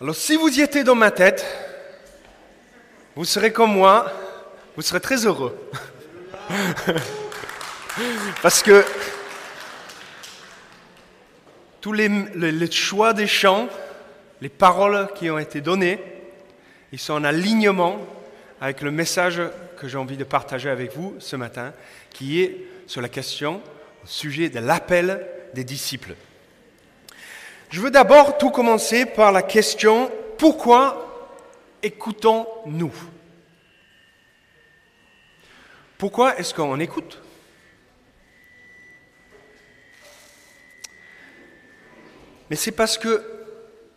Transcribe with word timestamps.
Alors 0.00 0.16
si 0.16 0.36
vous 0.36 0.48
y 0.48 0.62
étiez 0.62 0.84
dans 0.84 0.94
ma 0.94 1.10
tête, 1.10 1.44
vous 3.14 3.24
serez 3.24 3.52
comme 3.52 3.72
moi, 3.72 4.10
vous 4.74 4.82
serez 4.82 5.00
très 5.00 5.26
heureux. 5.26 5.56
Parce 8.42 8.62
que 8.62 8.84
tous 11.80 11.92
les, 11.92 12.70
choix 12.70 13.12
des 13.12 13.26
chants, 13.26 13.68
les 14.40 14.48
paroles 14.48 15.08
qui 15.14 15.30
ont 15.30 15.38
été 15.38 15.60
données, 15.60 16.00
ils 16.92 16.98
sont 16.98 17.14
en 17.14 17.24
alignement 17.24 17.98
avec 18.60 18.80
le 18.80 18.90
message 18.90 19.42
que 19.78 19.88
j'ai 19.88 19.98
envie 19.98 20.16
de 20.16 20.24
partager 20.24 20.70
avec 20.70 20.96
vous 20.96 21.14
ce 21.18 21.36
matin, 21.36 21.74
qui 22.10 22.40
est 22.40 22.64
sur 22.86 23.02
la 23.02 23.08
question, 23.08 23.60
au 24.04 24.06
sujet 24.06 24.48
de 24.48 24.60
l'appel 24.60 25.26
des 25.54 25.64
disciples. 25.64 26.14
Je 27.72 27.80
veux 27.80 27.90
d'abord 27.90 28.36
tout 28.36 28.50
commencer 28.50 29.06
par 29.06 29.32
la 29.32 29.42
question, 29.42 30.12
pourquoi 30.36 31.38
écoutons-nous? 31.82 32.92
Pourquoi 35.96 36.38
est-ce 36.38 36.52
qu'on 36.52 36.78
écoute? 36.80 37.18
Mais 42.50 42.56
c'est 42.56 42.72
parce 42.72 42.98
que... 42.98 43.24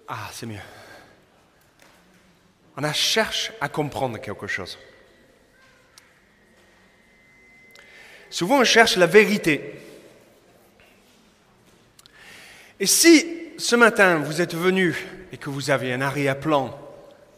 Ah, 0.08 0.30
c'est 0.32 0.46
mieux. 0.46 0.56
On 2.78 2.94
cherche 2.94 3.52
à 3.60 3.68
comprendre 3.68 4.20
quelque 4.20 4.48
chose. 4.48 4.80
Souvent, 8.30 8.62
on 8.62 8.64
cherche 8.64 8.96
la 8.96 9.06
vérité. 9.06 9.76
Et 12.80 12.86
si 12.86 13.45
ce 13.58 13.76
matin 13.76 14.20
vous 14.20 14.42
êtes 14.42 14.56
venu 14.56 14.96
et 15.32 15.38
que 15.38 15.50
vous 15.50 15.70
avez 15.70 15.94
un 15.94 16.02
arrière-plan 16.02 16.78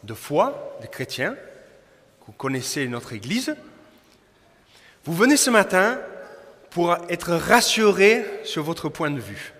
de 0.02 0.14
foi, 0.14 0.76
de 0.82 0.86
chrétien, 0.86 1.32
que 1.32 2.26
vous 2.26 2.32
connaissez 2.32 2.86
notre 2.88 3.12
Église, 3.12 3.54
vous 5.04 5.14
venez 5.14 5.36
ce 5.36 5.50
matin 5.50 5.98
pour 6.70 6.96
être 7.08 7.34
rassuré 7.34 8.24
sur 8.44 8.62
votre 8.62 8.88
point 8.88 9.10
de 9.10 9.20
vue. 9.20 9.54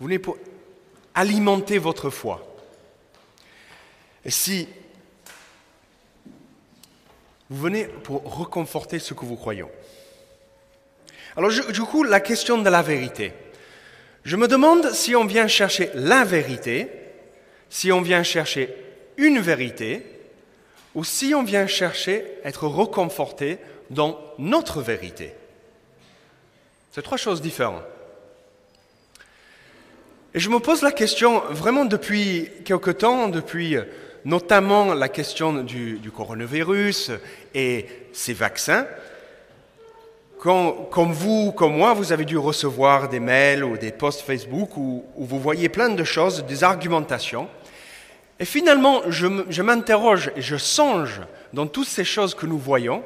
Vous 0.00 0.06
venez 0.06 0.18
pour 0.18 0.36
alimenter 1.14 1.78
votre 1.78 2.10
foi. 2.10 2.44
Et 4.24 4.30
si 4.30 4.68
vous 7.50 7.60
venez 7.60 7.84
pour 7.84 8.22
reconforter 8.36 8.98
ce 8.98 9.14
que 9.14 9.24
vous 9.24 9.36
croyez. 9.36 9.64
Alors 11.36 11.50
du 11.50 11.82
coup, 11.82 12.02
la 12.02 12.20
question 12.20 12.58
de 12.58 12.68
la 12.68 12.82
vérité. 12.82 13.32
Je 14.24 14.36
me 14.36 14.46
demande 14.46 14.90
si 14.92 15.16
on 15.16 15.24
vient 15.24 15.48
chercher 15.48 15.90
la 15.94 16.24
vérité, 16.24 16.88
si 17.70 17.90
on 17.90 18.00
vient 18.00 18.22
chercher 18.22 18.74
une 19.16 19.40
vérité, 19.40 20.06
ou 20.94 21.04
si 21.04 21.34
on 21.34 21.42
vient 21.42 21.66
chercher 21.66 22.24
être 22.44 22.66
reconforté 22.66 23.58
dans 23.90 24.18
notre 24.38 24.80
vérité. 24.80 25.32
C'est 26.92 27.02
trois 27.02 27.18
choses 27.18 27.40
différentes. 27.40 27.82
Et 30.34 30.40
je 30.40 30.48
me 30.48 30.60
pose 30.60 30.82
la 30.82 30.92
question 30.92 31.40
vraiment 31.50 31.84
depuis 31.84 32.48
quelque 32.64 32.90
temps, 32.90 33.28
depuis 33.28 33.76
euh, 33.76 33.84
notamment 34.24 34.94
la 34.94 35.08
question 35.08 35.62
du, 35.62 36.10
coronavirus 36.14 37.10
et 37.54 37.86
ces 38.12 38.32
vaccins. 38.32 38.86
Comme 40.42 41.12
vous, 41.12 41.52
comme 41.52 41.76
moi, 41.76 41.94
vous 41.94 42.10
avez 42.10 42.24
dû 42.24 42.36
recevoir 42.36 43.08
des 43.08 43.20
mails 43.20 43.62
ou 43.62 43.78
des 43.78 43.92
posts 43.92 44.22
Facebook 44.22 44.76
où, 44.76 45.04
vous 45.16 45.38
voyez 45.38 45.68
plein 45.68 45.88
de 45.88 46.02
choses, 46.02 46.44
des 46.46 46.64
argumentations. 46.64 47.48
Et 48.40 48.44
finalement, 48.44 49.02
je, 49.06 49.62
m'interroge 49.62 50.32
et 50.34 50.42
je 50.42 50.56
songe 50.56 51.20
dans 51.52 51.68
toutes 51.68 51.86
ces 51.86 52.02
choses 52.02 52.34
que 52.34 52.46
nous 52.46 52.58
voyons 52.58 53.04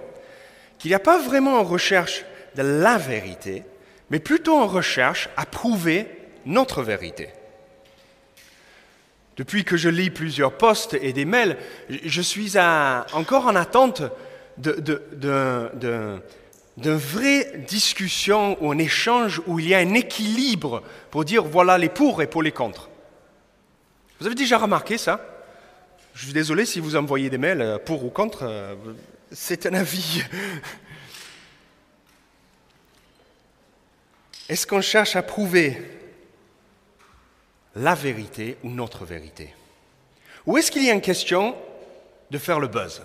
qu'il 0.78 0.90
n'y 0.90 0.94
a 0.94 0.98
pas 0.98 1.18
vraiment 1.18 1.58
en 1.58 1.62
recherche 1.62 2.24
de 2.54 2.62
la 2.62 2.96
vérité, 2.96 3.64
mais 4.08 4.18
plutôt 4.18 4.56
en 4.56 4.66
recherche 4.66 5.28
à 5.36 5.44
prouver 5.44 6.06
notre 6.46 6.82
vérité. 6.82 7.28
Depuis 9.36 9.62
que 9.62 9.76
je 9.76 9.90
lis 9.90 10.08
plusieurs 10.08 10.56
posts 10.56 10.94
et 10.94 11.12
des 11.12 11.26
mails, 11.26 11.58
je 11.90 12.22
suis 12.22 12.54
encore 13.12 13.46
en 13.46 13.56
attente 13.56 14.04
d'une 16.76 16.96
vraie 16.96 17.64
discussion 17.68 18.56
ou 18.62 18.70
un 18.70 18.78
échange 18.78 19.40
où 19.46 19.58
il 19.58 19.68
y 19.68 19.74
a 19.74 19.78
un 19.78 19.94
équilibre 19.94 20.82
pour 21.10 21.24
dire 21.24 21.44
voilà 21.44 21.78
les 21.78 21.88
pour 21.88 22.22
et 22.22 22.26
pour 22.26 22.42
les 22.42 22.52
contre. 22.52 22.90
Vous 24.20 24.26
avez 24.26 24.34
déjà 24.34 24.58
remarqué 24.58 24.98
ça? 24.98 25.20
Je 26.14 26.24
suis 26.24 26.32
désolé 26.32 26.64
si 26.64 26.80
vous 26.80 26.96
envoyez 26.96 27.28
des 27.28 27.38
mails 27.38 27.60
euh, 27.60 27.78
pour 27.78 28.04
ou 28.04 28.10
contre, 28.10 28.44
euh, 28.44 28.74
c'est 29.32 29.66
un 29.66 29.74
avis. 29.74 30.22
Est-ce 34.48 34.66
qu'on 34.66 34.80
cherche 34.80 35.16
à 35.16 35.22
prouver 35.22 35.82
la 37.74 37.94
vérité 37.94 38.56
ou 38.62 38.70
notre 38.70 39.04
vérité? 39.04 39.52
Ou 40.46 40.56
est-ce 40.56 40.70
qu'il 40.70 40.84
y 40.84 40.90
a 40.90 40.94
une 40.94 41.00
question 41.00 41.56
de 42.30 42.38
faire 42.38 42.60
le 42.60 42.68
buzz? 42.68 43.02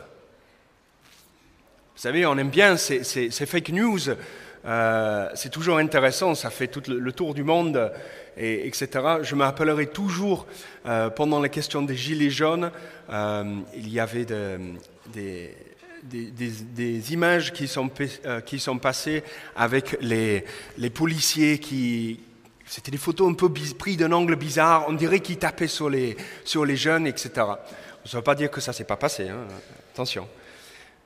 Vous 2.01 2.07
savez, 2.07 2.25
on 2.25 2.35
aime 2.39 2.49
bien 2.49 2.77
ces, 2.77 3.29
fake 3.29 3.69
news, 3.69 3.99
euh, 4.65 5.29
c'est 5.35 5.51
toujours 5.51 5.77
intéressant, 5.77 6.33
ça 6.33 6.49
fait 6.49 6.65
tout 6.65 6.81
le, 6.87 7.11
tour 7.11 7.35
du 7.35 7.43
monde, 7.43 7.91
et, 8.35 8.65
etc. 8.65 8.87
Je 9.21 9.35
me 9.35 9.43
rappellerai 9.43 9.85
toujours, 9.85 10.47
euh, 10.87 11.11
pendant 11.11 11.39
la 11.39 11.47
question 11.47 11.83
des 11.83 11.95
gilets 11.95 12.31
jaunes, 12.31 12.71
euh, 13.11 13.55
il 13.75 13.93
y 13.93 13.99
avait 13.99 14.25
des, 14.25 15.53
images 17.13 17.53
qui 17.53 17.67
sont, 17.67 17.87
passées 18.79 19.23
avec 19.55 19.95
les, 20.01 20.43
policiers 20.91 21.59
qui, 21.59 22.19
c'était 22.65 22.89
des 22.89 22.97
photos 22.97 23.29
un 23.29 23.35
peu 23.35 23.53
prises 23.77 23.97
d'un 23.97 24.11
angle 24.11 24.37
bizarre, 24.37 24.85
on 24.87 24.93
dirait 24.93 25.19
qu'ils 25.19 25.37
tapaient 25.37 25.67
sur 25.67 25.87
les, 25.87 26.17
sur 26.45 26.65
les 26.65 26.77
jeunes, 26.77 27.05
etc. 27.05 27.29
Ça 27.35 27.45
ne 27.45 28.15
veut 28.15 28.23
pas 28.23 28.33
dire 28.33 28.49
que 28.49 28.59
ça 28.59 28.71
ne 28.71 28.75
s'est 28.77 28.85
pas 28.85 28.97
passé, 28.97 29.29
hein. 29.29 29.45
attention. 29.93 30.27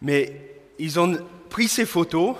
Mais 0.01 0.54
ils 0.79 0.99
ont 0.99 1.17
pris 1.49 1.67
ces 1.67 1.85
photos, 1.85 2.35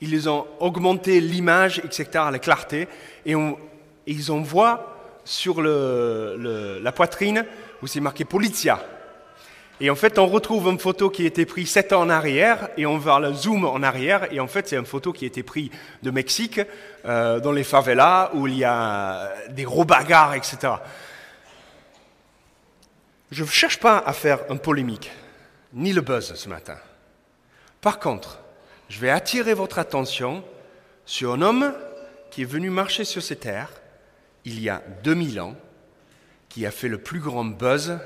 ils 0.00 0.28
ont 0.28 0.46
augmenté 0.58 1.20
l'image, 1.20 1.78
etc., 1.78 2.06
la 2.30 2.38
clarté, 2.38 2.88
et 3.24 3.34
ils 4.06 4.32
en 4.32 4.40
voient 4.40 4.96
sur 5.24 5.62
la 5.62 6.92
poitrine 6.92 7.44
où 7.82 7.86
c'est 7.86 8.00
marqué 8.00 8.24
Polizia. 8.24 8.84
Et 9.80 9.90
en 9.90 9.96
fait, 9.96 10.18
on 10.18 10.26
retrouve 10.26 10.68
une 10.68 10.78
photo 10.78 11.10
qui 11.10 11.24
a 11.24 11.26
été 11.26 11.44
prise 11.44 11.70
sept 11.70 11.92
ans 11.92 12.02
en 12.02 12.08
arrière, 12.08 12.68
et 12.76 12.86
on 12.86 12.98
va 12.98 13.18
le 13.18 13.32
zoom 13.32 13.64
en 13.64 13.82
arrière, 13.82 14.32
et 14.32 14.38
en 14.38 14.46
fait, 14.46 14.68
c'est 14.68 14.76
une 14.76 14.86
photo 14.86 15.12
qui 15.12 15.24
a 15.24 15.26
été 15.26 15.42
prise 15.42 15.70
de 16.02 16.10
Mexique, 16.10 16.60
euh, 17.04 17.40
dans 17.40 17.50
les 17.50 17.64
favelas, 17.64 18.30
où 18.34 18.46
il 18.46 18.58
y 18.58 18.64
a 18.64 19.32
des 19.50 19.64
gros 19.64 19.84
bagarres, 19.84 20.34
etc. 20.34 20.74
Je 23.32 23.42
ne 23.42 23.48
cherche 23.48 23.80
pas 23.80 23.98
à 23.98 24.12
faire 24.12 24.40
une 24.50 24.60
polémique, 24.60 25.10
ni 25.72 25.92
le 25.92 26.00
buzz 26.00 26.32
ce 26.34 26.48
matin. 26.48 26.76
Par 27.82 27.98
contre, 27.98 28.38
je 28.88 29.00
vais 29.00 29.10
attirer 29.10 29.54
votre 29.54 29.80
attention 29.80 30.44
sur 31.04 31.32
un 31.32 31.42
homme 31.42 31.74
qui 32.30 32.42
est 32.42 32.46
venu 32.46 32.70
marcher 32.70 33.04
sur 33.04 33.22
ces 33.22 33.34
terres 33.34 33.72
il 34.44 34.62
y 34.62 34.68
a 34.68 34.82
2000 35.02 35.40
ans, 35.40 35.56
qui 36.48 36.64
a 36.64 36.70
fait 36.70 36.86
le 36.86 36.98
plus 36.98 37.18
grand 37.18 37.44
buzz 37.44 37.98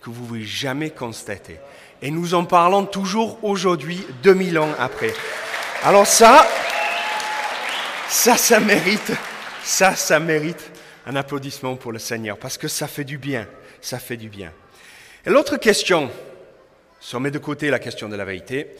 que 0.00 0.10
vous 0.10 0.24
pouvez 0.24 0.44
jamais 0.44 0.90
constater. 0.90 1.58
Et 2.00 2.12
nous 2.12 2.34
en 2.34 2.44
parlons 2.44 2.86
toujours 2.86 3.42
aujourd'hui, 3.42 4.06
2000 4.22 4.58
ans 4.60 4.70
après. 4.78 5.12
Alors 5.82 6.06
ça, 6.06 6.46
ça, 8.08 8.36
ça 8.36 8.60
mérite, 8.60 9.12
ça, 9.64 9.96
ça 9.96 10.20
mérite 10.20 10.70
un 11.06 11.16
applaudissement 11.16 11.74
pour 11.74 11.90
le 11.90 11.98
Seigneur, 11.98 12.38
parce 12.38 12.56
que 12.56 12.68
ça 12.68 12.86
fait 12.86 13.04
du 13.04 13.18
bien, 13.18 13.48
ça 13.80 13.98
fait 13.98 14.16
du 14.16 14.28
bien. 14.28 14.52
Et 15.26 15.30
l'autre 15.30 15.56
question, 15.56 16.08
si 17.00 17.16
on 17.16 17.20
met 17.20 17.32
de 17.32 17.38
côté 17.38 17.68
la 17.68 17.80
question 17.80 18.08
de 18.08 18.14
la 18.14 18.24
vérité, 18.24 18.76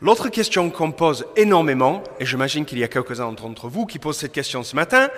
l'autre 0.00 0.28
question 0.28 0.70
qu'on 0.70 0.92
pose 0.92 1.26
énormément, 1.36 2.02
et 2.18 2.26
j'imagine 2.26 2.64
qu'il 2.64 2.78
y 2.78 2.84
a 2.84 2.88
quelques-uns 2.88 3.32
d'entre 3.32 3.68
vous 3.68 3.86
qui 3.86 3.98
posent 3.98 4.18
cette 4.18 4.32
question 4.32 4.62
ce 4.62 4.76
matin, 4.76 5.10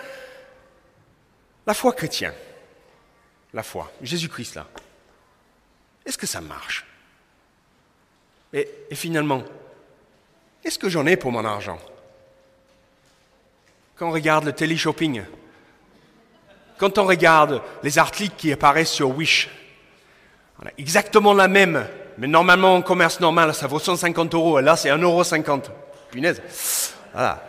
la 1.66 1.74
foi 1.74 1.92
chrétienne, 1.92 2.34
la 3.54 3.62
foi, 3.62 3.90
Jésus-Christ 4.02 4.56
là, 4.56 4.66
est-ce 6.04 6.18
que 6.18 6.26
ça 6.26 6.40
marche? 6.40 6.84
Et, 8.52 8.68
finalement, 8.92 9.42
est-ce 10.64 10.78
que 10.78 10.88
j'en 10.88 11.06
ai 11.06 11.16
pour 11.16 11.32
mon 11.32 11.44
argent? 11.44 11.78
Quand 13.96 14.08
on 14.08 14.12
regarde 14.12 14.44
le 14.44 14.52
télé-shopping, 14.52 15.22
quand 16.76 16.98
on 16.98 17.04
regarde 17.04 17.62
les 17.82 17.98
articles 17.98 18.34
qui 18.36 18.52
apparaissent 18.52 18.90
sur 18.90 19.16
Wish, 19.16 19.48
on 20.60 20.66
a 20.66 20.70
exactement 20.76 21.34
la 21.34 21.48
même, 21.48 21.86
mais 22.18 22.26
normalement 22.26 22.74
en 22.74 22.82
commerce 22.82 23.20
normal, 23.20 23.54
ça 23.54 23.66
vaut 23.66 23.78
150 23.78 24.34
euros, 24.34 24.58
et 24.58 24.62
là 24.62 24.76
c'est 24.76 24.90
1,50 24.90 25.02
euro. 25.02 25.22
Punaise. 26.10 26.42
Voilà. 27.12 27.42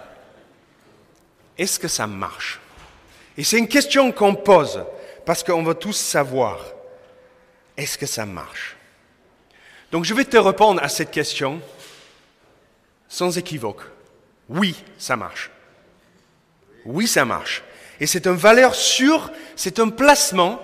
Est-ce 1.57 1.79
que 1.79 1.87
ça 1.87 2.07
marche? 2.07 2.59
Et 3.37 3.43
c'est 3.43 3.57
une 3.57 3.67
question 3.67 4.11
qu'on 4.11 4.35
pose, 4.35 4.83
parce 5.25 5.43
qu'on 5.43 5.63
va 5.63 5.73
tous 5.73 5.93
savoir, 5.93 6.59
est-ce 7.77 7.97
que 7.97 8.05
ça 8.05 8.25
marche? 8.25 8.75
Donc 9.91 10.05
je 10.05 10.13
vais 10.13 10.25
te 10.25 10.37
répondre 10.37 10.81
à 10.83 10.89
cette 10.89 11.11
question 11.11 11.61
sans 13.07 13.37
équivoque. 13.37 13.81
Oui, 14.49 14.75
ça 14.97 15.15
marche. 15.15 15.51
Oui, 16.85 17.07
ça 17.07 17.25
marche. 17.25 17.63
Et 17.99 18.07
c'est 18.07 18.25
une 18.27 18.35
valeur 18.35 18.75
sûre, 18.75 19.31
c'est 19.55 19.79
un 19.79 19.89
placement 19.89 20.59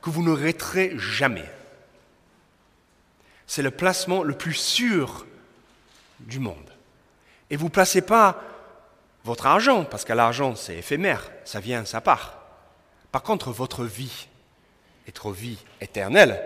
que 0.00 0.10
vous 0.10 0.22
ne 0.22 0.32
raterez 0.32 0.94
jamais. 0.96 1.44
C'est 3.52 3.60
le 3.60 3.70
placement 3.70 4.22
le 4.22 4.32
plus 4.32 4.54
sûr 4.54 5.26
du 6.20 6.38
monde. 6.38 6.72
Et 7.50 7.56
vous 7.56 7.66
ne 7.66 7.70
placez 7.70 8.00
pas 8.00 8.42
votre 9.24 9.44
argent, 9.44 9.84
parce 9.84 10.06
que 10.06 10.14
l'argent 10.14 10.56
c'est 10.56 10.78
éphémère, 10.78 11.30
ça 11.44 11.60
vient, 11.60 11.84
ça 11.84 12.00
part. 12.00 12.46
Par 13.10 13.22
contre, 13.22 13.50
votre 13.50 13.84
vie, 13.84 14.28
votre 15.04 15.32
vie 15.32 15.58
éternelle, 15.82 16.42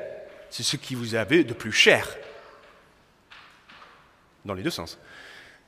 c'est 0.50 0.64
ce 0.64 0.76
qui 0.76 0.96
vous 0.96 1.14
avez 1.14 1.44
de 1.44 1.54
plus 1.54 1.70
cher. 1.70 2.08
Dans 4.44 4.54
les 4.54 4.64
deux 4.64 4.70
sens. 4.70 4.98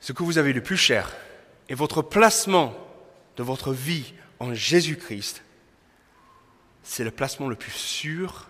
Ce 0.01 0.11
que 0.11 0.23
vous 0.23 0.39
avez 0.39 0.51
de 0.51 0.59
plus 0.59 0.75
cher. 0.75 1.09
Et 1.69 1.73
votre 1.73 2.01
placement 2.01 2.75
de 3.37 3.43
votre 3.43 3.71
vie 3.71 4.13
en 4.39 4.53
Jésus-Christ, 4.53 5.41
c'est 6.83 7.05
le 7.05 7.11
placement 7.11 7.47
le 7.47 7.55
plus 7.55 7.71
sûr 7.71 8.49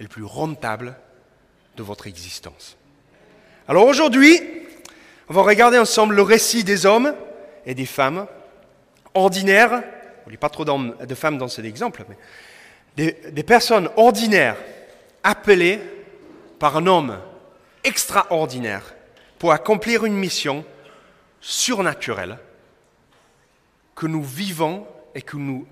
et 0.00 0.02
le 0.02 0.08
plus 0.08 0.24
rentable 0.24 0.96
de 1.76 1.82
votre 1.82 2.06
existence. 2.06 2.76
Alors 3.68 3.86
aujourd'hui, 3.86 4.40
on 5.28 5.34
va 5.34 5.42
regarder 5.42 5.78
ensemble 5.78 6.14
le 6.14 6.22
récit 6.22 6.64
des 6.64 6.86
hommes 6.86 7.14
et 7.64 7.74
des 7.74 7.86
femmes 7.86 8.26
ordinaires, 9.14 9.82
il 10.26 10.30
n'y 10.30 10.36
a 10.36 10.38
pas 10.38 10.48
trop 10.48 10.64
de 10.64 11.14
femmes 11.14 11.38
dans 11.38 11.48
cet 11.48 11.64
exemple, 11.64 12.04
mais 12.08 12.16
des, 12.96 13.30
des 13.30 13.42
personnes 13.42 13.88
ordinaires 13.96 14.56
appelées 15.22 15.80
par 16.58 16.76
un 16.76 16.86
homme 16.86 17.18
extraordinaire 17.84 18.94
pour 19.38 19.52
accomplir 19.52 20.04
une 20.04 20.14
mission 20.14 20.64
surnaturelle 21.40 22.38
que 23.94 24.06
nous 24.06 24.22
vivons 24.22 24.86
et 25.14 25.22
que 25.22 25.36
nous 25.36 25.66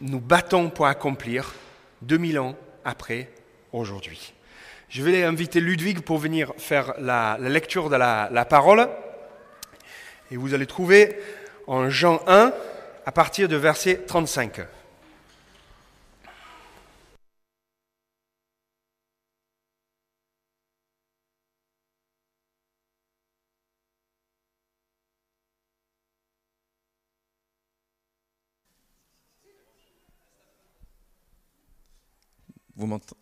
nous 0.00 0.20
battons 0.20 0.70
pour 0.70 0.86
accomplir 0.86 1.54
2000 2.02 2.38
ans 2.38 2.56
après 2.84 3.30
aujourd'hui. 3.72 4.32
Je 4.90 5.04
vais 5.04 5.22
inviter 5.22 5.60
Ludwig 5.60 6.00
pour 6.00 6.18
venir 6.18 6.52
faire 6.58 6.94
la, 6.98 7.38
lecture 7.38 7.90
de 7.90 7.94
la, 7.94 8.44
parole. 8.44 8.88
Et 10.32 10.36
vous 10.36 10.52
allez 10.52 10.66
trouver 10.66 11.16
en 11.68 11.88
Jean 11.88 12.20
1 12.26 12.52
à 13.06 13.12
partir 13.12 13.48
de 13.48 13.54
verset 13.54 14.02
35. 14.08 14.62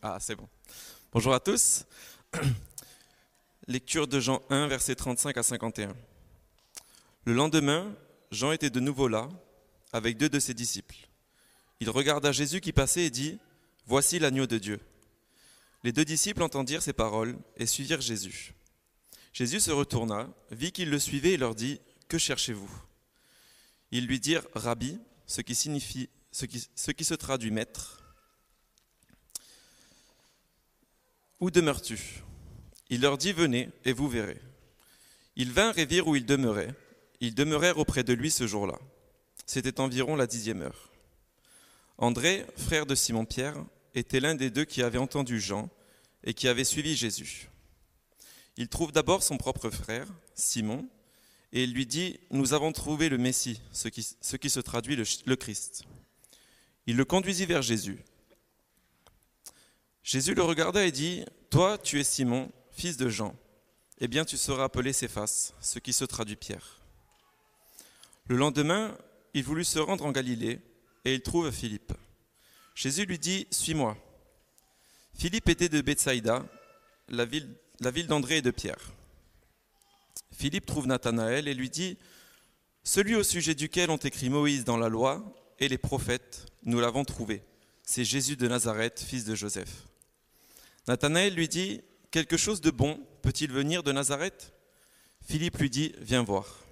Ah, 0.00 0.16
c'est 0.18 0.34
bon. 0.34 0.48
Bonjour 1.10 1.32
à 1.32 1.40
tous. 1.40 1.86
Lecture 3.66 4.06
de 4.06 4.20
Jean 4.20 4.42
1, 4.50 4.66
versets 4.66 4.94
35 4.94 5.38
à 5.38 5.42
51. 5.42 5.96
Le 7.24 7.32
lendemain, 7.32 7.96
Jean 8.30 8.52
était 8.52 8.68
de 8.68 8.78
nouveau 8.78 9.08
là, 9.08 9.30
avec 9.94 10.18
deux 10.18 10.28
de 10.28 10.38
ses 10.38 10.52
disciples. 10.52 11.08
Il 11.80 11.88
regarda 11.88 12.30
Jésus 12.30 12.60
qui 12.60 12.74
passait 12.74 13.04
et 13.04 13.10
dit, 13.10 13.38
Voici 13.86 14.18
l'agneau 14.18 14.46
de 14.46 14.58
Dieu. 14.58 14.80
Les 15.82 15.92
deux 15.92 16.04
disciples 16.04 16.42
entendirent 16.42 16.82
ces 16.82 16.92
paroles 16.92 17.38
et 17.56 17.64
suivirent 17.64 18.02
Jésus. 18.02 18.52
Jésus 19.32 19.60
se 19.60 19.70
retourna, 19.70 20.28
vit 20.50 20.72
qu'ils 20.72 20.90
le 20.90 20.98
suivaient 20.98 21.32
et 21.32 21.38
leur 21.38 21.54
dit, 21.54 21.80
Que 22.08 22.18
cherchez-vous? 22.18 22.70
Ils 23.92 24.06
lui 24.06 24.20
dirent, 24.20 24.46
Rabbi, 24.54 24.98
ce 25.26 25.40
qui 25.40 25.54
signifie, 25.54 26.10
ce 26.32 26.44
qui, 26.44 26.68
ce 26.74 26.90
qui 26.90 27.04
se 27.04 27.14
traduit 27.14 27.50
maître. 27.50 27.97
Où 31.40 31.50
demeures-tu? 31.50 32.22
Il 32.90 33.02
leur 33.02 33.18
dit, 33.18 33.32
Venez, 33.32 33.70
et 33.84 33.92
vous 33.92 34.08
verrez. 34.08 34.40
Ils 35.36 35.52
vinrent 35.52 35.78
et 35.78 35.86
virent 35.86 36.08
où 36.08 36.16
il 36.16 36.26
demeurait. 36.26 36.74
Ils 37.20 37.34
demeurèrent 37.34 37.78
auprès 37.78 38.02
de 38.04 38.12
lui 38.12 38.30
ce 38.30 38.46
jour-là. 38.46 38.78
C'était 39.46 39.80
environ 39.80 40.16
la 40.16 40.26
dixième 40.26 40.62
heure. 40.62 40.90
André, 41.96 42.44
frère 42.56 42.86
de 42.86 42.94
Simon-Pierre, 42.94 43.56
était 43.94 44.20
l'un 44.20 44.34
des 44.34 44.50
deux 44.50 44.64
qui 44.64 44.82
avait 44.82 44.98
entendu 44.98 45.40
Jean 45.40 45.68
et 46.24 46.34
qui 46.34 46.48
avait 46.48 46.64
suivi 46.64 46.96
Jésus. 46.96 47.48
Il 48.56 48.68
trouve 48.68 48.92
d'abord 48.92 49.22
son 49.22 49.36
propre 49.36 49.70
frère, 49.70 50.06
Simon, 50.34 50.88
et 51.52 51.64
il 51.64 51.72
lui 51.72 51.86
dit, 51.86 52.18
Nous 52.30 52.52
avons 52.52 52.72
trouvé 52.72 53.08
le 53.08 53.18
Messie, 53.18 53.60
ce 53.72 53.88
qui, 53.88 54.02
se 54.50 54.60
traduit 54.60 54.96
le 54.96 55.36
Christ. 55.36 55.84
Il 56.86 56.96
le 56.96 57.04
conduisit 57.04 57.46
vers 57.46 57.62
Jésus. 57.62 57.98
Jésus 60.02 60.34
le 60.34 60.42
regarda 60.42 60.84
et 60.84 60.92
dit, 60.92 61.24
Toi, 61.50 61.78
tu 61.78 62.00
es 62.00 62.04
Simon, 62.04 62.50
fils 62.70 62.96
de 62.96 63.08
Jean. 63.08 63.36
Eh 64.00 64.08
bien, 64.08 64.24
tu 64.24 64.36
seras 64.36 64.64
appelé 64.64 64.92
Céphas, 64.92 65.52
ce 65.60 65.78
qui 65.78 65.92
se 65.92 66.04
traduit 66.04 66.36
Pierre. 66.36 66.80
Le 68.26 68.36
lendemain, 68.36 68.96
il 69.34 69.42
voulut 69.44 69.64
se 69.64 69.78
rendre 69.78 70.06
en 70.06 70.12
Galilée, 70.12 70.60
et 71.04 71.14
il 71.14 71.22
trouve 71.22 71.50
Philippe. 71.50 71.92
Jésus 72.74 73.06
lui 73.06 73.18
dit, 73.18 73.46
Suis-moi. 73.50 73.96
Philippe 75.14 75.48
était 75.48 75.68
de 75.68 75.80
Bethsaïda, 75.80 76.46
la 77.08 77.24
ville, 77.24 77.48
la 77.80 77.90
ville 77.90 78.06
d'André 78.06 78.38
et 78.38 78.42
de 78.42 78.50
Pierre. 78.50 78.92
Philippe 80.32 80.66
trouve 80.66 80.86
Nathanaël 80.86 81.48
et 81.48 81.54
lui 81.54 81.70
dit, 81.70 81.98
Celui 82.84 83.16
au 83.16 83.24
sujet 83.24 83.54
duquel 83.54 83.90
ont 83.90 83.96
écrit 83.96 84.30
Moïse 84.30 84.64
dans 84.64 84.76
la 84.76 84.88
loi 84.88 85.34
et 85.58 85.68
les 85.68 85.78
prophètes, 85.78 86.46
nous 86.62 86.78
l'avons 86.78 87.04
trouvé. 87.04 87.42
C'est 87.82 88.04
Jésus 88.04 88.36
de 88.36 88.46
Nazareth, 88.46 89.00
fils 89.00 89.24
de 89.24 89.34
Joseph. 89.34 89.87
Nathanaël 90.88 91.34
lui 91.34 91.48
dit, 91.48 91.82
Quelque 92.10 92.38
chose 92.38 92.62
de 92.62 92.70
bon 92.70 92.98
peut-il 93.20 93.52
venir 93.52 93.82
de 93.82 93.92
Nazareth? 93.92 94.54
Philippe 95.20 95.58
lui 95.58 95.68
dit, 95.68 95.92
Viens 95.98 96.22
voir. 96.22 96.64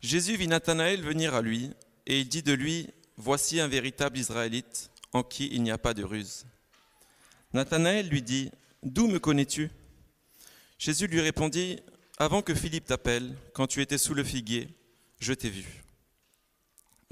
Jésus 0.00 0.36
vit 0.36 0.48
Nathanaël 0.48 1.00
venir 1.00 1.34
à 1.34 1.40
lui, 1.40 1.70
et 2.06 2.18
il 2.18 2.28
dit 2.28 2.42
de 2.42 2.52
lui, 2.52 2.88
Voici 3.16 3.60
un 3.60 3.68
véritable 3.68 4.18
Israélite 4.18 4.90
en 5.12 5.22
qui 5.22 5.48
il 5.52 5.62
n'y 5.62 5.70
a 5.70 5.78
pas 5.78 5.94
de 5.94 6.02
ruse. 6.02 6.46
Nathanaël 7.52 8.08
lui 8.08 8.22
dit, 8.22 8.50
D'où 8.82 9.06
me 9.06 9.20
connais-tu? 9.20 9.70
Jésus 10.76 11.06
lui 11.06 11.20
répondit, 11.20 11.78
Avant 12.18 12.42
que 12.42 12.56
Philippe 12.56 12.86
t'appelle, 12.86 13.36
quand 13.54 13.68
tu 13.68 13.82
étais 13.82 13.98
sous 13.98 14.14
le 14.14 14.24
figuier, 14.24 14.68
je 15.20 15.32
t'ai 15.32 15.50
vu. 15.50 15.84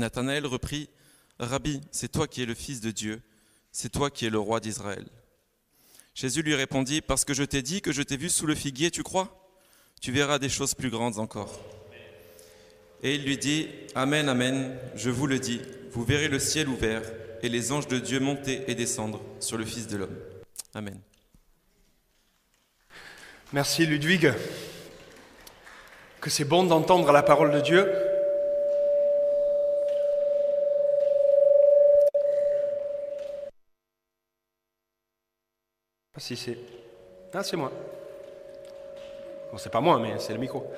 Nathanaël 0.01 0.45
reprit, 0.45 0.89
Rabbi, 1.39 1.81
c'est 1.93 2.11
toi 2.11 2.27
qui 2.27 2.43
es 2.43 2.47
le 2.47 2.55
Fils 2.55 2.81
de 2.81 2.91
Dieu, 2.91 3.23
c'est 3.71 3.93
toi 3.93 4.11
qui 4.11 4.27
es 4.27 4.31
le 4.31 4.41
roi 4.41 4.59
d'Israël. 4.59 5.07
Jésus 6.19 6.43
lui 6.43 6.57
répondit, 6.57 7.01
Parce 7.01 7.25
que 7.25 7.33
je 7.33 7.45
t'ai 7.45 7.63
dit 7.63 7.81
que 7.81 7.93
je 7.93 8.03
t'ai 8.03 8.17
vu 8.17 8.29
sous 8.29 8.45
le 8.45 8.57
figuier, 8.57 8.91
tu 8.91 9.05
crois? 9.05 9.53
Tu 10.01 10.11
verras 10.11 10.41
des 10.41 10.49
choses 10.49 10.75
plus 10.75 10.91
grandes 10.91 11.21
encore. 11.21 11.61
Et 13.05 13.15
il 13.15 13.23
lui 13.23 13.39
dit, 13.39 13.69
Amen, 13.95 14.29
Amen, 14.29 14.77
je 14.97 15.11
vous 15.11 15.29
le 15.29 15.39
dis, 15.39 15.61
vous 15.93 16.03
verrez 16.03 16.27
le 16.27 16.41
ciel 16.41 16.69
ouvert 16.69 17.03
et 17.41 17.49
les 17.49 17.71
anges 17.71 17.87
de 17.87 18.01
Dieu 18.01 18.19
monter 18.19 18.65
et 18.67 18.75
descendre 18.75 19.21
sur 19.39 19.57
le 19.57 19.65
Fils 19.65 19.87
de 19.87 19.97
l'homme. 19.97 20.19
Amen. 20.75 21.01
Merci 23.53 23.87
Ludwig. 23.87 24.33
Que 26.21 26.31
c'est 26.31 26.45
bon 26.45 26.65
d'entendre 26.65 27.13
la 27.13 27.23
parole 27.23 27.53
de 27.53 27.61
Dieu. 27.61 27.89
Si 36.19 36.37
c'est. 36.37 36.59
Ah, 37.33 37.43
c'est 37.43 37.57
moi. 37.57 37.73
Bon, 39.51 39.59
c'est 39.59 39.71
pas 39.71 39.81
moi, 39.81 39.99
mais 39.99 40.19
c'est 40.19 40.33
le 40.33 40.39
micro. 40.39 40.71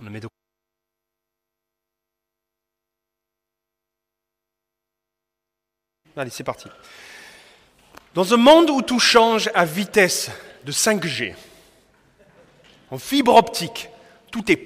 On 0.00 0.04
le 0.04 0.10
met 0.10 0.20
de... 0.20 0.28
Allez, 6.16 6.30
c'est 6.30 6.44
parti. 6.44 6.68
Dans 8.14 8.34
un 8.34 8.36
monde 8.36 8.68
où 8.68 8.82
tout 8.82 8.98
change 8.98 9.48
à 9.54 9.64
vitesse 9.64 10.30
de 10.64 10.72
5G, 10.72 11.34
en 12.92 12.98
fibre 12.98 13.34
optique. 13.34 13.88
Tout 14.30 14.52
est 14.52 14.60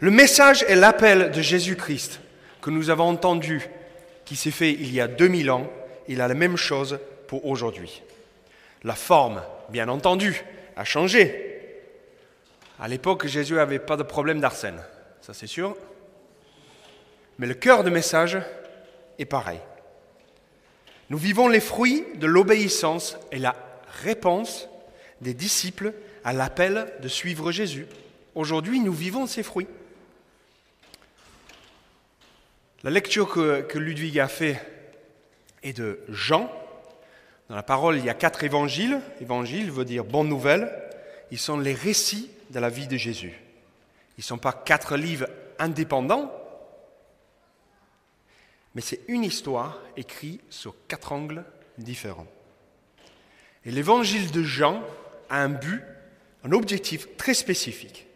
Le 0.00 0.10
message 0.10 0.64
et 0.68 0.74
l'appel 0.74 1.30
de 1.30 1.40
Jésus-Christ 1.40 2.20
que 2.60 2.70
nous 2.70 2.90
avons 2.90 3.04
entendu, 3.04 3.68
qui 4.24 4.36
s'est 4.36 4.50
fait 4.50 4.72
il 4.72 4.92
y 4.92 5.00
a 5.00 5.06
2000 5.06 5.50
ans, 5.50 5.70
il 6.08 6.20
a 6.20 6.28
la 6.28 6.34
même 6.34 6.56
chose 6.56 6.98
pour 7.28 7.46
aujourd'hui. 7.46 8.02
La 8.82 8.94
forme, 8.94 9.42
bien 9.68 9.88
entendu, 9.88 10.44
a 10.76 10.84
changé. 10.84 11.80
À 12.80 12.88
l'époque, 12.88 13.26
Jésus 13.26 13.54
n'avait 13.54 13.78
pas 13.78 13.96
de 13.96 14.02
problème 14.02 14.40
d'arsène, 14.40 14.82
ça 15.20 15.32
c'est 15.32 15.46
sûr. 15.46 15.76
Mais 17.38 17.46
le 17.46 17.54
cœur 17.54 17.84
de 17.84 17.90
message 17.90 18.38
est 19.18 19.24
pareil. 19.26 19.60
Nous 21.10 21.18
vivons 21.18 21.48
les 21.48 21.60
fruits 21.60 22.04
de 22.16 22.26
l'obéissance 22.26 23.16
et 23.30 23.38
la 23.38 23.54
réponse 24.02 24.68
des 25.20 25.34
disciples 25.34 25.94
à 26.24 26.32
l'appel 26.32 26.92
de 27.00 27.08
suivre 27.08 27.52
Jésus. 27.52 27.86
Aujourd'hui, 28.34 28.80
nous 28.80 28.92
vivons 28.92 29.26
ces 29.26 29.42
fruits. 29.42 29.68
La 32.82 32.90
lecture 32.90 33.32
que, 33.32 33.78
Ludwig 33.78 34.18
a 34.18 34.28
fait 34.28 34.60
est 35.62 35.72
de 35.72 36.00
Jean. 36.08 36.52
Dans 37.48 37.56
la 37.56 37.62
parole, 37.62 37.96
il 37.96 38.04
y 38.04 38.10
a 38.10 38.14
quatre 38.14 38.44
évangiles. 38.44 39.00
Évangile 39.20 39.70
veut 39.70 39.84
dire 39.84 40.04
bonne 40.04 40.28
nouvelle. 40.28 40.70
Ils 41.30 41.38
sont 41.38 41.58
les 41.58 41.72
récits 41.72 42.30
de 42.50 42.60
la 42.60 42.68
vie 42.68 42.86
de 42.86 42.96
Jésus. 42.96 43.32
Ils 44.18 44.20
ne 44.20 44.24
sont 44.24 44.38
pas 44.38 44.52
quatre 44.52 44.96
livres 44.96 45.28
indépendants, 45.58 46.30
mais 48.74 48.82
c'est 48.82 49.00
une 49.08 49.24
histoire 49.24 49.80
écrite 49.96 50.42
sur 50.50 50.74
quatre 50.88 51.12
angles 51.12 51.44
différents. 51.78 52.26
Et 53.64 53.70
l'évangile 53.70 54.30
de 54.30 54.42
Jean 54.42 54.82
un 55.42 55.48
but, 55.48 55.82
un 56.44 56.52
objectif 56.52 57.16
très 57.16 57.34
spécifique. 57.34 58.06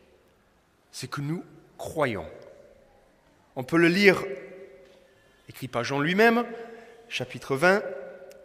C'est 0.92 1.08
que 1.08 1.20
nous 1.20 1.42
croyons. 1.76 2.26
On 3.56 3.64
peut 3.64 3.78
le 3.78 3.88
lire, 3.88 4.24
écrit 5.48 5.68
par 5.68 5.84
Jean 5.84 6.00
lui-même, 6.00 6.44
chapitre 7.08 7.56
20, 7.56 7.82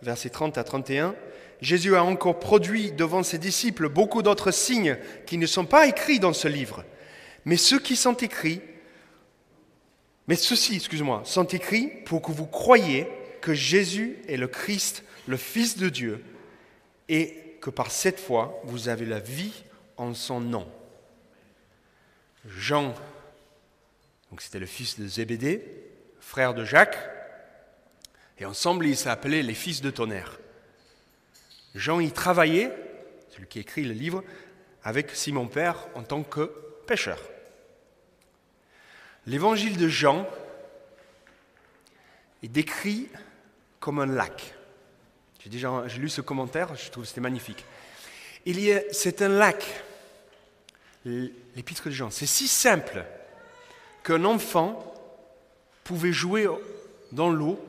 versets 0.02 0.30
30 0.30 0.58
à 0.58 0.64
31. 0.64 1.16
Jésus 1.62 1.96
a 1.96 2.04
encore 2.04 2.40
produit 2.40 2.92
devant 2.92 3.24
ses 3.24 3.38
disciples 3.38 3.90
beaucoup 3.90 4.22
d'autres 4.22 4.52
signes 4.52 4.98
qui 5.26 5.38
ne 5.38 5.46
sont 5.46 5.66
pas 5.66 5.88
écrits 5.88 6.20
dans 6.20 6.34
ce 6.34 6.48
livre. 6.48 6.84
Mais 7.46 7.58
ceux 7.58 7.80
qui 7.80 7.96
sont 7.96 8.14
écrits 8.14 8.62
mais 10.28 10.36
ceux-ci, 10.36 10.76
excuse-moi, 10.76 11.22
sont 11.26 11.44
écrits 11.44 11.88
pour 12.06 12.22
que 12.22 12.32
vous 12.32 12.46
croyiez 12.46 13.08
que 13.42 13.54
Jésus 13.54 14.18
est 14.28 14.38
le 14.38 14.48
Christ, 14.48 15.04
le 15.28 15.38
Fils 15.38 15.78
de 15.78 15.90
Dieu, 15.90 16.24
et 17.10 17.53
que 17.64 17.70
par 17.70 17.92
cette 17.92 18.20
foi, 18.20 18.60
vous 18.66 18.90
avez 18.90 19.06
la 19.06 19.22
vie 19.22 19.64
en 19.96 20.14
son 20.14 20.42
nom. 20.42 20.70
Jean, 22.46 22.94
c'était 24.38 24.60
le 24.60 24.66
fils 24.66 25.00
de 25.00 25.08
Zébédée, 25.08 25.64
frère 26.20 26.54
de 26.54 26.66
Jacques, 26.66 26.98
et 28.38 28.46
ensemble 28.46 28.86
ils 28.86 28.98
s'appelaient 28.98 29.44
les 29.44 29.54
fils 29.54 29.80
de 29.80 29.92
tonnerre. 29.92 30.42
Jean 31.74 32.02
y 32.02 32.12
travaillait, 32.12 32.70
celui 33.30 33.48
qui 33.48 33.60
écrit 33.60 33.86
le 33.86 33.94
livre, 33.94 34.26
avec 34.84 35.12
Simon 35.12 35.48
Père 35.48 35.88
en 35.96 36.04
tant 36.04 36.24
que 36.24 36.52
pêcheur. 36.86 37.20
L'évangile 39.26 39.78
de 39.78 39.88
Jean 39.88 40.28
est 42.44 42.50
décrit 42.50 43.08
comme 43.80 44.00
un 44.00 44.06
lac. 44.06 44.54
J'ai 45.44 45.50
déjà 45.50 45.84
lu 45.98 46.08
ce 46.08 46.22
commentaire, 46.22 46.74
je 46.76 46.90
trouve 46.90 47.04
que 47.04 47.10
c'était 47.10 47.20
magnifique. 47.20 47.66
Il 48.46 48.60
y 48.60 48.74
c'est 48.92 49.22
un 49.22 49.28
lac, 49.28 49.66
l'épître 51.06 51.86
de 51.86 51.92
Jean. 51.92 52.10
C'est 52.12 52.26
si 52.26 52.48
simple 52.48 53.04
qu'un 54.04 54.24
enfant 54.24 54.94
pouvait 55.84 56.14
jouer 56.14 56.48
dans 57.12 57.30
l'eau 57.30 57.60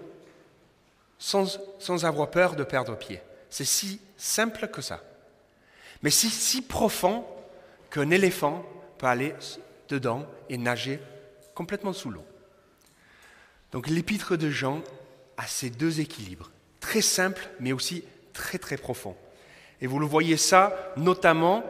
sans, 1.18 1.58
sans, 1.80 2.04
avoir 2.04 2.30
peur 2.30 2.54
de 2.54 2.62
perdre 2.62 2.96
pied. 2.96 3.20
C'est 3.50 3.64
si 3.64 4.00
simple 4.16 4.68
que 4.68 4.82
ça. 4.82 5.02
Mais 6.02 6.10
c'est 6.10 6.28
si 6.28 6.62
profond 6.62 7.26
qu'un 7.90 8.10
éléphant 8.10 8.64
peut 8.98 9.06
aller 9.06 9.34
dedans 9.88 10.26
et 10.48 10.58
nager 10.58 11.00
complètement 11.54 11.92
sous 11.92 12.10
l'eau. 12.10 12.24
Donc 13.72 13.88
l'épître 13.88 14.36
de 14.36 14.50
Jean 14.50 14.82
a 15.36 15.46
ces 15.46 15.70
deux 15.70 16.00
équilibres, 16.00 16.50
très 16.84 17.00
simples 17.00 17.48
mais 17.60 17.72
aussi 17.72 18.04
très 18.34 18.58
très 18.58 18.76
profonds. 18.76 19.16
Et 19.80 19.86
vous 19.86 19.98
le 19.98 20.06
voyez 20.06 20.36
ça 20.36 20.92
notamment, 20.98 21.64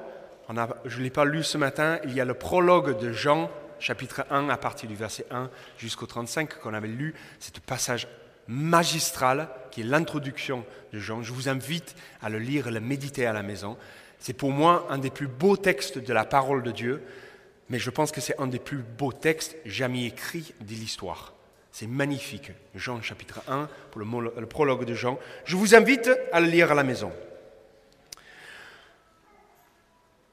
je 0.84 0.98
ne 0.98 1.04
l'ai 1.04 1.10
pas 1.10 1.24
lu 1.24 1.44
ce 1.44 1.56
matin, 1.56 2.00
il 2.04 2.14
y 2.14 2.20
a 2.20 2.24
le 2.24 2.34
prologue 2.34 2.98
de 2.98 3.12
Jean, 3.12 3.48
chapitre 3.78 4.26
1, 4.30 4.48
à 4.48 4.56
partir 4.56 4.88
du 4.88 4.96
verset 4.96 5.24
1 5.30 5.50
jusqu'au 5.78 6.06
35 6.06 6.58
qu'on 6.58 6.74
avait 6.74 6.88
lu, 6.88 7.14
c'est 7.38 7.56
un 7.56 7.62
passage 7.64 8.08
magistral 8.48 9.48
qui 9.70 9.82
est 9.82 9.84
l'introduction 9.84 10.64
de 10.92 10.98
Jean. 10.98 11.22
Je 11.22 11.32
vous 11.32 11.48
invite 11.48 11.94
à 12.20 12.28
le 12.28 12.40
lire 12.40 12.70
le 12.72 12.80
méditer 12.80 13.24
à 13.24 13.32
la 13.32 13.44
maison. 13.44 13.76
C'est 14.18 14.32
pour 14.32 14.50
moi 14.50 14.86
un 14.90 14.98
des 14.98 15.10
plus 15.10 15.28
beaux 15.28 15.56
textes 15.56 15.98
de 15.98 16.12
la 16.12 16.24
parole 16.24 16.64
de 16.64 16.72
Dieu 16.72 17.02
mais 17.70 17.78
je 17.78 17.90
pense 17.90 18.12
que 18.12 18.20
c'est 18.20 18.38
un 18.40 18.46
des 18.46 18.58
plus 18.58 18.82
beaux 18.82 19.12
textes 19.12 19.56
jamais 19.64 20.06
écrits 20.06 20.52
de 20.60 20.74
l'histoire. 20.74 21.33
C'est 21.74 21.88
magnifique. 21.88 22.52
Jean 22.76 23.02
chapitre 23.02 23.40
1, 23.48 23.68
pour 23.90 24.00
le, 24.00 24.46
prologue 24.46 24.84
de 24.84 24.94
Jean. 24.94 25.18
Je 25.44 25.56
vous 25.56 25.74
invite 25.74 26.08
à 26.30 26.38
le 26.38 26.46
lire 26.46 26.70
à 26.70 26.74
la 26.76 26.84
maison. 26.84 27.10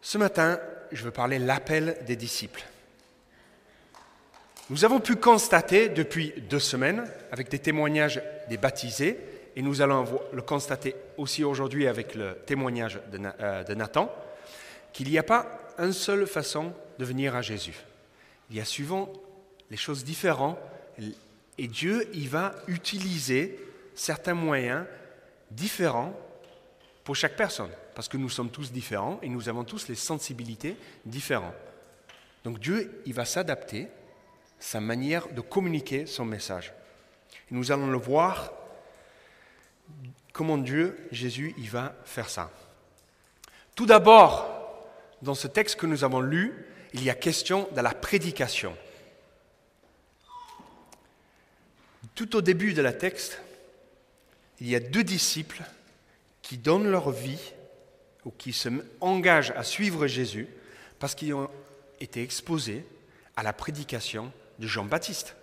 Ce 0.01 0.19
matin, 0.19 0.59
je 0.91 1.03
veux 1.03 1.09
parler 1.09 1.39
l'appel 1.39 1.97
des 2.05 2.15
disciples. 2.15 2.63
Nous 4.69 4.85
avons 4.85 4.99
pu 4.99 5.15
constater 5.15 5.89
depuis 5.89 6.31
deux 6.47 6.59
semaines, 6.59 7.09
avec 7.31 7.49
des 7.49 7.57
témoignages 7.57 8.21
des 8.47 8.57
baptisés, 8.57 9.17
et 9.55 9.63
nous 9.63 9.81
allons 9.81 10.05
le 10.31 10.41
constater 10.43 10.95
aussi 11.17 11.43
aujourd'hui 11.43 11.87
avec 11.87 12.13
le 12.13 12.35
témoignage 12.45 12.99
de 13.11 13.19
euh, 13.41 13.75
Nathan, 13.75 14.13
qu'il 14.93 15.09
n'y 15.09 15.17
a 15.17 15.23
pas 15.23 15.59
une 15.79 15.91
seule 15.91 16.27
façon 16.27 16.71
de 16.99 17.05
venir 17.05 17.35
à 17.35 17.41
Jésus. 17.41 17.79
Il 18.51 18.57
y 18.57 18.61
a 18.61 18.65
souvent 18.65 19.11
les 19.71 19.77
choses 19.77 20.03
différentes 20.03 20.59
et 21.57 21.67
Dieu, 21.67 22.09
il 22.13 22.29
va 22.29 22.55
utiliser 22.67 23.59
certains 23.95 24.33
moyens 24.33 24.85
différents 25.49 26.13
pour 27.03 27.15
chaque 27.15 27.35
personne, 27.35 27.71
parce 27.95 28.07
que 28.07 28.17
nous 28.17 28.29
sommes 28.29 28.49
tous 28.49 28.71
différents 28.71 29.19
et 29.21 29.29
nous 29.29 29.49
avons 29.49 29.63
tous 29.63 29.87
les 29.87 29.95
sensibilités 29.95 30.77
différentes. 31.05 31.55
Donc 32.43 32.59
Dieu, 32.59 33.01
il 33.05 33.13
va 33.13 33.25
s'adapter 33.25 33.87
sa 34.59 34.79
manière 34.79 35.27
de 35.29 35.41
communiquer 35.41 36.05
son 36.05 36.25
message. 36.25 36.73
Et 37.51 37.55
nous 37.55 37.71
allons 37.71 37.87
le 37.87 37.97
voir 37.97 38.51
comment 40.33 40.57
Dieu, 40.57 40.97
Jésus, 41.11 41.53
il 41.57 41.69
va 41.69 41.93
faire 42.05 42.29
ça. 42.29 42.49
Tout 43.75 43.85
d'abord, 43.85 44.47
dans 45.21 45.35
ce 45.35 45.47
texte 45.47 45.75
que 45.75 45.85
nous 45.85 46.03
avons 46.03 46.21
lu, 46.21 46.53
il 46.93 47.03
y 47.03 47.09
a 47.09 47.15
question 47.15 47.67
de 47.75 47.81
la 47.81 47.93
prédication. 47.93 48.75
Tout 52.15 52.35
au 52.35 52.41
début 52.41 52.73
de 52.73 52.81
la 52.81 52.93
texte, 52.93 53.41
il 54.59 54.69
y 54.69 54.75
a 54.75 54.79
deux 54.79 55.03
disciples 55.03 55.63
qui 56.41 56.57
donnent 56.57 56.89
leur 56.89 57.11
vie 57.11 57.53
ou 58.25 58.31
qui 58.31 58.53
se 58.53 58.69
engagent 58.99 59.51
à 59.51 59.63
suivre 59.63 60.07
Jésus 60.07 60.47
parce 60.99 61.15
qu'ils 61.15 61.33
ont 61.33 61.49
été 61.99 62.21
exposés 62.21 62.85
à 63.35 63.43
la 63.43 63.53
prédication 63.53 64.31
de 64.59 64.67
Jean-Baptiste. 64.67 65.35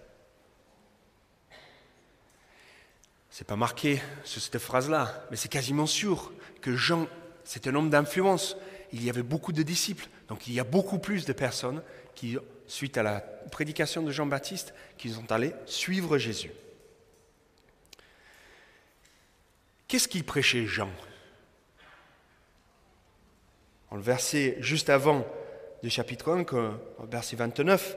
Ce 3.31 3.43
n'est 3.43 3.47
pas 3.47 3.57
marqué 3.57 4.01
sur 4.25 4.41
cette 4.43 4.59
phrase-là, 4.59 5.27
mais 5.31 5.37
c'est 5.37 5.49
quasiment 5.49 5.87
sûr 5.87 6.33
que 6.61 6.77
Jean, 6.77 7.07
c'est 7.45 7.67
un 7.67 7.75
homme 7.75 7.91
d'influence 7.91 8.57
il 8.93 9.05
y 9.05 9.11
avait 9.11 9.23
beaucoup 9.23 9.53
de 9.53 9.63
disciples. 9.63 10.09
Donc 10.29 10.47
il 10.47 10.55
y 10.55 10.61
a 10.61 10.65
beaucoup 10.65 10.99
plus 10.99 11.25
de 11.25 11.33
personnes 11.33 11.83
qui, 12.15 12.37
suite 12.67 12.99
à 12.99 13.03
la 13.03 13.21
prédication 13.21 14.03
de 14.03 14.11
Jean-Baptiste, 14.11 14.75
qui 14.97 15.11
sont 15.11 15.31
allées 15.33 15.55
suivre 15.67 16.19
Jésus. 16.19 16.53
Qu'est-ce 19.87 20.09
qu'il 20.09 20.25
prêchait 20.25 20.67
Jean? 20.67 20.91
En 23.91 23.97
le 23.97 24.03
verset 24.03 24.59
juste 24.61 24.91
avant 24.91 25.27
du 25.83 25.89
chapitre 25.89 26.31
1, 26.31 27.07
verset 27.07 27.37
29, 27.37 27.97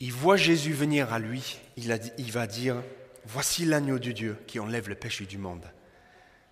il 0.00 0.12
voit 0.12 0.36
Jésus 0.36 0.72
venir 0.72 1.12
à 1.12 1.18
lui, 1.18 1.58
il, 1.76 2.00
il 2.16 2.32
va 2.32 2.46
dire, 2.46 2.76
Voici 3.24 3.64
l'agneau 3.64 3.98
de 3.98 4.10
Dieu 4.10 4.36
qui 4.46 4.58
enlève 4.58 4.88
le 4.88 4.94
péché 4.94 5.26
du 5.26 5.38
monde. 5.38 5.64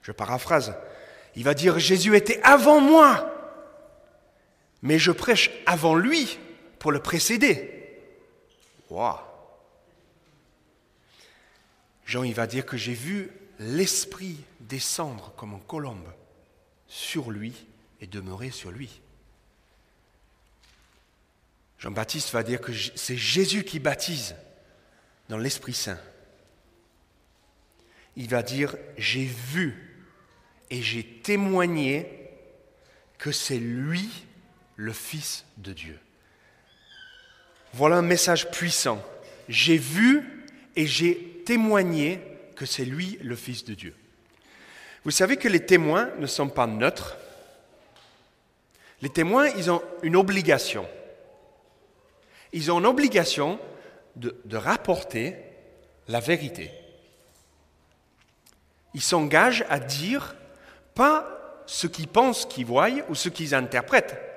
Je 0.03 0.13
paraphrase, 0.13 0.75
il 1.35 1.45
va 1.45 1.55
dire 1.55 1.79
Jésus 1.79 2.15
était 2.17 2.41
avant 2.43 2.81
moi, 2.81 3.40
mais 4.83 4.99
je 4.99 5.11
prêche 5.11 5.51
avant 5.67 5.95
lui 5.95 6.39
pour 6.79 6.93
le 6.93 7.01
précéder. 7.01 7.77
Jean, 12.07 12.25
il 12.25 12.35
va 12.35 12.47
dire 12.47 12.67
que 12.67 12.77
j'ai 12.77 12.95
vu 12.95 13.31
l'Esprit 13.61 14.37
descendre 14.61 15.33
comme 15.37 15.53
une 15.53 15.61
colombe 15.61 16.13
sur 16.89 17.31
lui 17.31 17.55
et 18.01 18.07
demeurer 18.07 18.51
sur 18.51 18.71
lui. 18.71 19.01
Jean-Baptiste 21.79 22.33
va 22.33 22.43
dire 22.43 22.61
que 22.61 22.73
c'est 22.73 23.17
Jésus 23.17 23.65
qui 23.65 23.79
baptise 23.79 24.35
dans 25.29 25.39
l'Esprit 25.39 25.75
Saint. 25.75 26.01
il 28.17 28.29
va 28.29 28.43
dire, 28.43 28.77
j'ai 28.99 29.25
vu 29.25 30.05
et 30.69 30.83
j'ai 30.83 31.05
témoigné 31.05 32.29
que 33.19 33.33
c'est 33.33 33.59
lui 33.59 34.11
le 34.81 34.95
Fils 34.95 35.45
de 35.59 35.75
Dieu. 35.75 35.99
Voilà 37.75 37.97
un 37.97 38.03
message 38.03 38.51
puissant. 38.51 39.03
J'ai 39.47 39.77
vu 39.77 40.47
et 40.75 40.87
j'ai 40.87 41.43
témoigné 41.45 42.19
que 42.57 42.65
c'est 42.65 42.87
lui 42.87 43.19
le 43.23 43.37
Fils 43.37 43.65
de 43.65 43.75
Dieu. 43.75 43.95
Vous 45.05 45.11
savez 45.11 45.37
que 45.37 45.49
les 45.49 45.67
témoins 45.67 46.09
ne 46.19 46.27
sont 46.27 46.49
pas 46.49 46.67
neutres. 46.67 47.19
Les 49.03 49.11
témoins, 49.11 49.49
ils 49.49 49.71
ont 49.71 49.83
une 50.03 50.17
obligation. 50.17 50.89
Ils 52.55 52.73
ont 52.73 52.79
une 52.79 52.87
obligation 52.87 53.61
de, 54.17 54.35
rapporter 54.57 55.37
la 56.09 56.21
vérité. 56.21 56.71
Ils 58.95 59.03
s'engagent 59.03 59.67
à 59.69 59.79
dire 59.79 60.37
pas 60.95 61.63
ce 61.67 61.87
qu'ils 61.87 62.09
pensent 62.09 62.47
qu'ils 62.47 62.65
voient 62.65 62.89
ou 63.11 63.15
ce 63.15 63.29
qu'ils 63.29 63.55
interprètent, 63.55 64.30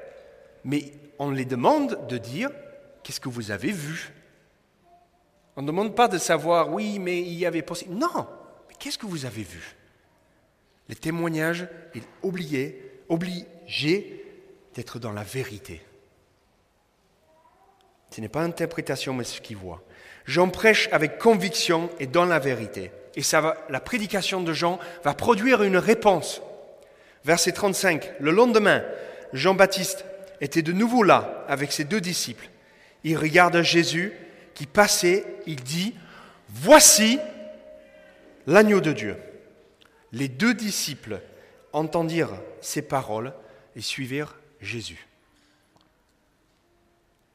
mais 0.63 0.93
on 1.20 1.32
les 1.32 1.46
demande 1.46 2.08
de 2.08 2.17
dire 2.17 2.50
qu'est-ce 3.03 3.20
que 3.20 3.29
vous 3.29 3.51
avez 3.51 3.72
vu? 3.72 4.13
On 5.55 5.62
ne 5.62 5.67
demande 5.67 5.96
pas 5.96 6.08
de 6.08 6.17
savoir 6.17 6.72
oui, 6.72 7.00
mais 7.00 7.22
il 7.22 7.34
y 7.34 7.46
avait 7.46 7.62
possible. 7.62 7.93
Non, 7.93 8.27
mais 8.67 8.75
qu'est-ce 8.79 8.98
que 8.98 9.05
vous 9.05 9.25
avez 9.25 9.43
vu? 9.43 9.75
Les 10.89 10.96
témoignages 10.96 11.67
est 11.96 12.03
obligé 12.24 14.25
d'être 14.74 15.00
dans 15.00 15.12
la 15.12 15.24
vérité. 15.24 15.82
Ce 18.10 18.22
n'est 18.22 18.29
pas 18.29 18.41
interprétation, 18.41 19.13
mais 19.13 19.24
ce 19.24 19.41
qu'il 19.41 19.58
voit. 19.58 19.82
Jean 20.25 20.50
prêche 20.50 20.89
avec 20.91 21.17
conviction 21.17 21.89
et 22.00 22.08
dans 22.08 22.25
la 22.25 22.39
vérité. 22.39 22.91
Et 23.15 23.24
ça 23.24 23.41
va, 23.41 23.58
la 23.70 23.79
prédication 23.79 24.41
de 24.41 24.53
Jean 24.53 24.79
va 25.03 25.13
produire 25.13 25.63
une 25.63 25.77
réponse. 25.77 26.41
Verset 27.24 27.53
35. 27.53 28.13
Le 28.20 28.32
lendemain, 28.32 28.84
Jean-Baptiste 29.34 30.05
était 30.43 30.62
de 30.62 30.73
nouveau 30.73 31.03
là 31.03 31.45
avec 31.47 31.71
ses 31.71 31.85
deux 31.85 32.01
disciples. 32.01 32.50
Il 33.03 33.17
regarde 33.17 33.62
Jésus 33.62 34.12
qui 34.53 34.65
passait, 34.65 35.25
il 35.47 35.63
dit, 35.63 35.95
Voici 36.50 37.17
l'agneau 38.45 38.81
de 38.81 38.91
Dieu. 38.91 39.17
Les 40.12 40.27
deux 40.27 40.53
disciples 40.53 41.21
entendirent 41.71 42.39
ces 42.62 42.81
paroles 42.81 43.33
et 43.75 43.81
suivirent 43.81 44.35
Jésus. 44.62 45.07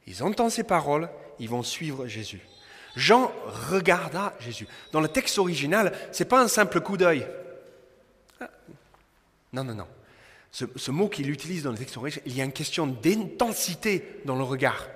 Ils 0.07 0.23
entendent 0.23 0.51
ces 0.51 0.63
paroles, 0.63 1.09
ils 1.39 1.49
vont 1.49 1.63
suivre 1.63 2.07
Jésus. 2.07 2.41
Jean 2.95 3.31
regarda 3.71 4.33
Jésus. 4.39 4.67
Dans 4.91 5.01
le 5.01 5.07
texte 5.07 5.37
original, 5.37 5.93
ce 6.11 6.23
n'est 6.23 6.29
pas 6.29 6.41
un 6.41 6.47
simple 6.47 6.79
coup 6.79 6.97
d'œil. 6.97 7.27
Ah. 8.39 8.49
Non, 9.51 9.63
non, 9.63 9.75
non. 9.75 9.87
Ce, 10.51 10.91
mot 10.91 11.09
qu'il 11.09 11.29
utilise 11.29 11.63
dans 11.63 11.71
le 11.71 11.77
texte 11.77 11.97
original, 11.97 12.23
il 12.25 12.35
y 12.35 12.41
a 12.41 12.43
une 12.43 12.51
question 12.51 12.87
d'intensité 12.87 14.21
dans 14.25 14.35
le 14.35 14.43
regard. 14.43 14.87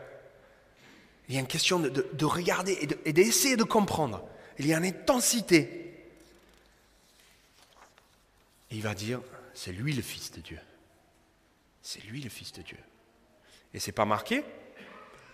Il 1.29 1.36
y 1.36 1.38
a 1.38 1.41
une 1.41 1.48
question 1.48 1.79
de, 1.79 2.25
regarder 2.25 2.77
et 3.05 3.13
d'essayer 3.13 3.55
de, 3.55 3.63
comprendre. 3.63 4.24
Il 4.57 4.67
y 4.67 4.74
a 4.74 4.77
une 4.77 4.86
intensité. 4.86 5.83
Et 8.72 8.75
il 8.75 8.81
va 8.81 8.95
dire, 8.95 9.22
c'est 9.53 9.72
lui 9.72 9.93
le 9.93 10.01
Fils 10.01 10.31
de 10.31 10.41
Dieu. 10.41 10.60
C'est 11.81 12.03
lui 12.05 12.22
le 12.22 12.29
Fils 12.29 12.51
de 12.53 12.62
Dieu. 12.62 12.77
Et 13.74 13.79
ce 13.79 13.88
n'est 13.88 13.93
pas 13.93 14.05
marqué, 14.05 14.43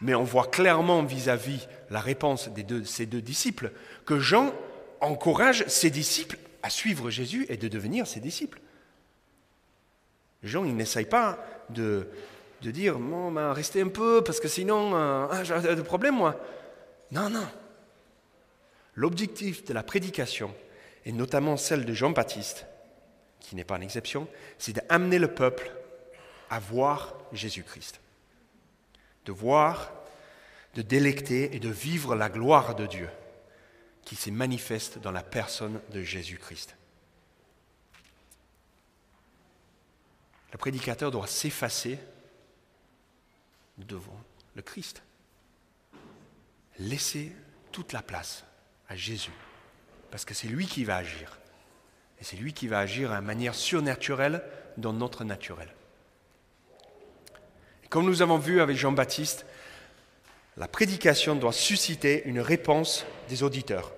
mais 0.02 0.16
on 0.16 0.24
voit 0.24 0.48
clairement 0.48 1.04
vis-à-vis 1.04 1.68
la 1.90 2.02
réponse 2.02 2.50
de 2.50 2.84
ces 2.84 3.06
deux 3.06 3.22
disciples 3.22 3.72
que 4.06 4.20
Jean 4.20 4.54
encourage 5.02 5.66
ses 5.68 5.90
disciples 5.90 6.38
à 6.62 6.70
suivre 6.70 7.10
Jésus 7.10 7.46
et 7.50 7.58
de 7.58 7.68
devenir 7.68 8.06
ses 8.06 8.20
disciples. 8.20 8.62
Jean, 10.44 10.64
il 10.66 10.76
n'essaye 10.76 11.06
pas 11.06 11.38
de, 11.70 12.08
dire 12.62 12.98
bon, 12.98 13.32
ben, 13.32 13.52
restez 13.54 13.82
un 13.82 13.88
peu 13.88 14.24
parce 14.24 14.40
que 14.40 14.48
sinon 14.48 14.96
euh, 14.96 15.28
ah, 15.30 15.44
j'ai 15.44 15.76
des 15.76 15.84
problèmes 15.84 16.16
moi. 16.16 16.36
Non, 17.12 17.30
non. 17.30 17.48
L'objectif 18.96 19.66
de 19.66 19.74
la 19.74 19.84
prédication, 19.84 20.54
et 21.06 21.12
notamment 21.12 21.58
celle 21.58 21.86
de 21.86 21.94
Jean-Baptiste, 21.94 22.66
qui 23.40 23.56
n'est 23.56 23.64
pas 23.64 23.78
une 23.78 23.84
exception, 23.84 24.28
c'est 24.58 24.76
d'amener 24.76 25.20
le 25.20 25.34
peuple 25.34 25.72
à 26.50 26.60
voir 26.60 27.16
Jésus-Christ 27.32 28.00
de 29.30 29.32
voir, 29.32 29.94
de 30.74 30.82
délecter 30.82 31.56
et 31.56 31.60
de 31.60 31.70
vivre 31.70 32.16
la 32.16 32.30
gloire 32.30 32.74
de 32.74 32.88
Dieu 32.88 33.10
qui 34.04 34.16
se 34.16 34.32
manifeste 34.32 34.98
dans 34.98 35.12
la 35.12 35.22
personne 35.22 35.80
de 35.92 36.02
Jésus-Christ. 36.02 36.76
Le 40.52 40.58
prédicateur 40.58 41.12
doit 41.12 41.28
s'effacer 41.28 42.00
devant 43.78 44.20
le 44.56 44.62
Christ. 44.62 45.02
Laisser 46.80 47.32
toute 47.72 47.94
la 47.94 48.02
place 48.02 48.44
à 48.88 48.96
Jésus, 48.96 49.34
parce 50.12 50.26
que 50.26 50.34
c'est 50.34 50.48
lui 50.48 50.66
qui 50.66 50.84
va 50.86 50.98
agir. 50.98 51.38
Et 52.20 52.24
c'est 52.24 52.38
lui 52.38 52.54
qui 52.54 52.68
va 52.68 52.80
agir 52.80 53.12
d'une 53.12 53.22
manière 53.22 53.56
surnaturelle 53.56 54.44
dans 54.78 54.94
notre 54.94 55.24
naturel. 55.24 55.70
Comme 57.90 58.06
nous 58.06 58.22
avons 58.22 58.38
vu 58.38 58.62
avec 58.62 58.78
Jean-Baptiste, 58.78 59.46
la 60.58 60.68
prédication 60.68 61.36
doit 61.36 61.54
susciter 61.54 62.24
une 62.26 62.40
réponse 62.40 63.06
des 63.30 63.44
auditeurs. 63.44 63.94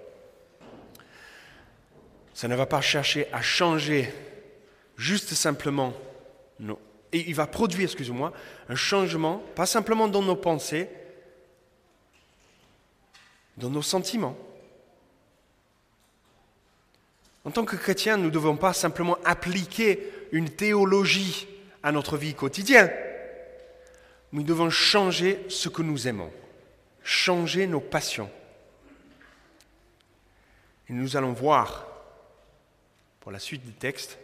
Ça 2.33 2.47
ne 2.47 2.55
va 2.55 2.65
pas 2.65 2.81
chercher 2.81 3.31
à 3.33 3.41
changer 3.41 4.13
juste 4.97 5.33
simplement 5.33 5.93
Et 7.13 7.29
il 7.29 7.35
va 7.35 7.47
produire, 7.47 7.83
excusez-moi, 7.83 8.31
un 8.69 8.75
changement, 8.75 9.43
pas 9.55 9.65
simplement 9.65 10.07
dans 10.07 10.21
nos 10.21 10.35
pensées, 10.35 10.87
dans 13.57 13.69
nos 13.69 13.81
sentiments. 13.81 14.37
En 17.43 17.51
tant 17.51 17.65
que 17.65 17.75
chrétiens, 17.75 18.17
nous 18.17 18.25
ne 18.25 18.29
devons 18.29 18.55
pas 18.55 18.73
simplement 18.73 19.17
appliquer 19.25 20.11
une 20.31 20.49
théologie 20.49 21.47
à 21.83 21.91
notre 21.91 22.17
vie 22.17 22.33
quotidienne 22.33 22.91
nous 24.31 24.43
devons 24.43 24.69
changer 24.69 25.45
ce 25.49 25.69
que 25.69 25.81
nous 25.81 26.07
aimons, 26.07 26.31
changer 27.03 27.67
nos 27.67 27.81
passions. 27.81 28.31
Et 30.87 30.93
nous 30.93 31.17
allons 31.17 31.33
voir, 31.33 31.85
pour 33.19 33.31
la 33.31 33.39
suite 33.39 33.63
du 33.63 33.73
texte, 33.73 34.17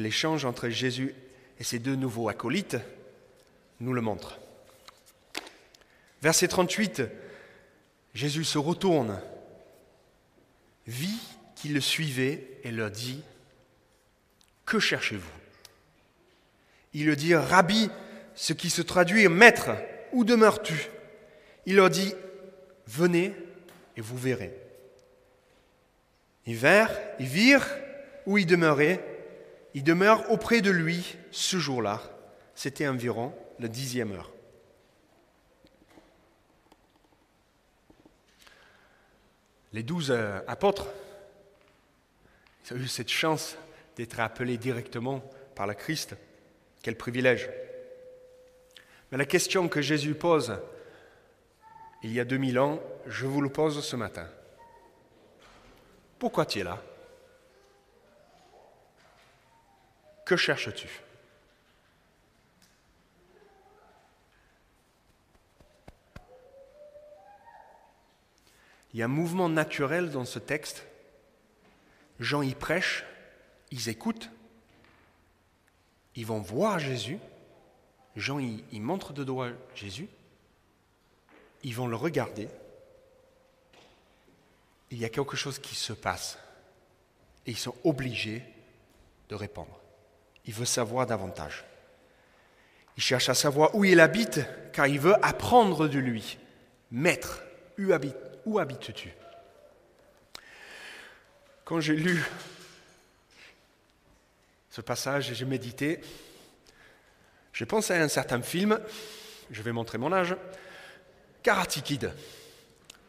l'échange 0.00 0.44
entre 0.44 0.68
Jésus 0.68 1.14
et 1.58 1.64
ses 1.64 1.78
deux 1.78 1.96
nouveaux 1.96 2.28
acolytes 2.28 2.76
nous 3.80 3.92
le 3.92 4.00
montre. 4.00 4.38
Verset 6.22 6.48
38, 6.48 7.02
Jésus 8.14 8.44
se 8.44 8.58
retourne, 8.58 9.20
vit 10.86 11.20
qui 11.54 11.68
le 11.68 11.80
suivait 11.80 12.48
et 12.64 12.70
leur 12.70 12.90
dit, 12.90 13.22
Que 14.64 14.78
cherchez-vous? 14.78 15.30
Il 16.94 17.06
leur 17.06 17.16
dit, 17.16 17.34
Rabbi, 17.34 17.90
ce 18.34 18.52
qui 18.52 18.70
se 18.70 18.82
traduit 18.82 19.28
Maître, 19.28 19.70
où 20.12 20.24
demeures-tu? 20.24 20.88
Il 21.66 21.76
leur 21.76 21.90
dit 21.90 22.14
Venez 22.86 23.34
et 23.96 24.00
vous 24.00 24.16
verrez. 24.16 24.54
Ils 26.46 26.56
vinrent, 26.56 26.94
ils 27.18 27.26
virent 27.26 27.68
où 28.24 28.38
il 28.38 28.46
demeurait. 28.46 29.15
Il 29.76 29.84
demeure 29.84 30.30
auprès 30.30 30.62
de 30.62 30.70
lui 30.70 31.16
ce 31.30 31.58
jour-là. 31.58 32.00
C'était 32.54 32.88
environ 32.88 33.34
la 33.58 33.68
dixième 33.68 34.10
heure. 34.12 34.32
Les 39.74 39.82
douze 39.82 40.10
euh, 40.10 40.40
apôtres, 40.48 40.86
ont 42.72 42.76
eu 42.76 42.88
cette 42.88 43.10
chance 43.10 43.58
d'être 43.96 44.18
appelés 44.18 44.56
directement 44.56 45.22
par 45.54 45.66
le 45.66 45.74
Christ. 45.74 46.16
Quel 46.82 46.96
privilège. 46.96 47.50
Mais 49.12 49.18
la 49.18 49.26
question 49.26 49.68
que 49.68 49.82
Jésus 49.82 50.14
pose 50.14 50.58
il 52.02 52.14
y 52.14 52.20
a 52.20 52.24
2000 52.24 52.58
ans, 52.58 52.80
je 53.06 53.26
vous 53.26 53.42
le 53.42 53.50
pose 53.50 53.84
ce 53.84 53.96
matin. 53.96 54.26
Pourquoi 56.18 56.46
tu 56.46 56.60
es 56.60 56.64
là? 56.64 56.82
Que 60.26 60.36
cherches-tu? 60.36 60.88
Il 68.92 68.98
y 68.98 69.02
a 69.02 69.04
un 69.04 69.08
mouvement 69.08 69.48
naturel 69.48 70.10
dans 70.10 70.24
ce 70.24 70.40
texte. 70.40 70.84
Jean 72.18 72.42
y 72.42 72.54
prêche, 72.54 73.04
ils 73.70 73.88
écoutent, 73.88 74.30
ils 76.16 76.26
vont 76.26 76.40
voir 76.40 76.78
Jésus, 76.80 77.18
Jean, 78.16 78.38
il, 78.38 78.80
montre 78.80 79.12
de 79.12 79.22
doigt 79.22 79.50
Jésus, 79.74 80.08
ils 81.62 81.74
vont 81.74 81.86
le 81.86 81.96
regarder, 81.96 82.48
il 84.90 84.98
y 84.98 85.04
a 85.04 85.10
quelque 85.10 85.36
chose 85.36 85.58
qui 85.58 85.74
se 85.76 85.92
passe. 85.92 86.38
et 87.44 87.50
ils 87.50 87.58
sont 87.58 87.76
obligés 87.84 88.42
de 89.28 89.34
répondre. 89.34 89.78
Il 90.46 90.54
veut 90.54 90.64
savoir 90.64 91.06
davantage. 91.06 91.64
Il 92.96 93.02
cherche 93.02 93.28
à 93.28 93.34
savoir 93.34 93.74
où 93.74 93.84
il 93.84 94.00
habite, 94.00 94.40
car 94.72 94.86
il 94.86 95.00
veut 95.00 95.14
apprendre 95.24 95.88
de 95.88 95.98
lui. 95.98 96.38
Maître, 96.90 97.42
où, 97.78 97.92
habite, 97.92 98.16
où 98.46 98.58
habites-tu? 98.58 99.12
Quand 101.64 101.80
j'ai 101.80 101.96
lu 101.96 102.22
ce 104.70 104.80
passage 104.80 105.30
et 105.30 105.34
j'ai 105.34 105.44
médité, 105.44 106.00
j'ai 107.52 107.66
pensé 107.66 107.94
à 107.94 108.02
un 108.02 108.08
certain 108.08 108.40
film, 108.40 108.78
je 109.50 109.62
vais 109.62 109.72
montrer 109.72 109.98
mon 109.98 110.12
âge, 110.12 110.36
Karate 111.42 111.82
Kid. 111.82 112.12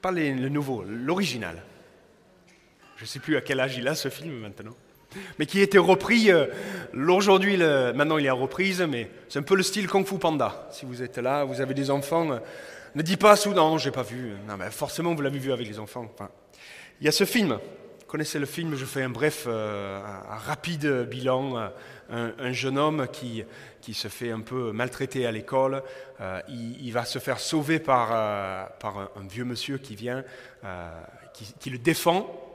Pas 0.01 0.11
le 0.11 0.49
nouveau, 0.49 0.83
l'original. 0.83 1.63
Je 2.97 3.03
ne 3.03 3.07
sais 3.07 3.19
plus 3.19 3.37
à 3.37 3.41
quel 3.41 3.59
âge 3.59 3.77
il 3.77 3.87
a 3.87 3.95
ce 3.95 4.09
film 4.09 4.39
maintenant. 4.39 4.75
Mais 5.39 5.45
qui 5.45 5.59
a 5.59 5.63
été 5.63 5.77
repris, 5.77 6.31
euh, 6.31 6.47
aujourd'hui, 6.93 7.57
maintenant 7.57 8.17
il 8.17 8.25
est 8.25 8.29
en 8.29 8.37
reprise, 8.37 8.81
mais 8.81 9.09
c'est 9.29 9.39
un 9.39 9.43
peu 9.43 9.55
le 9.55 9.63
style 9.63 9.87
Kung 9.87 10.05
Fu 10.05 10.17
Panda. 10.17 10.67
Si 10.71 10.85
vous 10.85 11.01
êtes 11.01 11.17
là, 11.17 11.43
vous 11.43 11.61
avez 11.61 11.73
des 11.73 11.89
enfants, 11.91 12.31
euh, 12.31 12.39
ne 12.95 13.01
dis 13.01 13.17
pas 13.17 13.35
soudain, 13.35 13.77
j'ai 13.77 13.91
pas 13.91 14.03
vu. 14.03 14.33
Non, 14.47 14.57
mais 14.57 14.69
forcément, 14.71 15.13
vous 15.13 15.21
l'avez 15.21 15.39
vu 15.39 15.51
avec 15.51 15.67
les 15.67 15.79
enfants. 15.79 16.11
il 16.99 17.05
y 17.05 17.07
a 17.07 17.11
ce 17.11 17.25
film. 17.25 17.59
Vous 17.99 18.11
connaissez 18.11 18.39
le 18.39 18.45
film, 18.45 18.75
je 18.75 18.85
fais 18.85 19.03
un 19.03 19.09
bref, 19.09 19.45
euh, 19.47 19.99
un, 19.99 20.35
rapide 20.35 21.07
bilan. 21.09 21.71
Un, 22.09 22.53
jeune 22.53 22.77
homme 22.77 23.07
qui, 23.11 23.43
qui, 23.81 23.93
se 23.93 24.07
fait 24.07 24.31
un 24.31 24.39
peu 24.39 24.71
maltraiter 24.71 25.25
à 25.25 25.31
l'école. 25.33 25.83
il, 26.47 26.89
va 26.93 27.03
se 27.03 27.19
faire 27.19 27.37
sauver 27.37 27.79
par, 27.79 28.07
par 28.79 29.09
un, 29.17 29.27
vieux 29.29 29.43
monsieur 29.43 29.77
qui 29.77 29.97
vient, 29.97 30.23
qui, 31.33 31.53
qui 31.59 31.69
le 31.69 31.77
défend 31.77 32.46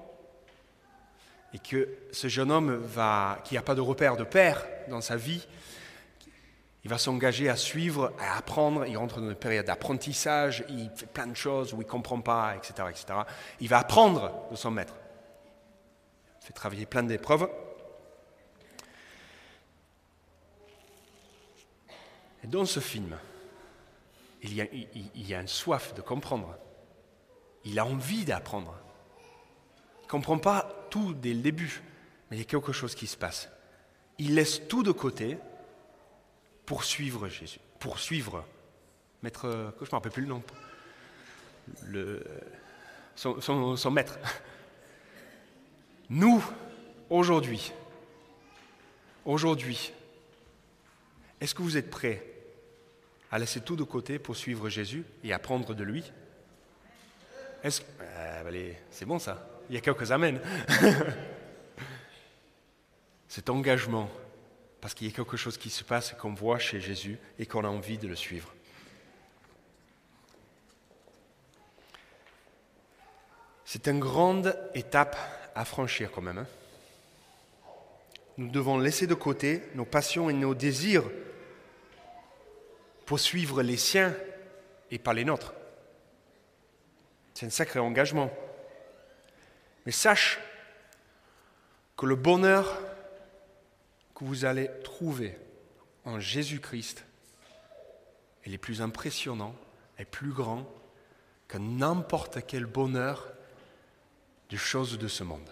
et 1.55 1.59
que 1.59 1.89
ce 2.13 2.29
jeune 2.29 2.51
homme 2.51 2.75
va, 2.77 3.41
qui 3.45 3.55
n'a 3.55 3.63
pas 3.63 3.75
de 3.75 3.81
repère 3.81 4.17
de 4.17 4.25
père 4.25 4.65
dans 4.89 5.01
sa 5.01 5.17
vie, 5.17 5.47
il 6.85 6.91
va 6.91 6.99
s'engager 6.99 7.49
à 7.49 7.57
suivre, 7.57 8.13
à 8.19 8.37
apprendre, 8.37 8.87
il 8.87 8.97
rentre 8.97 9.21
dans 9.21 9.29
une 9.29 9.37
période 9.37 9.67
d'apprentissage, 9.67 10.65
il 10.69 10.91
fait 10.97 11.07
plein 11.07 11.29
de 11.29 11.37
choses 11.37 11.73
où 11.73 11.77
il 11.77 11.85
ne 11.85 11.91
comprend 11.91 12.21
pas, 12.21 12.57
etc., 12.57 12.89
etc. 12.91 13.21
Il 13.61 13.69
va 13.69 13.79
apprendre 13.79 14.33
de 14.51 14.57
son 14.57 14.71
maître. 14.71 14.95
Il 16.41 16.47
fait 16.47 16.53
travailler 16.53 16.87
plein 16.87 17.05
d'épreuves. 17.05 17.49
Et 22.43 22.49
dans 22.49 22.65
ce 22.65 22.81
film, 22.81 23.17
il 24.43 24.55
y, 24.55 24.61
a, 24.61 24.67
il 24.73 25.29
y 25.29 25.35
a 25.35 25.41
une 25.41 25.47
soif 25.47 25.95
de 25.95 26.01
comprendre. 26.01 26.57
Il 27.65 27.79
a 27.79 27.87
envie 27.87 28.25
d'apprendre 28.25 28.75
ne 30.13 30.19
comprend 30.19 30.39
pas 30.39 30.69
tout 30.93 31.15
dès 31.15 31.33
le 31.33 31.41
début, 31.41 31.81
mais 32.31 32.37
il 32.37 32.41
y 32.41 32.43
a 32.43 32.47
quelque 32.47 32.73
chose 32.73 32.95
qui 32.95 33.07
se 33.07 33.17
passe. 33.17 33.49
Il 34.19 34.35
laisse 34.35 34.61
tout 34.69 34.83
de 34.83 34.93
côté 34.93 35.39
pour 36.67 36.85
suivre 36.85 37.29
Jésus, 37.29 37.61
pour 37.81 37.99
suivre. 37.99 38.45
Maître, 39.23 39.73
je 39.81 39.85
ne 39.85 39.87
me 39.87 39.91
rappelle 39.91 40.13
plus 40.13 40.23
le 40.23 40.29
nom, 40.29 40.43
le, 41.85 42.23
son, 43.17 43.41
son 43.77 43.91
maître. 43.91 44.19
Nous, 46.11 46.45
aujourd'hui, 47.09 47.73
aujourd'hui, 49.25 49.95
est-ce 51.41 51.55
que 51.55 51.63
vous 51.63 51.79
êtes 51.79 51.89
prêts 51.91 52.23
à 53.31 53.39
laisser 53.39 53.63
tout 53.63 53.77
de 53.77 53.85
côté 53.85 54.19
pour 54.19 54.37
suivre 54.37 54.69
Jésus 54.69 55.05
et 55.25 55.33
apprendre 55.33 55.73
de 55.75 55.85
lui? 55.85 56.13
Est-ce, 57.63 57.81
euh, 58.03 58.73
c'est 58.91 59.07
bon 59.07 59.19
ça 59.19 59.49
il 59.69 59.75
y 59.75 59.79
a 59.79 59.81
quelques 59.81 60.11
amènes. 60.13 60.41
Cet 63.29 63.49
engagement, 63.51 64.11
parce 64.81 64.95
qu'il 64.95 65.07
y 65.07 65.11
a 65.11 65.15
quelque 65.15 65.37
chose 65.37 65.57
qui 65.57 65.71
se 65.71 65.85
passe 65.85 66.15
qu'on 66.19 66.35
voit 66.35 66.59
chez 66.59 66.81
Jésus 66.81 67.19
et 67.39 67.47
qu'on 67.47 67.65
a 67.65 67.69
envie 67.69 67.99
de 67.99 68.09
le 68.09 68.17
suivre. 68.17 68.53
C'est 73.65 73.87
une 73.87 74.01
grande 74.01 74.55
étape 74.75 75.17
à 75.55 75.65
franchir 75.65 76.11
quand 76.13 76.21
même. 76.21 76.39
Hein. 76.39 76.47
Nous 78.37 78.49
devons 78.49 78.79
laisser 78.79 79.07
de 79.07 79.15
côté 79.15 79.63
nos 79.75 79.85
passions 79.85 80.29
et 80.29 80.35
nos 80.35 80.55
désirs 80.55 81.05
pour 83.07 83.19
suivre 83.19 83.63
les 83.63 83.77
siens 83.77 84.15
et 84.91 84.99
pas 84.99 85.15
les 85.15 85.25
nôtres. 85.25 85.55
C'est 87.35 87.47
un 87.47 87.51
sacré 87.51 87.79
engagement. 87.79 88.31
Mais 89.87 89.93
sache 89.93 90.39
que 91.97 92.07
le 92.07 92.17
bonheur 92.17 92.81
que 94.15 94.25
vous 94.25 94.45
allez 94.45 94.71
trouver 94.85 95.39
en 96.05 96.21
Jésus-Christ 96.21 97.05
est 98.45 98.51
le 98.51 98.59
plus 98.59 98.83
impressionnant 98.83 99.55
et 99.99 100.05
plus 100.05 100.33
grand 100.33 100.67
que 101.49 101.59
n'importe 101.59 102.47
quel 102.47 102.67
bonheur 102.67 103.33
des 104.51 104.57
choses 104.57 104.99
de 104.99 105.09
ce 105.09 105.25
monde. 105.25 105.51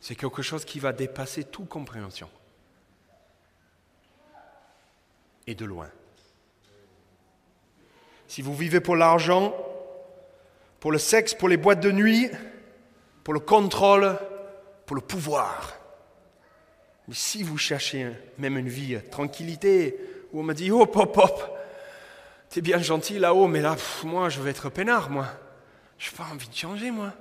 C'est 0.00 0.14
quelque 0.14 0.42
chose 0.42 0.64
qui 0.64 0.80
va 0.80 0.92
dépasser 0.92 1.44
toute 1.44 1.68
compréhension. 1.68 2.30
Et 5.46 5.54
de 5.54 5.64
loin. 5.64 5.90
Si 8.26 8.42
vous 8.42 8.54
vivez 8.54 8.80
pour 8.80 8.96
l'argent, 8.96 9.54
pour 10.80 10.92
le 10.92 10.98
sexe, 10.98 11.34
pour 11.34 11.48
les 11.48 11.56
boîtes 11.56 11.80
de 11.80 11.92
nuit, 11.92 12.30
pour 13.22 13.34
le 13.34 13.40
contrôle, 13.40 14.18
pour 14.86 14.96
le 14.96 15.02
pouvoir. 15.02 15.74
Mais 17.06 17.14
si 17.14 17.42
vous 17.42 17.58
cherchez 17.58 18.10
même 18.38 18.56
une 18.56 18.68
vie 18.68 18.98
tranquillité, 19.10 19.98
où 20.32 20.40
on 20.40 20.42
me 20.42 20.54
dit, 20.54 20.70
hop, 20.70 20.96
hop, 20.96 21.16
hop, 21.18 21.58
t'es 22.48 22.60
bien 22.60 22.78
gentil 22.78 23.18
là-haut, 23.18 23.46
mais 23.46 23.60
là, 23.60 23.76
moi, 24.04 24.28
je 24.28 24.40
vais 24.40 24.50
être 24.50 24.70
peinard, 24.70 25.10
moi. 25.10 25.26
Je 25.98 26.10
n'ai 26.10 26.16
pas 26.16 26.26
envie 26.32 26.48
de 26.48 26.54
changer, 26.54 26.90
moi. 26.90 27.12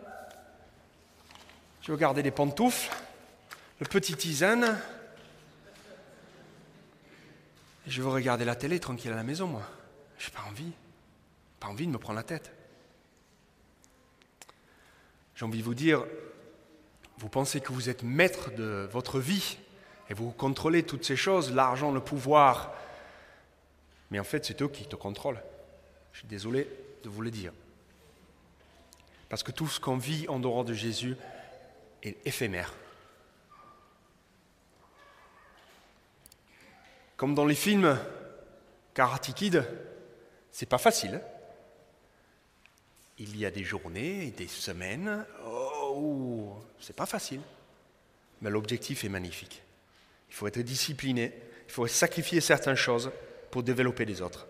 Je 1.82 1.92
veux 1.92 1.98
garder 1.98 2.24
des 2.24 2.32
pantoufles, 2.32 2.90
le 3.80 3.86
petit 3.88 4.16
tisane, 4.16 4.78
je 7.88 8.02
veux 8.02 8.10
regarder 8.10 8.46
la 8.46 8.56
télé 8.56 8.80
tranquille 8.80 9.12
à 9.12 9.16
la 9.16 9.24
maison, 9.24 9.48
moi. 9.48 9.64
Je 10.20 10.28
n'ai 10.28 10.34
pas 10.34 10.44
envie. 10.48 10.72
Pas 11.60 11.68
envie 11.68 11.88
de 11.88 11.92
me 11.92 11.98
prendre 11.98 12.18
la 12.18 12.24
tête. 12.24 12.54
J'ai 15.40 15.46
envie 15.46 15.60
de 15.60 15.64
vous 15.64 15.74
dire, 15.74 16.06
vous 17.18 17.30
pensez 17.30 17.62
que 17.62 17.72
vous 17.72 17.88
êtes 17.88 18.04
maître 18.04 18.52
de 18.52 18.90
votre 18.92 19.22
vie 19.22 19.58
et 20.10 20.14
vous 20.14 20.32
contrôlez 20.32 20.84
toutes 20.84 21.06
ces 21.06 21.16
choses, 21.16 21.54
l'argent, 21.54 21.94
le 21.94 22.02
pouvoir, 22.02 22.74
mais 24.12 24.20
en 24.20 24.26
fait 24.26 24.44
c'est 24.44 24.62
eux 24.62 24.68
qui 24.68 24.86
te 24.86 24.98
contrôlent. 24.98 25.42
Je 26.12 26.20
suis 26.20 26.28
désolé 26.28 26.68
de 27.06 27.08
vous 27.08 27.22
le 27.22 27.32
dire. 27.32 27.54
Parce 29.30 29.42
que 29.42 29.54
tout 29.54 29.70
ce 29.70 29.80
qu'on 29.80 29.96
vit 29.96 30.28
en 30.28 30.40
dehors 30.40 30.66
de 30.66 30.74
Jésus 30.74 31.16
est 32.04 32.18
éphémère. 32.28 32.74
Comme 37.16 37.34
dans 37.34 37.46
les 37.46 37.56
films 37.56 37.98
Karate 38.94 39.34
Kid, 39.34 39.64
c'est 40.52 40.66
pas 40.66 40.78
facile. 40.78 41.22
Hein 41.24 41.39
il 43.20 43.38
y 43.38 43.46
a 43.46 43.52
des 43.52 43.64
journées, 43.64 44.34
des 44.38 44.48
semaines, 44.48 45.26
oh, 45.46 46.56
c'est 46.80 46.96
pas 46.96 47.06
facile. 47.06 47.42
Mais 48.42 48.50
l'objectif 48.50 49.04
est 49.04 49.10
magnifique. 49.10 49.62
Il 50.30 50.36
faut 50.36 50.48
être 50.48 50.62
discipliné, 50.62 51.34
il 51.68 51.72
faut 51.72 51.86
sacrifier 51.88 52.40
certaines 52.40 52.76
choses 52.76 53.12
pour 53.52 53.64
développer 53.64 54.06
les 54.06 54.22
autres. 54.22 54.48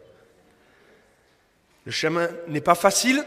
Le 1.86 1.92
chemin 1.92 2.30
n'est 2.48 2.62
pas 2.62 2.76
facile, 2.76 3.26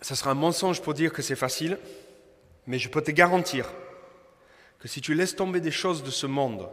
ce 0.00 0.14
sera 0.14 0.30
un 0.30 0.34
mensonge 0.34 0.80
pour 0.80 0.94
dire 0.94 1.12
que 1.12 1.20
c'est 1.20 1.36
facile, 1.36 1.78
mais 2.66 2.78
je 2.78 2.88
peux 2.88 3.02
te 3.02 3.10
garantir 3.10 3.70
que 4.78 4.88
si 4.88 5.00
tu 5.00 5.14
laisses 5.14 5.36
tomber 5.36 5.60
des 5.60 5.70
choses 5.70 6.02
de 6.02 6.10
ce 6.10 6.26
monde, 6.26 6.68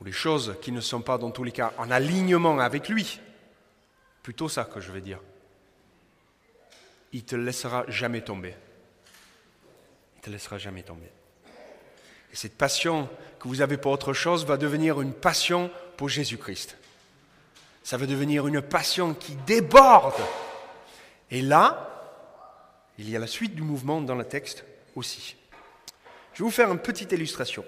ou 0.00 0.04
les 0.04 0.12
choses 0.12 0.56
qui 0.60 0.72
ne 0.72 0.80
sont 0.80 1.02
pas 1.02 1.18
dans 1.18 1.30
tous 1.30 1.44
les 1.44 1.52
cas 1.52 1.72
en 1.78 1.90
alignement 1.90 2.58
avec 2.58 2.88
lui, 2.88 3.20
Plutôt 4.24 4.48
ça 4.48 4.64
que 4.64 4.80
je 4.80 4.90
vais 4.90 5.02
dire. 5.02 5.20
Il 7.12 7.24
te 7.24 7.36
laissera 7.36 7.84
jamais 7.88 8.22
tomber. 8.22 8.54
Il 10.16 10.22
te 10.22 10.30
laissera 10.30 10.56
jamais 10.56 10.82
tomber. 10.82 11.10
Et 12.32 12.36
cette 12.36 12.56
passion 12.56 13.08
que 13.38 13.46
vous 13.46 13.60
avez 13.60 13.76
pour 13.76 13.92
autre 13.92 14.14
chose 14.14 14.46
va 14.46 14.56
devenir 14.56 15.02
une 15.02 15.12
passion 15.12 15.70
pour 15.98 16.08
Jésus-Christ. 16.08 16.78
Ça 17.82 17.98
va 17.98 18.06
devenir 18.06 18.46
une 18.46 18.62
passion 18.62 19.12
qui 19.12 19.36
déborde. 19.46 20.20
Et 21.30 21.42
là, 21.42 21.90
il 22.96 23.10
y 23.10 23.16
a 23.16 23.18
la 23.18 23.26
suite 23.26 23.54
du 23.54 23.62
mouvement 23.62 24.00
dans 24.00 24.14
le 24.14 24.24
texte 24.24 24.64
aussi. 24.96 25.36
Je 26.32 26.38
vais 26.38 26.44
vous 26.44 26.50
faire 26.50 26.72
une 26.72 26.78
petite 26.78 27.12
illustration. 27.12 27.62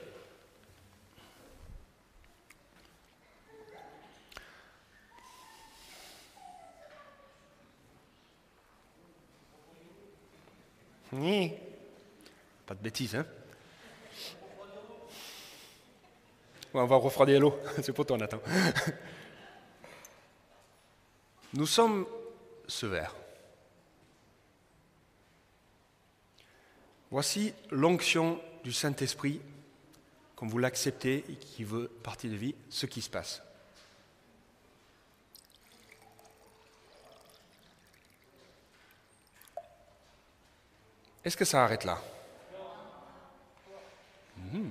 Oui. 11.12 11.52
Pas 12.66 12.74
de 12.74 12.82
bêtises, 12.82 13.14
hein 13.14 13.26
On 16.74 16.84
va 16.84 16.96
refroidir 16.96 17.40
l'eau. 17.40 17.58
C'est 17.82 17.92
pour 17.92 18.04
toi, 18.04 18.18
Nathan. 18.18 18.38
Nous 21.54 21.66
sommes 21.66 22.06
ce 22.66 22.86
verre. 22.86 23.14
Voici 27.10 27.54
l'onction 27.70 28.40
du 28.64 28.72
Saint-Esprit, 28.72 29.40
comme 30.34 30.48
vous 30.48 30.58
l'acceptez 30.58 31.24
et 31.30 31.36
qui 31.36 31.64
veut 31.64 31.88
partie 32.02 32.28
de 32.28 32.36
vie, 32.36 32.54
ce 32.68 32.84
qui 32.84 33.00
se 33.00 33.08
passe. 33.08 33.45
Est-ce 41.26 41.36
que 41.36 41.44
ça 41.44 41.64
arrête 41.64 41.82
là? 41.82 42.00
Hmm. 44.36 44.70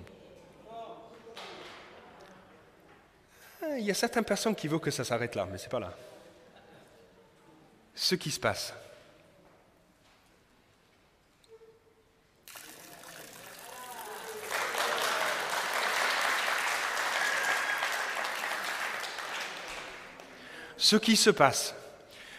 ah, 3.62 3.78
Il 3.78 3.84
y 3.84 3.91
a 3.91 3.94
certaines 3.94 4.24
personnes 4.24 4.56
qui 4.56 4.70
veulent 4.70 4.80
que 4.80 4.89
ça 4.89 5.04
s'arrête 5.04 5.36
là, 5.36 5.46
mais 5.52 5.58
ce 5.58 5.63
n'est 5.63 5.70
pas 5.70 5.82
là. 5.82 5.94
Ce 7.94 8.15
qui 8.15 8.32
se 8.32 8.39
passe. 8.39 8.74
Ce 20.78 20.96
qui 20.96 21.18
se 21.18 21.32
passe 21.32 21.76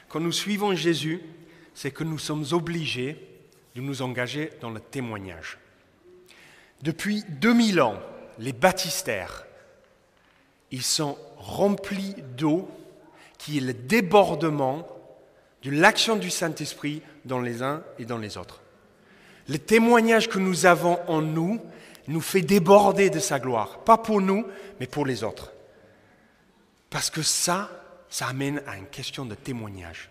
quand 0.09 0.21
nous 0.21 0.33
suivons 0.33 0.75
Jésus, 0.75 1.21
c'est 1.75 1.91
que 1.91 2.03
nous 2.03 2.19
sommes 2.19 2.47
obligés 2.53 3.36
de 3.77 3.83
nous 3.83 4.01
engager 4.01 4.51
dans 4.63 4.71
le 4.71 4.81
témoignage. 4.81 5.59
Depuis 6.81 7.23
2000 7.29 7.83
ans, 7.83 8.01
les 8.39 8.55
baptistères, 8.55 9.47
ils 10.71 10.83
sont 10.83 11.19
remplis 11.37 12.15
d'eau 12.39 12.71
qui 13.37 13.59
est 13.59 13.61
le 13.61 13.75
débordement 13.75 14.89
de 15.63 15.71
l'action 15.71 16.17
du 16.17 16.31
Saint-Esprit 16.31 17.03
dans 17.27 17.39
les 17.39 17.63
uns 17.63 17.83
et 17.99 18.07
dans 18.07 18.17
les 18.17 18.39
autres. 18.39 18.63
Le 19.47 19.59
témoignage 19.59 20.31
que 20.31 20.39
nous 20.39 20.65
avons 20.65 20.99
en 21.07 21.21
nous 21.21 21.61
nous 22.09 22.23
fait 22.23 22.41
déborder 22.41 23.11
de 23.11 23.19
sa 23.19 23.39
gloire, 23.39 23.81
pas 23.81 23.99
pour 23.99 24.23
nous, 24.23 24.47
mais 24.81 24.87
pour 24.87 25.05
les 25.05 25.23
autres. 25.23 25.53
Parce 26.89 27.11
que 27.11 27.23
ça, 27.23 27.71
ça 28.09 28.29
amène 28.29 28.63
à 28.67 28.79
une 28.79 28.87
question 28.87 29.27
de 29.27 29.35
témoignage. 29.35 30.09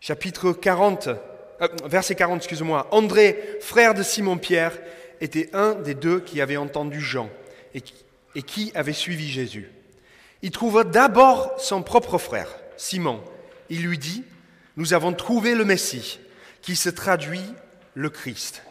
Chapitre 0.00 0.52
40, 0.52 1.10
euh, 1.60 1.68
verset 1.84 2.14
40, 2.14 2.38
excuse-moi, 2.38 2.88
André, 2.90 3.58
frère 3.60 3.94
de 3.94 4.02
Simon-Pierre, 4.02 4.78
était 5.20 5.50
un 5.52 5.74
des 5.74 5.94
deux 5.94 6.20
qui 6.20 6.40
avait 6.40 6.56
entendu 6.56 7.00
Jean 7.00 7.30
et 7.74 8.42
qui, 8.42 8.72
avait 8.74 8.92
suivi 8.92 9.28
Jésus. 9.28 9.70
Il 10.42 10.50
trouva 10.50 10.84
d'abord 10.84 11.54
son 11.58 11.82
propre 11.82 12.18
frère, 12.18 12.48
Simon. 12.76 13.22
Il 13.68 13.82
lui 13.82 13.98
dit, 13.98 14.24
nous 14.76 14.94
avons 14.94 15.12
trouvé 15.12 15.54
le 15.54 15.64
Messie, 15.64 16.20
qui 16.62 16.76
se 16.76 16.88
traduit 16.88 17.44
le 17.94 18.10
Christ. 18.10 18.62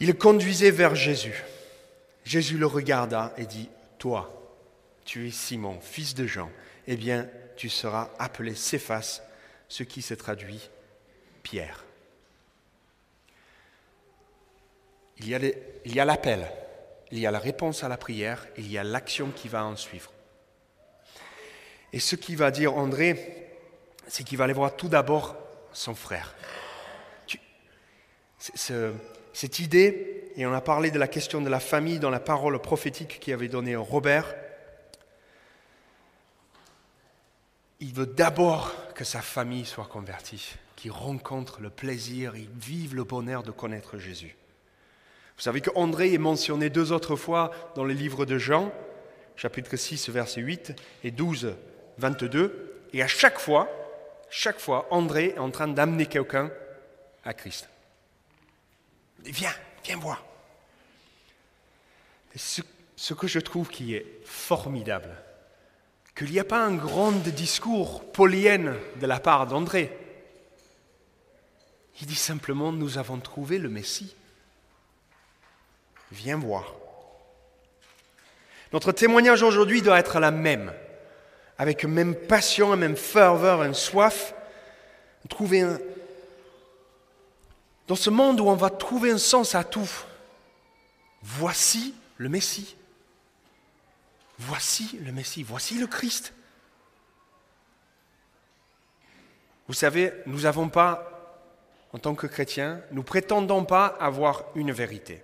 Il 0.00 0.08
le 0.08 0.12
conduisait 0.14 0.70
vers 0.70 0.94
Jésus. 0.94 1.44
Jésus 2.24 2.56
le 2.56 2.66
regarda 2.66 3.34
et 3.36 3.44
dit, 3.44 3.68
toi, 3.98 4.30
tu 5.04 5.28
es 5.28 5.30
Simon, 5.30 5.78
fils 5.80 6.14
de 6.14 6.26
Jean, 6.26 6.50
eh 6.86 6.96
bien, 6.96 7.28
tu 7.56 7.68
seras 7.68 8.10
appelé 8.18 8.54
Céphas, 8.54 9.20
ce 9.68 9.82
qui 9.82 10.00
se 10.02 10.14
traduit 10.14 10.70
Pierre. 11.44 11.84
Il 15.18 15.28
y 15.28 16.00
a 16.00 16.04
l'appel, 16.04 16.50
il 17.12 17.20
y 17.20 17.26
a 17.26 17.30
la 17.30 17.38
réponse 17.38 17.84
à 17.84 17.88
la 17.88 17.96
prière, 17.96 18.48
il 18.56 18.70
y 18.70 18.76
a 18.76 18.82
l'action 18.82 19.30
qui 19.30 19.46
va 19.46 19.64
en 19.64 19.76
suivre. 19.76 20.10
Et 21.92 22.00
ce 22.00 22.16
qui 22.16 22.34
va 22.34 22.50
dire 22.50 22.76
André, 22.76 23.52
c'est 24.08 24.24
qu'il 24.24 24.36
va 24.36 24.44
aller 24.44 24.52
voir 24.52 24.74
tout 24.74 24.88
d'abord 24.88 25.36
son 25.72 25.94
frère. 25.94 26.34
cette 28.38 29.58
idée, 29.60 30.32
et 30.36 30.46
on 30.46 30.52
a 30.52 30.60
parlé 30.60 30.90
de 30.90 30.98
la 30.98 31.06
question 31.06 31.40
de 31.40 31.48
la 31.48 31.60
famille 31.60 32.00
dans 32.00 32.10
la 32.10 32.20
parole 32.20 32.60
prophétique 32.60 33.20
qui 33.20 33.32
avait 33.32 33.48
donné 33.48 33.76
Robert, 33.76 34.34
il 37.80 37.92
veut 37.92 38.06
d'abord 38.06 38.72
que 38.94 39.04
sa 39.04 39.20
famille 39.22 39.64
soit 39.64 39.86
convertie 39.86 40.56
qui 40.84 40.90
rencontrent 40.90 41.62
le 41.62 41.70
plaisir, 41.70 42.36
ils 42.36 42.50
vivent 42.60 42.94
le 42.94 43.04
bonheur 43.04 43.42
de 43.42 43.50
connaître 43.50 43.96
Jésus. 43.96 44.36
Vous 45.34 45.40
savez 45.40 45.62
qu'André 45.62 46.12
est 46.12 46.18
mentionné 46.18 46.68
deux 46.68 46.92
autres 46.92 47.16
fois 47.16 47.52
dans 47.74 47.84
le 47.84 47.94
livre 47.94 48.26
de 48.26 48.36
Jean, 48.36 48.70
chapitre 49.34 49.76
6, 49.76 50.10
verset 50.10 50.42
8 50.42 50.74
et 51.02 51.10
12, 51.10 51.54
22. 51.96 52.82
Et 52.92 53.02
à 53.02 53.06
chaque 53.06 53.38
fois, 53.38 53.66
chaque 54.28 54.60
fois, 54.60 54.86
André 54.90 55.32
est 55.34 55.38
en 55.38 55.50
train 55.50 55.68
d'amener 55.68 56.04
quelqu'un 56.04 56.50
à 57.24 57.32
Christ. 57.32 57.66
Il 59.24 59.32
viens, 59.32 59.54
viens 59.86 59.96
voir. 59.96 60.22
ce, 62.36 63.14
que 63.14 63.26
je 63.26 63.40
trouve 63.40 63.70
qui 63.70 63.94
est 63.94 64.20
formidable, 64.26 65.16
qu'il 66.14 66.30
n'y 66.30 66.38
a 66.38 66.44
pas 66.44 66.62
un 66.62 66.74
grand 66.74 67.12
discours 67.12 68.04
polyenne 68.12 68.74
de 69.00 69.06
la 69.06 69.18
part 69.18 69.46
d'André. 69.46 70.03
Il 72.00 72.06
dit 72.06 72.14
simplement, 72.14 72.72
nous 72.72 72.98
avons 72.98 73.18
trouvé 73.18 73.58
le 73.58 73.68
Messie. 73.68 74.14
Viens 76.10 76.36
voir. 76.36 76.74
Notre 78.72 78.92
témoignage 78.92 79.42
aujourd'hui 79.42 79.82
doit 79.82 80.00
être 80.00 80.18
la 80.18 80.32
même, 80.32 80.72
avec 81.58 81.84
même 81.84 82.14
passion, 82.14 82.76
même 82.76 82.96
ferveur, 82.96 83.62
une 83.62 83.74
soif. 83.74 84.34
Trouver 85.28 85.60
un... 85.62 85.78
Dans 87.86 87.96
ce 87.96 88.10
monde 88.10 88.40
où 88.40 88.48
on 88.48 88.56
va 88.56 88.70
trouver 88.70 89.10
un 89.10 89.18
sens 89.18 89.54
à 89.54 89.62
tout, 89.62 89.88
voici 91.22 91.94
le 92.18 92.28
Messie. 92.28 92.76
Voici 94.38 94.98
le 95.04 95.12
Messie, 95.12 95.42
voici 95.42 95.78
le 95.78 95.86
Christ. 95.86 96.32
Vous 99.68 99.74
savez, 99.74 100.12
nous 100.26 100.40
n'avons 100.40 100.68
pas 100.68 101.13
en 101.94 101.98
tant 102.00 102.16
que 102.16 102.26
chrétiens, 102.26 102.82
nous 102.90 103.04
prétendons 103.04 103.64
pas 103.64 103.86
avoir 103.86 104.46
une 104.56 104.72
vérité. 104.72 105.22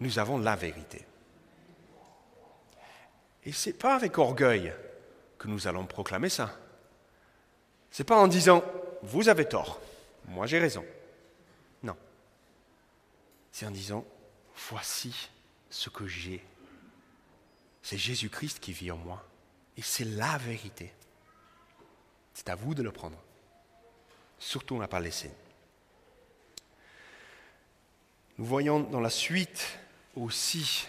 Nous 0.00 0.18
avons 0.18 0.36
la 0.36 0.56
vérité. 0.56 1.06
Et 3.44 3.52
ce 3.52 3.68
n'est 3.68 3.76
pas 3.76 3.94
avec 3.94 4.18
orgueil 4.18 4.74
que 5.38 5.46
nous 5.46 5.68
allons 5.68 5.86
proclamer 5.86 6.28
ça. 6.28 6.58
Ce 7.92 8.02
n'est 8.02 8.06
pas 8.06 8.16
en 8.16 8.26
disant 8.26 8.64
vous 9.04 9.28
avez 9.28 9.44
tort, 9.44 9.80
moi 10.26 10.48
j'ai 10.48 10.58
raison. 10.58 10.84
Non. 11.84 11.96
C'est 13.52 13.66
en 13.66 13.70
disant 13.70 14.04
voici 14.70 15.30
ce 15.70 15.88
que 15.88 16.08
j'ai. 16.08 16.44
C'est 17.80 17.98
Jésus-Christ 17.98 18.58
qui 18.58 18.72
vit 18.72 18.90
en 18.90 18.96
moi. 18.96 19.24
Et 19.76 19.82
c'est 19.82 20.04
la 20.04 20.36
vérité. 20.38 20.92
C'est 22.32 22.48
à 22.48 22.56
vous 22.56 22.74
de 22.74 22.82
le 22.82 22.90
prendre. 22.90 23.23
Surtout, 24.44 24.74
on 24.74 24.78
n'a 24.78 24.88
pas 24.88 25.00
laissé. 25.00 25.30
Nous 28.36 28.44
voyons 28.44 28.80
dans 28.80 29.00
la 29.00 29.08
suite 29.08 29.78
aussi 30.14 30.86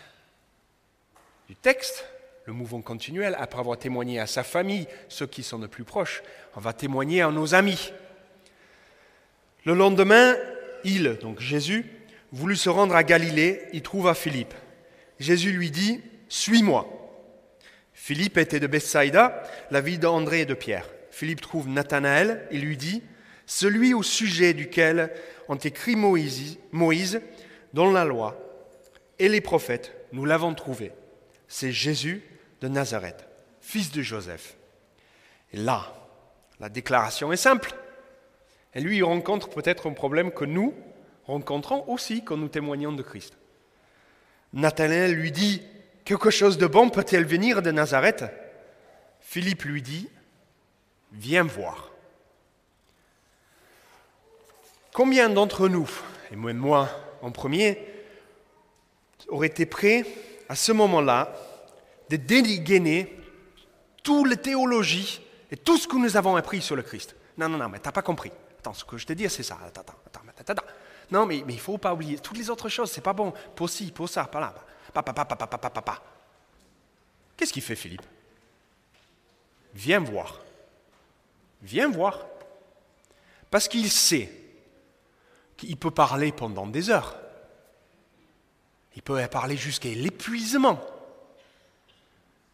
du 1.47 1.55
texte 1.55 2.05
le 2.47 2.51
mouvement 2.51 2.81
continuel. 2.81 3.33
Après 3.39 3.59
avoir 3.59 3.79
témoigné 3.79 4.19
à 4.19 4.27
sa 4.27 4.43
famille, 4.43 4.87
ceux 5.07 5.25
qui 5.25 5.41
sont 5.41 5.59
les 5.59 5.69
plus 5.69 5.85
proches, 5.85 6.21
on 6.57 6.59
va 6.59 6.73
témoigner 6.73 7.21
à 7.21 7.31
nos 7.31 7.55
amis. 7.55 7.93
Le 9.63 9.73
lendemain, 9.73 10.35
il, 10.83 11.17
donc 11.21 11.39
Jésus, 11.39 11.89
voulut 12.33 12.57
se 12.57 12.69
rendre 12.69 12.93
à 12.93 13.05
Galilée, 13.05 13.61
il 13.71 13.83
trouva 13.83 14.15
Philippe. 14.15 14.53
Jésus 15.17 15.53
lui 15.53 15.71
dit, 15.71 16.01
Suis-moi. 16.27 16.91
Philippe 17.93 18.37
était 18.37 18.59
de 18.59 18.67
Bethsaïda, 18.67 19.43
la 19.71 19.79
ville 19.79 19.99
d'André 19.99 20.41
et 20.41 20.45
de 20.45 20.53
Pierre. 20.53 20.89
Philippe 21.09 21.39
trouve 21.39 21.69
Nathanaël 21.69 22.45
et 22.51 22.57
lui 22.57 22.75
dit, 22.75 23.01
celui 23.45 23.93
au 23.93 24.03
sujet 24.03 24.53
duquel 24.53 25.11
ont 25.47 25.55
écrit 25.55 25.95
Moïse, 25.95 27.21
dans 27.73 27.91
la 27.91 28.05
loi 28.05 28.39
et 29.19 29.29
les 29.29 29.41
prophètes, 29.41 29.93
nous 30.11 30.25
l'avons 30.25 30.53
trouvé. 30.53 30.91
C'est 31.47 31.71
Jésus 31.71 32.23
de 32.61 32.67
Nazareth, 32.67 33.27
fils 33.61 33.91
de 33.91 34.01
Joseph. 34.01 34.55
Et 35.53 35.57
là, 35.57 35.93
la 36.59 36.69
déclaration 36.69 37.31
est 37.31 37.37
simple. 37.37 37.73
Et 38.73 38.81
lui, 38.81 38.97
il 38.97 39.03
rencontre 39.03 39.49
peut-être 39.49 39.87
un 39.87 39.93
problème 39.93 40.31
que 40.31 40.45
nous 40.45 40.73
rencontrons 41.25 41.87
aussi 41.89 42.23
quand 42.23 42.37
nous 42.37 42.49
témoignons 42.49 42.93
de 42.93 43.03
Christ. 43.03 43.37
Nathanaël 44.53 45.13
lui 45.13 45.31
dit, 45.31 45.61
quelque 46.03 46.29
chose 46.29 46.57
de 46.57 46.67
bon 46.67 46.89
peut-il 46.89 47.25
venir 47.25 47.61
de 47.61 47.71
Nazareth? 47.71 48.25
Philippe 49.19 49.63
lui 49.63 49.81
dit, 49.81 50.09
viens 51.11 51.43
voir. 51.43 51.91
Combien 54.95 55.27
d'entre 55.29 55.67
nous, 55.67 55.89
et 56.31 56.37
moi 56.37 56.89
en 57.21 57.29
premier, 57.29 57.85
auraient 59.27 59.47
été 59.47 59.65
prêts 59.65 60.05
à 60.47 60.55
ce 60.55 60.71
moment-là 60.71 61.35
de 62.09 62.15
dégainer 62.15 63.13
toute 64.03 64.29
la 64.29 64.37
théologie 64.37 65.19
et 65.51 65.57
tout 65.57 65.77
ce 65.77 65.85
que 65.85 65.97
nous 65.97 66.15
avons 66.15 66.37
appris 66.37 66.61
sur 66.61 66.77
le 66.77 66.81
Christ? 66.81 67.13
Non, 67.37 67.49
non, 67.49 67.57
non, 67.57 67.67
mais 67.67 67.79
tu 67.79 67.85
n'as 67.85 67.91
pas 67.91 68.03
compris. 68.03 68.31
Attends, 68.59 68.73
ce 68.73 68.85
que 68.85 68.95
je 68.95 69.05
te 69.05 69.11
dis, 69.11 69.29
c'est 69.29 69.43
ça. 69.43 69.57
Attends, 69.67 69.81
attends, 69.81 69.97
attends, 70.05 70.53
attends. 70.53 70.63
Non, 71.11 71.25
mais 71.25 71.39
il 71.39 71.45
ne 71.45 71.59
faut 71.59 71.77
pas 71.77 71.93
oublier 71.93 72.17
toutes 72.19 72.37
les 72.37 72.49
autres 72.49 72.69
choses. 72.69 72.89
C'est 72.89 73.01
pas 73.01 73.11
bon. 73.11 73.33
Pour 73.53 73.69
ci, 73.69 73.91
pour 73.91 74.07
ça, 74.07 74.23
pas 74.23 74.39
là. 74.39 74.55
Papa, 74.93 75.11
papa, 75.11 75.35
papa, 75.35 75.47
papa, 75.57 75.69
papa. 75.71 76.01
Qu'est-ce 77.35 77.51
qu'il 77.51 77.63
fait, 77.63 77.75
Philippe? 77.75 78.05
Viens 79.73 79.99
voir. 79.99 80.39
Viens 81.61 81.89
voir. 81.89 82.25
Parce 83.51 83.67
qu'il 83.67 83.91
sait 83.91 84.44
qu'il 85.57 85.77
peut 85.77 85.91
parler 85.91 86.31
pendant 86.31 86.67
des 86.67 86.89
heures. 86.89 87.15
Il 88.95 89.01
peut 89.01 89.25
parler 89.27 89.57
jusqu'à 89.57 89.89
l'épuisement. 89.89 90.79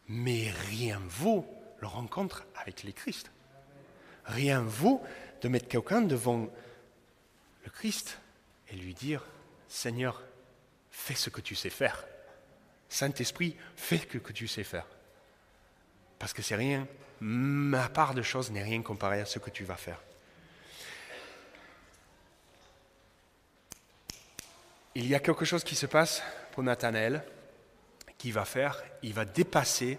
Mais 0.07 0.51
rien 0.69 1.01
vaut 1.07 1.45
le 1.79 1.87
rencontre 1.87 2.45
avec 2.55 2.83
les 2.83 2.93
Christ. 2.93 3.31
Rien 4.25 4.61
vaut 4.61 5.01
de 5.41 5.47
mettre 5.47 5.67
quelqu'un 5.67 6.01
devant 6.01 6.47
le 7.63 7.69
Christ 7.71 8.19
et 8.69 8.75
lui 8.75 8.93
dire, 8.93 9.25
Seigneur, 9.67 10.21
fais 10.91 11.15
ce 11.15 11.29
que 11.29 11.41
tu 11.41 11.55
sais 11.55 11.69
faire. 11.69 12.05
Saint-Esprit, 12.89 13.55
fais 13.75 13.97
ce 13.97 14.17
que 14.17 14.33
tu 14.33 14.47
sais 14.47 14.63
faire. 14.63 14.85
Parce 16.19 16.33
que 16.33 16.41
c'est 16.41 16.55
rien, 16.55 16.87
ma 17.21 17.87
part 17.89 18.13
de 18.13 18.21
choses 18.21 18.51
n'est 18.51 18.63
rien 18.63 18.81
comparé 18.81 19.21
à 19.21 19.25
ce 19.25 19.39
que 19.39 19.49
tu 19.49 19.63
vas 19.63 19.75
faire. 19.75 20.01
Il 24.95 25.07
y 25.07 25.15
a 25.15 25.19
quelque 25.19 25.45
chose 25.45 25.63
qui 25.63 25.75
se 25.75 25.85
passe 25.85 26.21
pour 26.51 26.63
Nathanaël, 26.63 27.23
qui 28.17 28.31
va 28.31 28.45
faire, 28.45 28.83
il 29.01 29.13
va 29.13 29.25
dépasser 29.25 29.97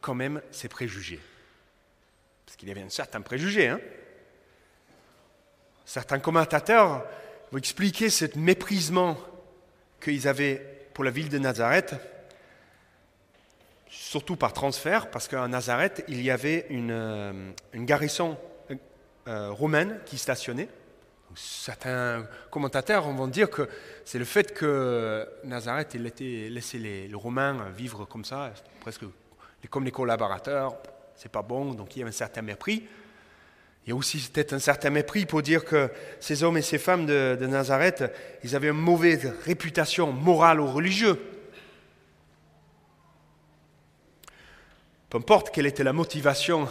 quand 0.00 0.14
même 0.14 0.42
ses 0.50 0.68
préjugés. 0.68 1.20
Parce 2.44 2.56
qu'il 2.56 2.68
y 2.68 2.70
avait 2.70 2.82
un 2.82 2.90
certain 2.90 3.20
préjugé. 3.20 3.68
Hein 3.68 3.80
Certains 5.84 6.18
commentateurs 6.18 7.06
vont 7.50 7.58
expliquer 7.58 8.10
ce 8.10 8.26
méprisement 8.38 9.16
qu'ils 10.00 10.28
avaient 10.28 10.62
pour 10.92 11.04
la 11.04 11.10
ville 11.10 11.30
de 11.30 11.38
Nazareth, 11.38 11.94
surtout 13.88 14.36
par 14.36 14.52
transfert, 14.52 15.10
parce 15.10 15.28
qu'à 15.28 15.48
Nazareth, 15.48 16.04
il 16.08 16.20
y 16.20 16.30
avait 16.30 16.66
une, 16.68 16.90
euh, 16.90 17.52
garnison 17.74 18.38
euh, 19.26 19.50
romaine 19.50 19.98
qui 20.04 20.18
stationnait. 20.18 20.68
Certains 21.34 22.26
commentateurs 22.50 23.08
vont 23.10 23.28
dire 23.28 23.50
que 23.50 23.68
c'est 24.04 24.18
le 24.18 24.24
fait 24.24 24.54
que 24.54 25.28
Nazareth 25.44 25.94
ait 25.94 26.48
laissé 26.48 26.78
les, 26.78 27.10
Romains 27.14 27.68
vivre 27.70 28.06
comme 28.06 28.24
ça, 28.24 28.52
presque 28.80 29.04
comme 29.70 29.84
les 29.84 29.90
collaborateurs, 29.90 30.76
c'est 31.14 31.30
pas 31.30 31.42
bon, 31.42 31.74
donc 31.74 31.94
il 31.96 32.00
y 32.00 32.02
a 32.02 32.06
un 32.06 32.12
certain 32.12 32.42
mépris. 32.42 32.84
Il 33.84 33.90
y 33.90 33.92
a 33.92 33.96
aussi 33.96 34.18
peut-être 34.18 34.52
un 34.52 34.58
certain 34.58 34.90
mépris 34.90 35.26
pour 35.26 35.42
dire 35.42 35.64
que 35.64 35.90
ces 36.20 36.42
hommes 36.42 36.56
et 36.56 36.62
ces 36.62 36.78
femmes 36.78 37.06
de, 37.06 37.36
de 37.38 37.46
Nazareth, 37.46 38.04
ils 38.44 38.54
avaient 38.56 38.68
une 38.68 38.74
mauvaise 38.74 39.32
réputation 39.44 40.12
morale 40.12 40.60
ou 40.60 40.66
religieuse. 40.66 41.18
Peu 45.10 45.18
importe 45.18 45.50
quelle 45.50 45.66
était 45.66 45.84
la 45.84 45.92
motivation 45.92 46.68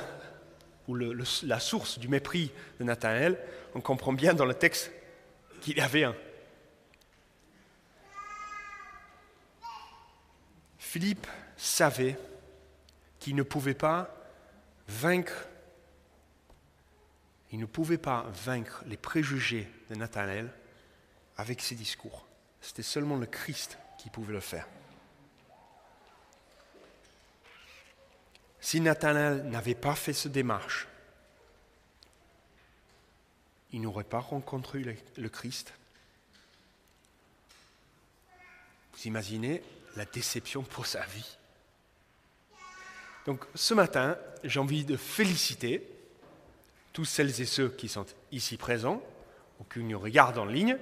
ou 0.88 0.96
la 0.96 1.60
source 1.60 2.00
du 2.00 2.08
mépris 2.08 2.52
de 2.80 2.86
Nathanaël, 2.86 3.38
on 3.78 3.82
comprend 3.82 4.12
bien 4.12 4.34
dans 4.34 4.46
le 4.46 4.56
texte 4.56 4.92
qu'il 5.62 5.78
y 5.78 5.82
avait 5.82 6.04
un. 6.04 6.16
Philippe 10.80 11.28
savait 11.58 12.18
qu'il 13.20 13.36
ne 13.36 13.44
pouvait 13.44 13.76
pas 13.76 14.10
vaincre 14.88 15.48
il 17.52 17.60
ne 17.60 17.66
pouvait 17.66 17.98
pas 17.98 18.26
vaincre 18.46 18.84
les 18.88 18.98
préjugés 18.98 19.72
de 19.90 19.96
Nathanaël 19.96 20.52
avec 21.38 21.62
ses 21.62 21.76
discours. 21.76 22.26
C'était 22.60 22.84
seulement 22.84 23.16
le 23.16 23.26
Christ 23.26 23.78
qui 23.98 24.10
pouvait 24.10 24.34
le 24.34 24.42
faire. 24.42 24.68
Si 28.60 28.82
Nathanaël 28.82 29.46
n'avait 29.46 29.76
pas 29.76 29.96
fait 29.96 30.12
cette 30.12 30.34
démarche, 30.34 30.90
il 33.72 33.82
n'aurait 33.82 34.04
pas 34.04 34.20
rencontré 34.20 34.98
le 35.18 35.30
Christ. 35.30 35.74
Vous 38.94 39.08
imaginez 39.08 39.62
la 39.96 40.06
déception 40.06 40.64
pour 40.64 40.86
sa 40.86 41.06
vie. 41.06 41.38
Donc 43.26 43.46
ce 43.56 43.74
matin, 43.74 44.18
j'ai 44.44 44.60
envie 44.60 44.86
de 44.86 44.96
féliciter 44.96 45.86
tous 46.94 47.06
celles 47.06 47.42
et 47.42 47.46
ceux 47.46 47.70
qui 47.70 47.90
sont 47.90 48.06
ici 48.32 48.58
présents 48.58 49.04
ou 49.60 49.64
qui 49.66 49.80
nous 49.80 50.00
regardent 50.00 50.38
en 50.38 50.46
ligne, 50.46 50.78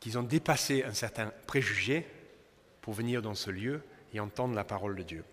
qu'ils 0.00 0.18
ont 0.18 0.22
dépassé 0.22 0.84
un 0.84 0.92
certain 0.92 1.32
préjugé 1.46 2.06
pour 2.82 2.92
venir 2.92 3.22
dans 3.22 3.34
ce 3.34 3.50
lieu 3.50 3.82
et 4.12 4.20
entendre 4.20 4.54
la 4.54 4.64
parole 4.64 4.96
de 4.96 5.02
Dieu. 5.02 5.24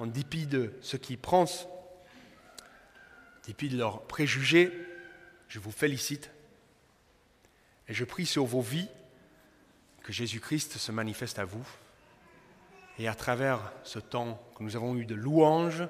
En 0.00 0.06
dépit 0.06 0.46
de 0.46 0.74
ce 0.82 0.96
qui 0.96 1.16
pensent, 1.16 1.66
en 1.66 1.81
dépit 3.46 3.68
de 3.68 3.78
leurs 3.78 4.02
préjugés, 4.02 4.72
je 5.48 5.58
vous 5.58 5.72
félicite. 5.72 6.30
Et 7.88 7.94
je 7.94 8.04
prie 8.04 8.26
sur 8.26 8.44
vos 8.44 8.60
vies 8.60 8.88
que 10.02 10.12
Jésus-Christ 10.12 10.78
se 10.78 10.92
manifeste 10.92 11.38
à 11.38 11.44
vous. 11.44 11.66
Et 12.98 13.08
à 13.08 13.14
travers 13.14 13.72
ce 13.84 13.98
temps 13.98 14.42
que 14.56 14.62
nous 14.62 14.76
avons 14.76 14.96
eu 14.96 15.04
de 15.04 15.14
louange, 15.14 15.84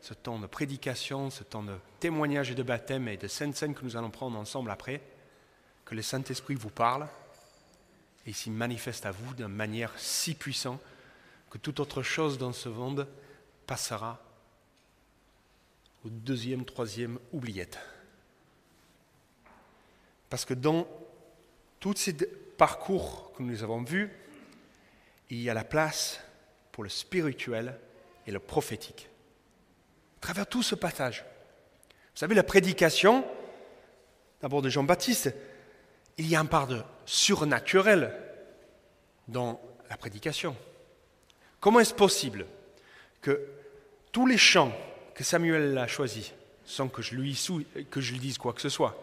ce 0.00 0.14
temps 0.14 0.38
de 0.38 0.46
prédication, 0.46 1.30
ce 1.30 1.44
temps 1.44 1.62
de 1.62 1.74
témoignage 2.00 2.50
et 2.50 2.54
de 2.54 2.62
baptême 2.62 3.08
et 3.08 3.16
de 3.16 3.28
sainte 3.28 3.56
scène 3.56 3.74
que 3.74 3.84
nous 3.84 3.96
allons 3.96 4.10
prendre 4.10 4.38
ensemble 4.38 4.70
après, 4.70 5.00
que 5.84 5.94
le 5.94 6.02
Saint-Esprit 6.02 6.54
vous 6.54 6.70
parle 6.70 7.08
et 8.26 8.32
s'y 8.32 8.50
manifeste 8.50 9.06
à 9.06 9.10
vous 9.10 9.34
d'une 9.34 9.48
manière 9.48 9.92
si 9.96 10.34
puissante 10.34 10.80
que 11.50 11.58
toute 11.58 11.80
autre 11.80 12.02
chose 12.02 12.38
dans 12.38 12.52
ce 12.52 12.68
monde 12.68 13.08
passera 13.66 14.20
au 16.04 16.08
deuxième, 16.10 16.64
troisième 16.64 17.18
oubliette. 17.32 17.78
Parce 20.30 20.44
que 20.44 20.54
dans 20.54 20.86
tous 21.80 21.94
ces 21.96 22.14
parcours 22.56 23.32
que 23.36 23.42
nous 23.42 23.62
avons 23.62 23.82
vus, 23.82 24.10
il 25.30 25.40
y 25.40 25.50
a 25.50 25.54
la 25.54 25.64
place 25.64 26.20
pour 26.72 26.82
le 26.82 26.88
spirituel 26.90 27.78
et 28.26 28.30
le 28.30 28.38
prophétique. 28.38 29.08
À 30.18 30.20
travers 30.20 30.46
tout 30.46 30.62
ce 30.62 30.74
passage. 30.74 31.24
Vous 31.90 32.20
savez, 32.20 32.34
la 32.34 32.42
prédication, 32.42 33.24
d'abord 34.40 34.62
de 34.62 34.68
Jean-Baptiste, 34.68 35.34
il 36.18 36.28
y 36.28 36.34
a 36.34 36.40
un 36.40 36.46
part 36.46 36.66
de 36.66 36.82
surnaturel 37.06 38.12
dans 39.28 39.60
la 39.88 39.96
prédication. 39.96 40.56
Comment 41.60 41.80
est-ce 41.80 41.94
possible 41.94 42.46
que 43.20 43.46
tous 44.12 44.26
les 44.26 44.38
chants 44.38 44.72
que 45.18 45.24
Samuel 45.24 45.76
a 45.76 45.88
choisis, 45.88 46.32
sans 46.64 46.86
que 46.86 47.02
je, 47.02 47.16
lui, 47.16 47.36
dise 48.20 48.38
quoi 48.38 48.52
que 48.52 48.60
ce 48.60 48.68
soit, 48.68 48.96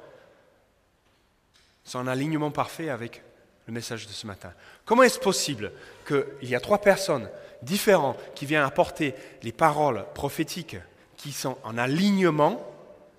sont 1.84 1.99
en 1.99 2.08
alignement 2.08 2.51
parfait 2.51 2.88
avec 2.88 3.21
le 3.67 3.73
message 3.73 4.08
de 4.08 4.13
ce 4.13 4.25
matin 4.25 4.54
Comment 4.86 5.03
est-ce 5.03 5.20
possible 5.20 5.74
qu'il 6.07 6.47
y 6.47 6.55
a 6.55 6.61
trois 6.61 6.78
personnes 6.78 7.30
différents 7.63 8.16
qui 8.34 8.45
vient 8.45 8.66
apporter 8.66 9.13
les 9.43 9.51
paroles 9.51 10.05
prophétiques 10.13 10.78
qui 11.18 11.34
sont 11.34 11.57
en 11.63 11.78
alignement 11.78 12.66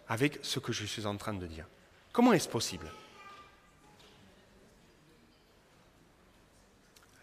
avec 0.09 0.39
ce 0.41 0.59
que 0.59 0.73
je 0.73 0.87
suis 0.87 1.05
en 1.05 1.19
train 1.19 1.35
de 1.35 1.47
dire? 1.47 1.67
Comment 2.13 2.33
est-ce 2.33 2.49
possible? 2.49 2.91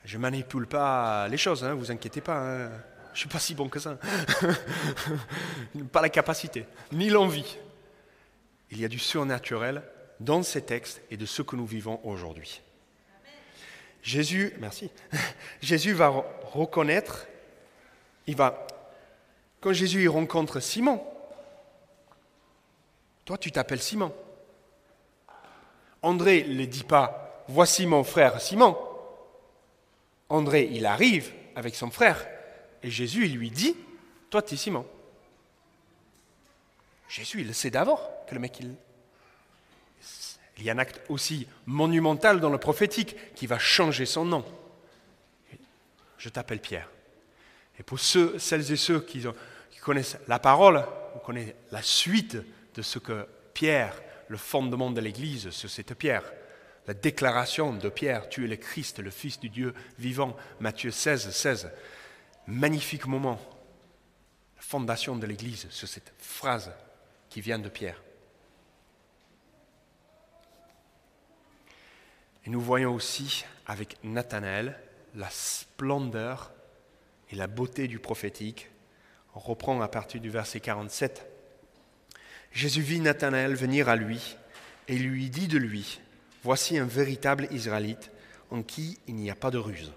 Je 0.06 0.18
ne 0.18 0.22
manipule 0.22 0.68
pas 0.68 1.28
les 1.30 1.38
choses, 1.38 1.64
hein, 1.64 1.74
vous 1.74 1.90
inquiétez 1.90 2.22
pas. 2.22 2.38
Hein. 2.38 2.70
Je 3.14 3.18
ne 3.18 3.20
suis 3.20 3.30
pas 3.30 3.40
si 3.40 3.54
bon 3.54 3.70
que 3.70 3.80
ça. 3.80 3.98
pas 5.92 6.02
la 6.02 6.10
capacité, 6.10 6.66
ni 6.92 7.10
l'envie. 7.10 7.58
Il 8.72 8.82
y 8.82 8.86
a 8.86 8.88
du 8.88 9.00
surnaturel 9.00 9.84
dans 10.20 10.42
ces 10.42 10.64
textes 10.64 11.02
et 11.12 11.18
de 11.18 11.26
ce 11.26 11.42
que 11.42 11.56
nous 11.56 11.66
vivons 11.66 12.00
aujourd'hui. 12.04 12.62
Jésus, 14.02 14.54
merci. 14.60 14.90
Jésus 15.62 15.94
va 15.94 16.10
reconnaître 16.52 17.28
il 18.28 18.36
va, 18.36 18.66
quand 19.60 19.74
Jésus 19.74 20.08
rencontre 20.08 20.60
Simon, 20.60 21.04
toi 23.26 23.38
tu 23.38 23.52
t'appelles 23.52 23.82
Simon. 23.82 24.14
André 26.02 26.46
ne 26.48 26.66
dit 26.66 26.84
pas, 26.84 27.44
voici 27.48 27.86
mon 27.86 28.04
frère 28.04 28.42
Simon. 28.42 28.78
André, 30.30 30.70
il 30.72 30.86
arrive 30.86 31.34
avec 31.56 31.76
son 31.76 31.92
frère 31.92 32.26
et 32.84 32.90
Jésus, 32.90 33.26
il 33.26 33.38
lui 33.38 33.50
dit, 33.50 33.76
toi 34.30 34.42
tu 34.42 34.54
es 34.54 34.58
Simon. 34.58 34.86
Jésus, 37.08 37.42
il 37.42 37.48
le 37.48 37.54
sait 37.54 37.70
d'abord 37.70 38.10
que 38.28 38.34
le 38.34 38.42
mec, 38.42 38.60
il... 38.60 38.76
Il 40.58 40.64
y 40.64 40.70
a 40.70 40.74
un 40.74 40.78
acte 40.78 41.02
aussi 41.10 41.48
monumental 41.66 42.40
dans 42.40 42.50
le 42.50 42.58
prophétique 42.58 43.16
qui 43.36 43.48
va 43.48 43.58
changer 43.58 44.06
son 44.06 44.26
nom. 44.26 44.46
Je 46.18 46.30
t'appelle 46.30 46.60
Pierre. 46.60 46.90
Et 47.80 47.84
pour 47.84 48.00
ceux, 48.00 48.38
celles 48.40 48.72
et 48.72 48.76
ceux 48.76 49.02
qui, 49.02 49.26
connaissent 49.82 50.18
la 50.28 50.40
parole, 50.40 50.86
on 51.16 51.20
connaît 51.20 51.56
la 51.72 51.82
suite 51.82 52.38
de 52.76 52.82
ce 52.82 53.00
que 53.00 53.28
Pierre, 53.54 54.00
le 54.28 54.38
fondement 54.38 54.92
de 54.92 55.02
l'Église, 55.02 55.50
c'est 55.50 55.68
cette 55.68 55.96
Pierre. 55.96 56.24
La 56.88 56.94
déclaration 56.94 57.74
de 57.74 57.90
Pierre, 57.90 58.30
tu 58.30 58.46
es 58.46 58.48
le 58.48 58.56
Christ, 58.56 59.00
le 59.00 59.10
Fils 59.10 59.40
du 59.40 59.50
Dieu 59.50 59.74
vivant, 59.98 60.36
Matthieu 60.60 60.92
16, 60.92 61.32
16. 61.32 61.72
Magnifique 62.48 63.08
moment, 63.08 63.40
la 64.56 64.62
fondation 64.62 65.16
de 65.16 65.26
l'Église 65.26 65.68
sur 65.70 65.88
cette 65.88 66.14
phrase 66.18 66.72
qui 67.30 67.42
vient 67.42 67.60
de 67.60 67.70
Pierre. 67.70 68.02
Et 72.46 72.50
nous 72.50 72.60
voyons 72.60 72.94
aussi 72.94 73.46
avec 73.66 73.98
Nathanaël 74.04 74.78
la 75.16 75.30
splendeur 75.30 76.52
et 77.30 77.36
la 77.36 77.48
beauté 77.48 77.88
du 77.88 78.00
prophétique. 78.00 78.70
On 79.36 79.40
reprend 79.40 79.80
à 79.82 79.88
partir 79.88 80.20
du 80.20 80.30
verset 80.30 80.60
47. 80.60 81.26
Jésus 82.52 82.82
vit 82.82 83.00
Nathanaël 83.00 83.56
venir 83.56 83.90
à 83.90 83.96
lui 83.96 84.36
et 84.88 84.98
lui 84.98 85.30
dit 85.30 85.48
de 85.48 85.58
lui, 85.58 86.02
Voici 86.44 86.78
un 86.78 86.86
véritable 86.86 87.48
Israélite 87.52 88.12
en 88.52 88.64
qui 88.64 89.00
il 89.08 89.16
n'y 89.16 89.32
a 89.32 89.36
pas 89.36 89.50
de 89.50 89.58
ruse. 89.58 89.94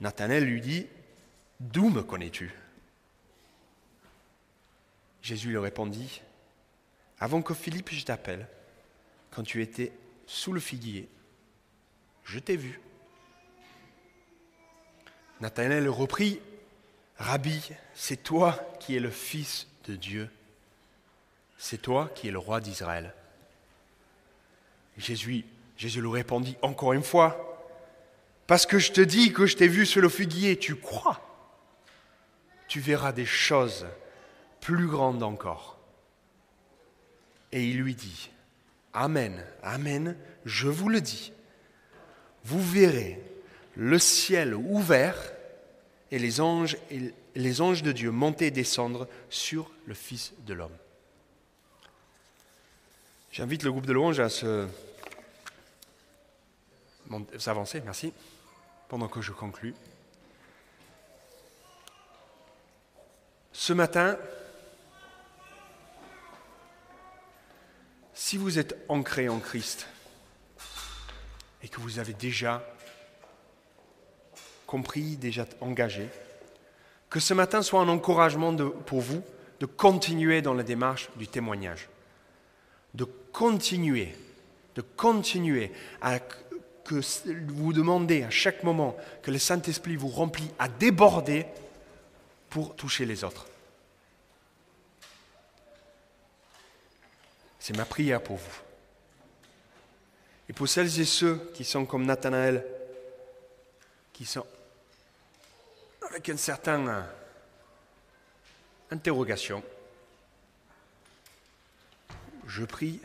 Nathanaël 0.00 0.44
lui 0.44 0.62
dit, 0.62 0.86
D'où 1.72 1.88
me 1.88 2.02
connais-tu? 2.02 2.52
Jésus 5.22 5.48
lui 5.48 5.56
répondit, 5.56 6.20
Avant 7.18 7.40
que 7.40 7.54
Philippe 7.54 7.88
je 7.90 8.04
t'appelle, 8.04 8.46
quand 9.30 9.42
tu 9.42 9.62
étais 9.62 9.90
sous 10.26 10.52
le 10.52 10.60
figuier, 10.60 11.08
je 12.24 12.38
t'ai 12.38 12.56
vu. 12.56 12.80
Nathanaël 15.40 15.88
reprit, 15.88 16.38
Rabbi, 17.16 17.70
c'est 17.94 18.22
toi 18.22 18.60
qui 18.78 18.94
es 18.94 19.00
le 19.00 19.10
Fils 19.10 19.66
de 19.88 19.96
Dieu, 19.96 20.28
c'est 21.56 21.80
toi 21.80 22.10
qui 22.14 22.28
es 22.28 22.30
le 22.30 22.38
roi 22.38 22.60
d'Israël. 22.60 23.14
Jésus, 24.98 25.46
Jésus 25.78 26.02
lui 26.02 26.10
répondit 26.10 26.58
encore 26.60 26.92
une 26.92 27.02
fois, 27.02 27.72
parce 28.46 28.66
que 28.66 28.78
je 28.78 28.92
te 28.92 29.00
dis 29.00 29.32
que 29.32 29.46
je 29.46 29.56
t'ai 29.56 29.66
vu 29.66 29.86
sur 29.86 30.02
le 30.02 30.10
figuier, 30.10 30.58
tu 30.58 30.76
crois? 30.76 31.23
Tu 32.74 32.80
verras 32.80 33.12
des 33.12 33.24
choses 33.24 33.86
plus 34.60 34.88
grandes 34.88 35.22
encore. 35.22 35.78
Et 37.52 37.68
il 37.68 37.78
lui 37.78 37.94
dit, 37.94 38.30
Amen, 38.92 39.46
Amen, 39.62 40.16
je 40.44 40.66
vous 40.66 40.88
le 40.88 41.00
dis, 41.00 41.32
vous 42.42 42.60
verrez 42.60 43.22
le 43.76 43.96
ciel 44.00 44.56
ouvert 44.56 45.16
et 46.10 46.18
les 46.18 46.40
anges, 46.40 46.76
les 47.36 47.60
anges 47.60 47.84
de 47.84 47.92
Dieu 47.92 48.10
monter 48.10 48.46
et 48.46 48.50
descendre 48.50 49.06
sur 49.30 49.70
le 49.86 49.94
Fils 49.94 50.32
de 50.44 50.54
l'homme. 50.54 50.76
J'invite 53.30 53.62
le 53.62 53.70
groupe 53.70 53.86
de 53.86 53.92
louanges 53.92 54.18
à 54.18 54.28
se 54.28 54.66
s'avancer, 57.38 57.80
merci, 57.84 58.12
pendant 58.88 59.06
que 59.06 59.20
je 59.20 59.30
conclue. 59.30 59.76
Ce 63.56 63.72
matin, 63.72 64.18
si 68.12 68.36
vous 68.36 68.58
êtes 68.58 68.76
ancré 68.88 69.28
en 69.28 69.38
Christ 69.38 69.86
et 71.62 71.68
que 71.68 71.80
vous 71.80 72.00
avez 72.00 72.14
déjà 72.14 72.66
compris, 74.66 75.16
déjà 75.16 75.46
engagé, 75.60 76.08
que 77.08 77.20
ce 77.20 77.32
matin 77.32 77.62
soit 77.62 77.80
un 77.80 77.88
encouragement 77.88 78.54
pour 78.56 79.00
vous 79.00 79.22
de 79.60 79.66
continuer 79.66 80.42
dans 80.42 80.54
la 80.54 80.64
démarche 80.64 81.08
du 81.14 81.28
témoignage, 81.28 81.88
de 82.94 83.04
continuer, 83.04 84.16
de 84.74 84.82
continuer 84.82 85.72
à 86.02 86.18
que 86.18 87.00
vous 87.52 87.72
demandez 87.72 88.24
à 88.24 88.30
chaque 88.30 88.64
moment 88.64 88.96
que 89.22 89.30
le 89.30 89.38
Saint-Esprit 89.38 89.94
vous 89.94 90.08
remplit 90.08 90.50
à 90.58 90.68
déborder 90.68 91.46
pour 92.54 92.76
toucher 92.76 93.04
les 93.04 93.24
autres. 93.24 93.48
C'est 97.58 97.76
ma 97.76 97.84
prière 97.84 98.22
pour 98.22 98.36
vous. 98.36 98.60
Et 100.48 100.52
pour 100.52 100.68
celles 100.68 101.00
et 101.00 101.04
ceux 101.04 101.50
qui 101.52 101.64
sont 101.64 101.84
comme 101.84 102.06
Nathanaël, 102.06 102.64
qui 104.12 104.24
sont 104.24 104.46
avec 106.08 106.28
une 106.28 106.38
certaine 106.38 106.88
euh, 106.88 107.02
interrogation, 108.92 109.60
je 112.46 112.64
prie 112.64 113.00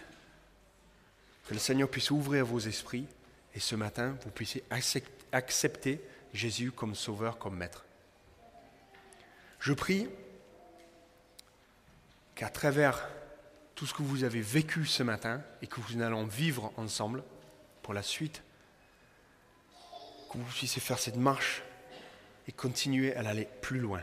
que 1.48 1.56
le 1.56 1.60
Seigneur 1.60 1.90
puisse 1.90 2.12
ouvrir 2.12 2.46
vos 2.46 2.60
esprits 2.60 3.08
et 3.56 3.60
ce 3.60 3.74
matin, 3.74 4.16
vous 4.24 4.30
puissiez 4.30 4.64
accepter 5.32 6.00
Jésus 6.36 6.72
comme 6.72 6.94
sauveur, 6.94 7.40
comme 7.40 7.58
maître. 7.58 7.84
Je 9.60 9.74
prie 9.74 10.08
qu'à 12.36 12.50
travers 12.50 13.10
tout 13.76 13.86
ce 13.86 13.94
que 13.94 14.02
vous 14.02 14.24
avez 14.24 14.42
vécu 14.42 14.86
ce 14.86 15.04
matin 15.04 15.42
et 15.62 15.68
que 15.68 15.82
vous 15.82 16.02
allons 16.02 16.26
vivre 16.26 16.72
ensemble 16.78 17.24
pour 17.82 17.94
la 17.94 18.04
suite, 18.04 18.42
que 20.32 20.38
vous 20.38 20.44
puissiez 20.46 20.82
faire 20.82 21.00
cette 21.00 21.18
marche 21.18 21.64
et 22.48 22.52
continuer 22.52 23.16
à 23.16 23.28
aller 23.28 23.48
plus 23.62 23.80
loin. 23.80 24.02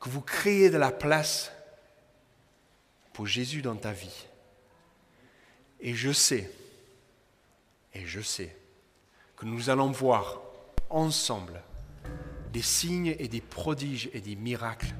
Que 0.00 0.08
vous 0.08 0.20
créez 0.20 0.70
de 0.70 0.76
la 0.76 0.90
place 0.90 1.52
pour 3.12 3.26
Jésus 3.26 3.62
dans 3.62 3.76
ta 3.76 3.92
vie. 3.92 4.26
Et 5.80 5.94
je 5.94 6.12
sais, 6.12 6.50
et 7.92 8.06
je 8.06 8.20
sais, 8.20 8.56
que 9.36 9.46
nous 9.46 9.70
allons 9.70 9.90
voir 9.90 10.40
ensemble 10.90 11.62
des 12.54 12.62
signes 12.62 13.16
et 13.18 13.26
des 13.26 13.40
prodiges 13.40 14.08
et 14.14 14.20
des 14.20 14.36
miracles 14.36 14.94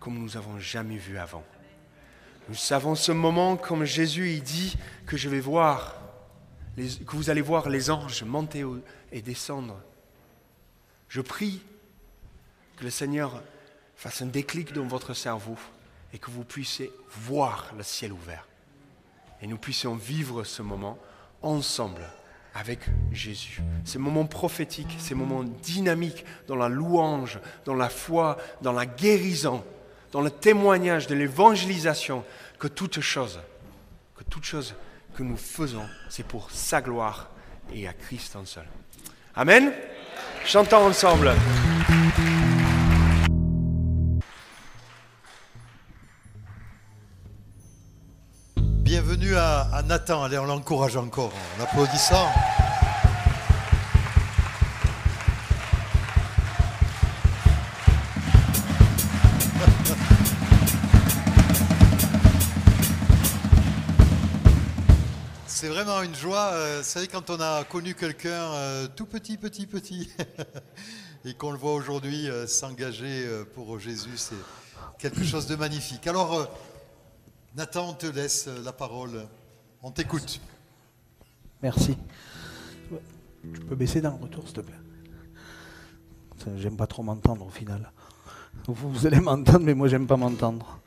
comme 0.00 0.18
nous 0.18 0.30
n'avons 0.30 0.58
jamais 0.58 0.96
vu 0.96 1.16
avant. 1.16 1.44
Nous 2.48 2.56
savons 2.56 2.96
ce 2.96 3.12
moment 3.12 3.56
comme 3.56 3.84
Jésus 3.84 4.32
il 4.32 4.42
dit 4.42 4.76
que 5.06 5.16
je 5.16 5.28
vais 5.28 5.38
voir, 5.38 5.96
que 6.76 7.16
vous 7.16 7.30
allez 7.30 7.40
voir 7.40 7.68
les 7.68 7.88
anges 7.88 8.24
monter 8.24 8.64
et 9.12 9.22
descendre. 9.22 9.80
Je 11.08 11.20
prie 11.20 11.62
que 12.76 12.82
le 12.82 12.90
Seigneur 12.90 13.44
fasse 13.94 14.20
un 14.22 14.26
déclic 14.26 14.72
dans 14.72 14.86
votre 14.86 15.14
cerveau 15.14 15.56
et 16.12 16.18
que 16.18 16.32
vous 16.32 16.42
puissiez 16.42 16.90
voir 17.12 17.72
le 17.76 17.84
ciel 17.84 18.12
ouvert. 18.12 18.48
Et 19.40 19.46
nous 19.46 19.58
puissions 19.58 19.94
vivre 19.94 20.42
ce 20.42 20.62
moment 20.62 20.98
ensemble 21.42 22.02
avec 22.54 22.80
Jésus. 23.12 23.62
Ces 23.84 23.98
moments 23.98 24.26
prophétiques, 24.26 24.96
ces 24.98 25.14
moments 25.14 25.44
dynamiques 25.44 26.24
dans 26.48 26.56
la 26.56 26.68
louange, 26.68 27.40
dans 27.64 27.74
la 27.74 27.88
foi, 27.88 28.36
dans 28.60 28.72
la 28.72 28.86
guérison, 28.86 29.64
dans 30.12 30.20
le 30.20 30.30
témoignage 30.30 31.06
de 31.06 31.14
l'évangélisation, 31.14 32.24
que 32.58 32.68
toute 32.68 33.00
chose, 33.00 33.40
que 34.16 34.24
toute 34.24 34.44
chose 34.44 34.74
que 35.16 35.22
nous 35.22 35.36
faisons, 35.36 35.86
c'est 36.08 36.26
pour 36.26 36.50
sa 36.50 36.80
gloire 36.80 37.30
et 37.74 37.88
à 37.88 37.92
Christ 37.92 38.36
en 38.36 38.44
seul. 38.44 38.66
Amen. 39.34 39.72
Chantons 40.44 40.86
ensemble. 40.86 41.32
Bienvenue 48.92 49.36
à, 49.36 49.82
Nathan. 49.86 50.22
Allez, 50.22 50.36
on 50.36 50.44
l'encourage 50.44 50.98
encore 50.98 51.32
en 51.32 51.62
applaudissant. 51.62 52.26
C'est 65.46 65.68
vraiment 65.68 66.02
une 66.02 66.14
joie. 66.14 66.50
Euh, 66.52 66.80
vous 66.82 66.84
savez, 66.84 67.06
quand 67.06 67.30
on 67.30 67.40
a 67.40 67.64
connu 67.64 67.94
quelqu'un 67.94 68.28
euh, 68.28 68.88
tout 68.94 69.06
petit, 69.06 69.38
petit, 69.38 69.66
petit, 69.66 70.10
et 71.24 71.32
qu'on 71.32 71.52
le 71.52 71.56
voit 71.56 71.72
aujourd'hui 71.72 72.28
euh, 72.28 72.46
s'engager 72.46 73.26
pour 73.54 73.78
Jésus, 73.78 74.18
c'est 74.18 74.34
quelque 74.98 75.24
chose 75.24 75.46
de 75.46 75.56
magnifique. 75.56 76.06
Alors, 76.06 76.50
Nathan, 77.54 77.90
on 77.90 77.92
te 77.92 78.06
laisse 78.06 78.48
la 78.64 78.72
parole. 78.72 79.26
On 79.82 79.90
t'écoute. 79.90 80.40
Merci. 81.62 81.98
Tu 83.42 83.60
peux 83.60 83.74
baisser 83.74 84.00
dans 84.00 84.16
le 84.16 84.22
retour, 84.22 84.44
s'il 84.44 84.54
te 84.54 84.60
plaît 84.62 84.74
J'aime 86.56 86.78
pas 86.78 86.86
trop 86.86 87.02
m'entendre 87.02 87.44
au 87.44 87.50
final. 87.50 87.92
Vous, 88.66 89.06
allez 89.06 89.20
m'entendre, 89.20 89.60
mais 89.60 89.74
moi, 89.74 89.86
j'aime 89.86 90.06
pas 90.06 90.16
m'entendre. 90.16 90.80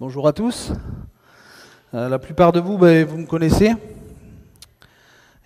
Bonjour 0.00 0.26
à 0.26 0.32
tous. 0.32 0.72
Euh, 1.94 2.08
la 2.08 2.18
plupart 2.18 2.50
de 2.50 2.58
vous, 2.58 2.76
ben, 2.76 3.06
vous 3.06 3.18
me 3.18 3.26
connaissez. 3.26 3.74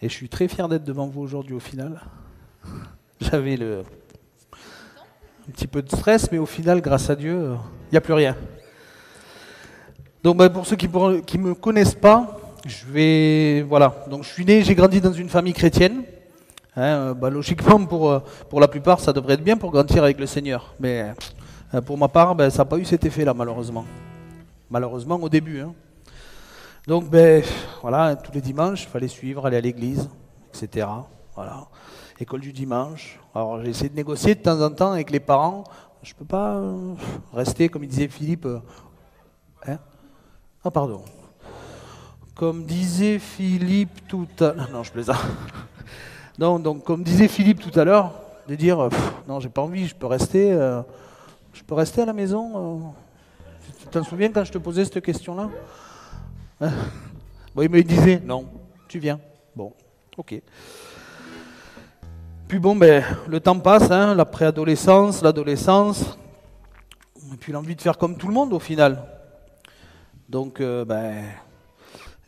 Et 0.01 0.09
je 0.09 0.15
suis 0.15 0.31
très 0.31 0.49
fier 0.49 0.71
d'être 0.71 0.85
devant 0.85 1.07
vous 1.07 1.21
aujourd'hui 1.21 1.55
au 1.55 1.61
final. 1.61 2.01
J'avais 3.21 3.59
le... 3.59 3.83
un 5.47 5.51
petit 5.53 5.67
peu 5.67 5.83
de 5.83 5.95
stress, 5.95 6.33
mais 6.33 6.39
au 6.39 6.47
final, 6.47 6.81
grâce 6.81 7.11
à 7.11 7.15
Dieu, 7.15 7.57
il 7.89 7.93
n'y 7.93 7.99
a 7.99 8.01
plus 8.01 8.15
rien. 8.15 8.35
Donc 10.23 10.37
ben, 10.37 10.49
pour 10.49 10.67
ceux 10.67 10.77
qui 10.77 10.89
ne 10.89 11.39
me 11.39 11.55
connaissent 11.55 11.95
pas, 11.95 12.39
je 12.67 12.87
vais... 12.87 13.63
Voilà. 13.63 14.05
Donc 14.11 14.25
je 14.25 14.29
suis 14.29 14.45
né, 14.45 14.63
j'ai 14.63 14.75
grandi 14.75 15.01
dans 15.01 15.13
une 15.13 15.29
famille 15.29 15.53
chrétienne. 15.53 16.03
Hein, 16.77 16.83
euh, 16.83 17.15
ben, 17.15 17.31
logiquement, 17.31 17.85
pour, 17.87 18.11
euh, 18.11 18.21
pour 18.49 18.61
la 18.61 18.69
plupart, 18.69 19.01
ça 19.01 19.13
devrait 19.13 19.35
être 19.35 19.43
bien 19.43 19.57
pour 19.57 19.73
grandir 19.73 20.05
avec 20.05 20.19
le 20.19 20.27
Seigneur. 20.27 20.75
Mais 20.79 21.13
euh, 21.75 21.81
pour 21.81 21.99
ma 21.99 22.09
part, 22.09 22.35
ben, 22.35 22.51
ça 22.51 22.59
n'a 22.59 22.65
pas 22.67 22.79
eu 22.79 22.85
cet 22.85 23.05
effet-là, 23.05 23.35
malheureusement. 23.35 23.85
Malheureusement, 24.71 25.17
au 25.17 25.29
début. 25.29 25.61
Hein. 25.61 25.75
Donc, 26.87 27.11
ben, 27.11 27.43
voilà, 27.83 28.15
tous 28.15 28.33
les 28.33 28.41
dimanches, 28.41 28.85
il 28.85 28.89
fallait 28.89 29.09
suivre, 29.09 29.47
aller 29.47 29.57
à 29.57 29.61
l'église, 29.61 30.09
etc. 30.55 30.87
Voilà. 31.35 31.67
École 32.21 32.41
du 32.41 32.53
dimanche. 32.53 33.19
Alors, 33.35 33.63
j'ai 33.63 33.71
essayé 33.71 33.89
de 33.89 33.97
négocier 33.97 34.35
de 34.35 34.41
temps 34.41 34.61
en 34.61 34.71
temps 34.71 34.93
avec 34.93 35.11
les 35.11 35.21
parents. 35.21 35.65
Je 36.03 36.15
peux 36.15 36.25
pas 36.25 36.63
rester, 37.33 37.69
comme 37.69 37.83
il 37.85 37.89
disait 37.89 38.09
Philippe. 38.09 38.47
Hein 39.67 39.79
ah, 40.69 40.71
pardon. 40.71 41.03
Comme 42.35 42.65
disait 42.65 43.19
Philippe 43.19 44.07
tout 44.07 44.29
à 44.41 44.53
l'heure. 44.53 44.69
Non, 44.73 44.83
je 44.83 44.93
plaisante. 44.93 45.17
Comme 46.85 47.03
disait 47.03 47.27
Philippe 47.27 47.61
tout 47.61 47.81
à 47.81 47.85
l'heure, 47.85 48.13
de 48.47 48.55
dire 48.55 48.91
non, 49.27 49.41
j'ai 49.41 49.49
pas 49.49 49.63
envie, 49.63 49.89
je 49.89 49.95
peux 49.95 50.07
rester. 50.07 50.55
Rester 51.71 52.03
à 52.03 52.07
la 52.07 52.13
maison 52.13 52.53
euh 52.55 53.71
Tu 53.81 53.87
t'en 53.87 54.05
souviens 54.05 54.31
quand 54.31 54.45
je 54.45 54.53
te 54.53 54.59
posais 54.59 54.85
cette 54.85 55.03
question-là? 55.03 55.49
Hein? 56.61 56.71
Il 57.61 57.71
me 57.71 57.83
disait 57.83 58.21
non, 58.25 58.47
tu 58.89 58.99
viens. 58.99 59.19
Bon, 59.57 59.73
ok. 60.17 60.41
Puis 62.47 62.59
bon, 62.59 62.77
ben, 62.77 63.05
le 63.27 63.41
temps 63.41 63.59
passe, 63.59 63.91
hein, 63.91 64.15
la 64.15 64.25
préadolescence, 64.25 65.23
l'adolescence, 65.23 66.19
et 67.33 67.37
puis 67.37 67.53
l'envie 67.53 67.75
de 67.75 67.81
faire 67.81 67.99
comme 67.99 68.17
tout 68.17 68.29
le 68.29 68.35
monde 68.35 68.53
au 68.53 68.59
final. 68.59 69.18
Donc, 70.29 70.61
euh, 70.61 70.85
ben, 70.85 71.25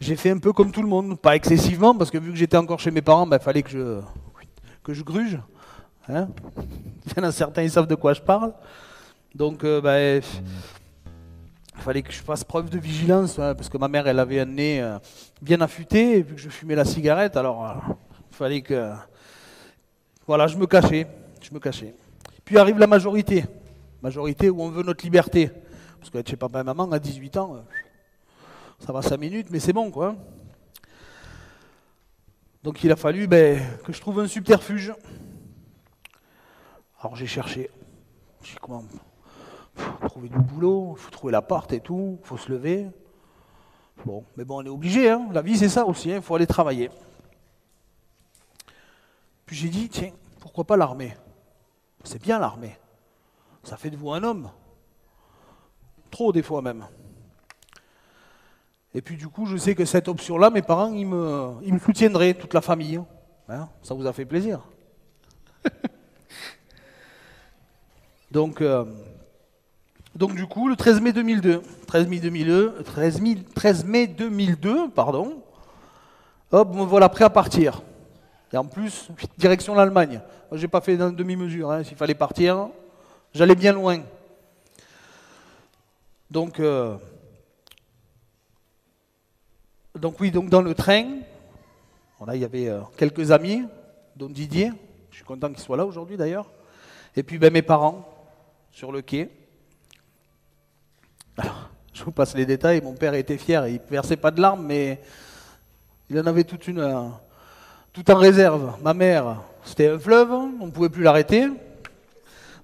j'ai 0.00 0.16
fait 0.16 0.30
un 0.30 0.38
peu 0.38 0.54
comme 0.54 0.72
tout 0.72 0.80
le 0.80 0.88
monde, 0.88 1.18
pas 1.18 1.36
excessivement, 1.36 1.94
parce 1.94 2.10
que 2.10 2.16
vu 2.16 2.30
que 2.30 2.36
j'étais 2.36 2.56
encore 2.56 2.80
chez 2.80 2.90
mes 2.90 3.02
parents, 3.02 3.26
il 3.26 3.30
ben, 3.30 3.38
fallait 3.38 3.62
que 3.62 4.00
je, 4.88 5.02
gruge. 5.02 5.38
Hein 6.08 6.28
Il 7.06 7.12
y 7.16 7.20
en 7.20 7.24
a 7.24 7.32
certains, 7.32 7.62
ils 7.62 7.70
savent 7.70 7.86
de 7.86 7.94
quoi 7.94 8.14
je 8.14 8.22
parle. 8.22 8.54
Donc, 9.34 9.64
euh, 9.64 9.82
bah, 9.82 10.00
il 10.00 10.22
fallait 11.76 12.00
que 12.00 12.10
je 12.10 12.22
fasse 12.22 12.42
preuve 12.42 12.70
de 12.70 12.78
vigilance, 12.78 13.38
hein, 13.38 13.54
parce 13.54 13.68
que 13.68 13.76
ma 13.76 13.88
mère, 13.88 14.06
elle 14.06 14.18
avait 14.18 14.40
un 14.40 14.46
nez 14.46 14.80
euh, 14.80 14.98
bien 15.42 15.60
affûté, 15.60 16.18
et 16.18 16.22
vu 16.22 16.36
que 16.36 16.40
je 16.40 16.48
fumais 16.48 16.74
la 16.74 16.86
cigarette, 16.86 17.36
alors 17.36 17.70
il 18.30 18.36
fallait 18.36 18.62
que... 18.62 18.92
Voilà, 20.26 20.46
je 20.46 20.56
me 20.56 20.66
cachais, 20.66 21.06
je 21.42 21.52
me 21.52 21.58
cachais. 21.58 21.94
Puis 22.46 22.56
arrive 22.56 22.78
la 22.78 22.86
majorité, 22.86 23.44
majorité 24.00 24.48
où 24.48 24.62
on 24.62 24.70
veut 24.70 24.84
notre 24.84 25.04
liberté. 25.04 25.50
Parce 25.98 26.08
que 26.08 26.18
chez 26.26 26.36
papa 26.36 26.60
et 26.60 26.64
maman, 26.64 26.90
à 26.92 26.98
18 26.98 27.36
ans, 27.36 27.56
ça 28.80 28.92
va 28.92 29.02
5 29.02 29.16
minutes, 29.18 29.48
mais 29.50 29.60
c'est 29.60 29.72
bon, 29.72 29.90
quoi. 29.90 30.16
Donc 32.62 32.82
il 32.84 32.90
a 32.92 32.96
fallu 32.96 33.26
ben, 33.26 33.60
que 33.84 33.92
je 33.92 34.00
trouve 34.00 34.20
un 34.20 34.26
subterfuge. 34.26 34.92
Alors 37.00 37.16
j'ai 37.16 37.26
cherché. 37.26 37.70
J'ai 38.42 38.56
comment 38.60 38.84
faut 39.74 40.08
trouver 40.08 40.28
du 40.28 40.38
boulot, 40.38 40.94
il 40.96 41.00
faut 41.00 41.10
trouver 41.10 41.32
l'appart 41.32 41.72
et 41.72 41.80
tout, 41.80 42.18
il 42.20 42.26
faut 42.26 42.36
se 42.36 42.50
lever. 42.50 42.88
Bon, 44.04 44.24
mais 44.36 44.44
bon, 44.44 44.62
on 44.62 44.66
est 44.66 44.70
obligé, 44.70 45.10
hein. 45.10 45.28
la 45.32 45.42
vie 45.42 45.56
c'est 45.56 45.68
ça 45.68 45.84
aussi, 45.84 46.08
il 46.08 46.14
hein. 46.14 46.20
faut 46.20 46.34
aller 46.34 46.46
travailler. 46.46 46.90
Puis 49.46 49.56
j'ai 49.56 49.68
dit, 49.68 49.88
tiens, 49.88 50.12
pourquoi 50.40 50.64
pas 50.64 50.76
l'armée? 50.76 51.16
C'est 52.04 52.22
bien 52.22 52.38
l'armée. 52.38 52.78
Ça 53.62 53.76
fait 53.76 53.90
de 53.90 53.96
vous 53.96 54.10
un 54.12 54.22
homme. 54.22 54.50
Trop 56.10 56.32
des 56.32 56.42
fois 56.42 56.62
même. 56.62 56.86
Et 58.94 59.02
puis 59.02 59.16
du 59.16 59.28
coup, 59.28 59.46
je 59.46 59.56
sais 59.56 59.74
que 59.74 59.84
cette 59.84 60.08
option-là, 60.08 60.50
mes 60.50 60.62
parents, 60.62 60.92
ils 60.92 61.06
me, 61.06 61.78
soutiendraient, 61.84 62.34
toute 62.34 62.54
la 62.54 62.60
famille. 62.60 63.00
Hein. 63.48 63.68
ça 63.82 63.94
vous 63.94 64.06
a 64.06 64.12
fait 64.12 64.24
plaisir. 64.24 64.60
Donc, 68.30 68.60
euh, 68.60 68.84
donc 70.14 70.34
du 70.34 70.46
coup, 70.46 70.68
le 70.68 70.76
13 70.76 71.00
mai 71.00 71.12
2002, 71.12 71.62
13 71.86 72.06
mai 72.06 72.20
2002, 72.20 72.82
13, 72.84 73.84
mai 73.84 74.06
2002, 74.06 74.90
pardon, 74.90 75.42
hop, 76.52 76.74
me 76.74 76.82
voilà 76.84 77.08
prêt 77.08 77.24
à 77.24 77.30
partir. 77.30 77.82
Et 78.52 78.56
en 78.56 78.64
plus, 78.64 79.08
direction 79.38 79.74
l'Allemagne. 79.74 80.20
Je 80.52 80.60
n'ai 80.60 80.68
pas 80.68 80.80
fait 80.80 80.96
d'un 80.96 81.12
demi-mesure. 81.12 81.70
Hein. 81.70 81.84
S'il 81.84 81.96
fallait 81.96 82.14
partir, 82.14 82.68
j'allais 83.32 83.54
bien 83.54 83.72
loin. 83.72 84.00
Donc, 86.30 86.58
euh, 86.58 86.96
donc 90.00 90.18
oui, 90.18 90.30
donc 90.30 90.48
dans 90.48 90.62
le 90.62 90.74
train, 90.74 91.04
il 92.32 92.40
y 92.40 92.44
avait 92.44 92.68
euh, 92.68 92.80
quelques 92.96 93.30
amis, 93.30 93.64
dont 94.16 94.28
Didier. 94.28 94.72
Je 95.10 95.16
suis 95.16 95.24
content 95.24 95.48
qu'il 95.48 95.58
soit 95.58 95.76
là 95.76 95.84
aujourd'hui 95.84 96.16
d'ailleurs. 96.16 96.50
Et 97.14 97.22
puis 97.22 97.38
ben, 97.38 97.52
mes 97.52 97.62
parents 97.62 98.08
sur 98.70 98.92
le 98.92 99.02
quai. 99.02 99.30
Alors, 101.36 101.68
je 101.92 102.02
vous 102.02 102.12
passe 102.12 102.34
les 102.34 102.46
détails. 102.46 102.80
Mon 102.80 102.94
père 102.94 103.14
était 103.14 103.36
fier. 103.36 103.66
Il 103.68 103.74
ne 103.74 103.90
versait 103.90 104.16
pas 104.16 104.30
de 104.30 104.40
larmes, 104.40 104.64
mais 104.64 105.00
il 106.08 106.18
en 106.18 106.26
avait 106.26 106.44
toute 106.44 106.66
une, 106.66 106.80
euh, 106.80 107.08
tout 107.92 108.10
en 108.10 108.16
réserve. 108.16 108.76
Ma 108.82 108.94
mère, 108.94 109.42
c'était 109.64 109.88
un 109.88 109.98
fleuve. 109.98 110.32
On 110.32 110.66
ne 110.66 110.70
pouvait 110.70 110.88
plus 110.88 111.02
l'arrêter. 111.02 111.48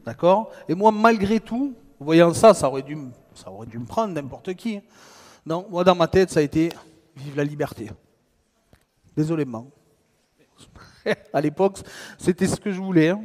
D'accord? 0.06 0.52
Et 0.68 0.74
moi, 0.74 0.90
malgré 0.90 1.40
tout, 1.40 1.74
voyant 2.00 2.32
ça, 2.32 2.54
ça 2.54 2.68
aurait 2.68 2.82
dû, 2.82 2.96
ça 3.34 3.50
aurait 3.50 3.66
dû 3.66 3.78
me 3.78 3.86
prendre 3.86 4.14
n'importe 4.14 4.54
qui. 4.54 4.80
Non, 5.44 5.66
moi, 5.70 5.84
dans 5.84 5.94
ma 5.94 6.08
tête, 6.08 6.30
ça 6.30 6.40
a 6.40 6.42
été 6.42 6.70
vive 7.16 7.36
la 7.36 7.44
liberté. 7.44 7.90
Désolément. 9.16 9.70
à 11.32 11.40
l'époque, 11.40 11.78
c'était 12.18 12.46
ce 12.46 12.60
que 12.60 12.70
je 12.70 12.80
voulais. 12.80 13.10
Hein. 13.10 13.22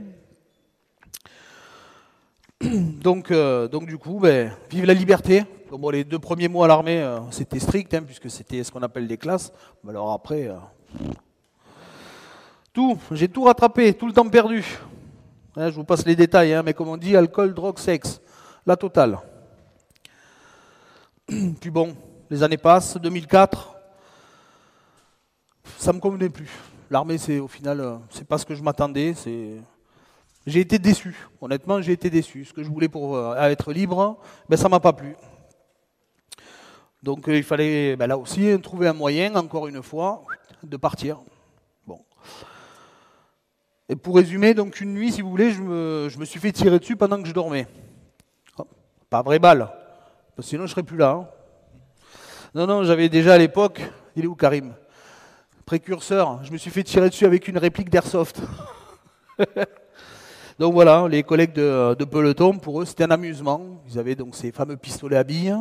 donc, 3.01 3.31
euh, 3.31 3.67
donc 3.67 3.85
du 3.85 3.97
coup, 3.97 4.19
ben, 4.19 4.51
vive 4.69 4.85
la 4.85 4.93
liberté. 4.93 5.43
Les 5.91 6.03
deux 6.03 6.19
premiers 6.19 6.49
mois 6.49 6.65
à 6.65 6.67
l'armée, 6.67 7.01
euh, 7.01 7.19
c'était 7.31 7.59
strict, 7.59 7.93
hein, 7.93 8.03
puisque 8.03 8.29
c'était 8.29 8.61
ce 8.63 8.71
qu'on 8.71 8.83
appelle 8.83 9.07
des 9.07 9.17
classes. 9.17 9.53
Mais 9.83 9.91
alors 9.91 10.11
après, 10.11 10.47
euh, 10.47 10.57
tout, 12.73 12.97
j'ai 13.11 13.29
tout 13.29 13.43
rattrapé, 13.43 13.93
tout 13.93 14.05
le 14.05 14.11
temps 14.11 14.27
perdu. 14.27 14.65
Hein, 15.55 15.69
je 15.69 15.75
vous 15.75 15.85
passe 15.85 16.05
les 16.05 16.15
détails, 16.15 16.61
mais 16.65 16.73
comme 16.73 16.89
on 16.89 16.97
dit, 16.97 17.15
alcool, 17.15 17.53
drogue, 17.53 17.79
sexe, 17.79 18.21
la 18.65 18.75
totale. 18.75 19.19
Puis 21.61 21.69
bon, 21.69 21.95
les 22.29 22.43
années 22.43 22.57
passent, 22.57 22.97
2004, 22.97 23.75
ça 25.81 25.93
me 25.93 25.99
convenait 25.99 26.29
plus. 26.29 26.49
L'armée, 26.91 27.17
c'est 27.17 27.39
au 27.39 27.47
final, 27.47 27.99
c'est 28.11 28.27
pas 28.27 28.37
ce 28.37 28.45
que 28.45 28.53
je 28.53 28.61
m'attendais. 28.61 29.15
J'ai 30.45 30.59
été 30.59 30.77
déçu. 30.77 31.15
Honnêtement, 31.41 31.81
j'ai 31.81 31.93
été 31.93 32.09
déçu. 32.09 32.45
Ce 32.45 32.53
que 32.53 32.63
je 32.63 32.69
voulais 32.69 32.87
pour 32.87 33.15
euh, 33.15 33.35
être 33.49 33.73
libre, 33.73 34.19
ben, 34.47 34.57
ça 34.57 34.65
ne 34.65 34.69
m'a 34.69 34.79
pas 34.79 34.93
plu. 34.93 35.15
Donc 37.01 37.27
euh, 37.27 37.35
il 37.35 37.43
fallait 37.43 37.95
ben, 37.95 38.07
là 38.07 38.17
aussi 38.17 38.59
trouver 38.61 38.87
un 38.87 38.93
moyen, 38.93 39.35
encore 39.35 39.67
une 39.67 39.81
fois, 39.81 40.23
de 40.61 40.77
partir. 40.77 41.19
Bon. 41.87 41.99
Et 43.89 43.95
pour 43.95 44.15
résumer, 44.15 44.53
donc 44.53 44.79
une 44.81 44.93
nuit, 44.93 45.11
si 45.11 45.21
vous 45.21 45.31
voulez, 45.31 45.51
je 45.51 45.61
me, 45.61 46.25
suis 46.25 46.39
fait 46.39 46.51
tirer 46.51 46.77
dessus 46.77 46.95
pendant 46.95 47.19
que 47.19 47.27
je 47.27 47.33
dormais. 47.33 47.67
pas 49.09 49.23
vraie 49.23 49.39
balle, 49.39 49.67
parce 50.35 50.47
que 50.47 50.49
sinon 50.49 50.61
je 50.61 50.65
ne 50.65 50.71
serais 50.71 50.83
plus 50.83 50.97
là. 50.97 51.11
Hein. 51.11 51.27
Non, 52.53 52.67
non, 52.67 52.83
j'avais 52.83 53.09
déjà 53.09 53.33
à 53.33 53.37
l'époque, 53.39 53.81
il 54.15 54.25
est 54.25 54.27
où 54.27 54.35
Karim? 54.35 54.73
Je 55.73 56.51
me 56.51 56.57
suis 56.57 56.69
fait 56.69 56.83
tirer 56.83 57.09
dessus 57.09 57.25
avec 57.25 57.47
une 57.47 57.57
réplique 57.57 57.89
d'airsoft. 57.89 58.41
Donc 60.59 60.73
voilà, 60.73 61.07
les 61.07 61.23
collègues 61.23 61.53
de, 61.53 62.03
peloton, 62.03 62.57
pour 62.57 62.81
eux, 62.81 62.85
c'était 62.85 63.05
un 63.05 63.11
amusement. 63.11 63.81
Ils 63.89 63.97
avaient 63.97 64.15
donc 64.15 64.35
ces 64.35 64.51
fameux 64.51 64.75
pistolets 64.75 65.15
à 65.15 65.23
billes, 65.23 65.55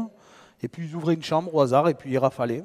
et 0.63 0.69
puis 0.69 0.89
ils 0.89 0.97
ouvraient 0.97 1.15
une 1.15 1.23
chambre 1.23 1.55
au 1.55 1.61
hasard, 1.61 1.89
et 1.89 1.95
puis 1.95 2.11
ils 2.11 2.19
rafalaient. 2.19 2.65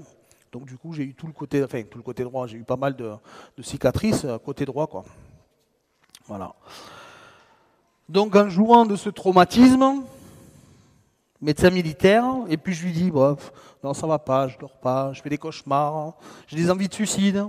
Donc 0.52 0.66
du 0.66 0.76
coup, 0.76 0.92
j'ai 0.92 1.04
eu 1.04 1.14
tout 1.14 1.28
le 1.28 1.34
côté, 1.34 1.64
enfin 1.64 1.84
tout 1.84 2.00
le 2.00 2.04
côté 2.04 2.24
droit, 2.24 2.48
j'ai 2.48 2.58
eu 2.58 2.64
pas 2.64 2.78
mal 2.78 2.96
de, 2.96 3.14
cicatrices 3.62 4.26
euh, 4.26 4.38
côté 4.40 4.66
droit, 4.66 4.88
quoi. 4.88 5.06
Voilà. 6.26 6.56
Donc 8.10 8.36
en 8.36 8.50
jouant 8.50 8.86
de 8.86 8.96
ce 8.96 9.10
traumatisme, 9.10 10.04
médecin 11.46 11.70
militaire, 11.70 12.26
et 12.50 12.58
puis 12.58 12.74
je 12.74 12.84
lui 12.84 12.92
dis, 12.92 13.12
bref, 13.12 13.54
non 13.84 13.94
ça 13.94 14.08
va 14.08 14.18
pas, 14.18 14.48
je 14.48 14.58
dors 14.58 14.78
pas, 14.80 15.14
je 15.14 15.22
fais 15.22 15.30
des 15.30 15.38
cauchemars, 15.38 16.16
j'ai 16.48 16.58
des 16.58 16.72
envies 16.72 16.88
de 16.88 16.94
suicide. 16.94 17.46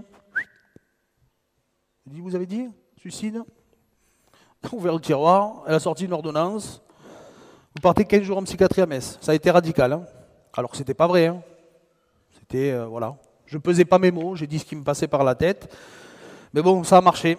Je 2.07 2.13
dis, 2.13 2.21
vous 2.21 2.35
avez 2.35 2.45
dit 2.45 2.69
suicide? 2.99 3.43
Ouvert 4.73 4.93
le 4.93 5.01
tiroir, 5.01 5.63
elle 5.67 5.75
a 5.75 5.81
sorti 5.81 6.05
une 6.05 6.13
ordonnance. 6.13 6.83
Vous 7.75 7.81
partez 7.81 8.05
15 8.05 8.23
jours 8.23 8.37
en 8.37 8.43
psychiatrie 8.43 8.83
à 8.83 8.87
Metz. 8.87 9.19
Ça 9.23 9.33
a 9.33 9.35
été 9.35 9.51
radical. 9.51 9.95
Hein. 9.95 10.05
Alors 10.55 10.71
que 10.71 10.77
c'était 10.77 10.95
pas 10.95 11.07
vrai. 11.07 11.29
Hein. 11.29 11.43
C'était, 12.39 12.73
euh, 12.73 12.85
voilà. 12.87 13.17
Je 13.47 13.57
pesais 13.57 13.87
pas 13.87 13.99
mes 13.99 14.11
mots, 14.11 14.37
j'ai 14.37 14.47
dit 14.47 14.59
ce 14.59 14.67
qui 14.67 14.77
me 14.77 14.85
passait 14.85 15.09
par 15.09 15.25
la 15.25 15.35
tête. 15.35 15.75
Mais 16.53 16.61
bon, 16.61 16.85
ça 16.85 16.99
a 16.99 17.01
marché. 17.01 17.39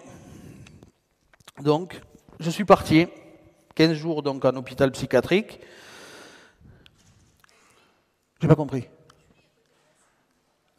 Donc, 1.60 2.00
je 2.40 2.50
suis 2.50 2.64
parti. 2.64 3.06
15 3.76 3.92
jours 3.92 4.24
donc 4.24 4.44
en 4.44 4.56
hôpital 4.56 4.90
psychiatrique. 4.90 5.60
J'ai 8.40 8.48
pas 8.48 8.54
compris. 8.54 8.88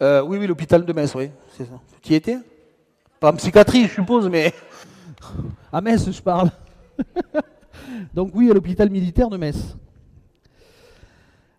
Euh, 0.02 0.22
oui, 0.22 0.38
oui, 0.38 0.48
l'hôpital 0.48 0.86
de 0.86 0.94
Metz, 0.94 1.14
oui, 1.16 1.30
c'est 1.58 1.66
ça. 1.66 1.80
Tu 2.02 2.16
y 2.16 2.22
Pas 3.20 3.32
en 3.32 3.36
psychiatrie, 3.36 3.86
je 3.88 3.94
suppose, 3.94 4.30
mais. 4.30 4.54
À 5.72 5.82
Metz, 5.82 6.10
je 6.10 6.22
parle. 6.22 6.50
donc, 8.14 8.32
oui, 8.34 8.50
à 8.50 8.54
l'hôpital 8.54 8.90
militaire 8.90 9.30
de 9.30 9.38
Metz. 9.38 9.76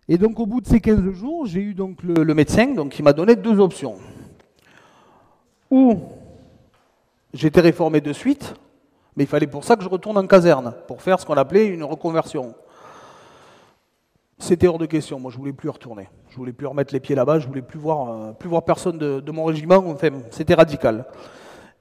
Et 0.09 0.17
donc, 0.17 0.39
au 0.39 0.45
bout 0.45 0.59
de 0.59 0.67
ces 0.67 0.81
15 0.81 1.11
jours, 1.11 1.45
j'ai 1.45 1.61
eu 1.61 1.73
donc 1.73 2.03
le, 2.03 2.33
médecin 2.33 2.73
donc, 2.73 2.89
qui 2.89 3.03
m'a 3.03 3.13
donné 3.13 3.35
deux 3.35 3.59
options. 3.59 3.97
Ou 5.69 6.01
j'étais 7.33 7.61
réformé 7.61 8.01
de 8.01 8.11
suite, 8.11 8.55
mais 9.15 9.23
il 9.23 9.27
fallait 9.27 9.47
pour 9.47 9.63
ça 9.63 9.77
que 9.77 9.83
je 9.83 9.87
retourne 9.87 10.17
en 10.17 10.27
caserne, 10.27 10.73
pour 10.87 11.01
faire 11.01 11.19
ce 11.19 11.25
qu'on 11.25 11.37
appelait 11.37 11.67
une 11.67 11.83
reconversion. 11.83 12.55
C'était 14.41 14.67
hors 14.67 14.79
de 14.79 14.87
question. 14.87 15.19
Moi, 15.19 15.29
je 15.31 15.37
voulais 15.37 15.53
plus 15.53 15.69
retourner. 15.69 16.09
Je 16.29 16.35
voulais 16.35 16.51
plus 16.51 16.65
remettre 16.65 16.91
les 16.95 16.99
pieds 16.99 17.13
là-bas. 17.13 17.37
Je 17.37 17.47
voulais 17.47 17.61
plus 17.61 17.77
voir, 17.77 18.09
euh, 18.09 18.31
plus 18.31 18.49
voir 18.49 18.63
personne 18.63 18.97
de, 18.97 19.31
mon 19.31 19.45
régiment. 19.45 19.83
Enfin, 19.85 20.09
c'était 20.31 20.55
radical. 20.55 21.05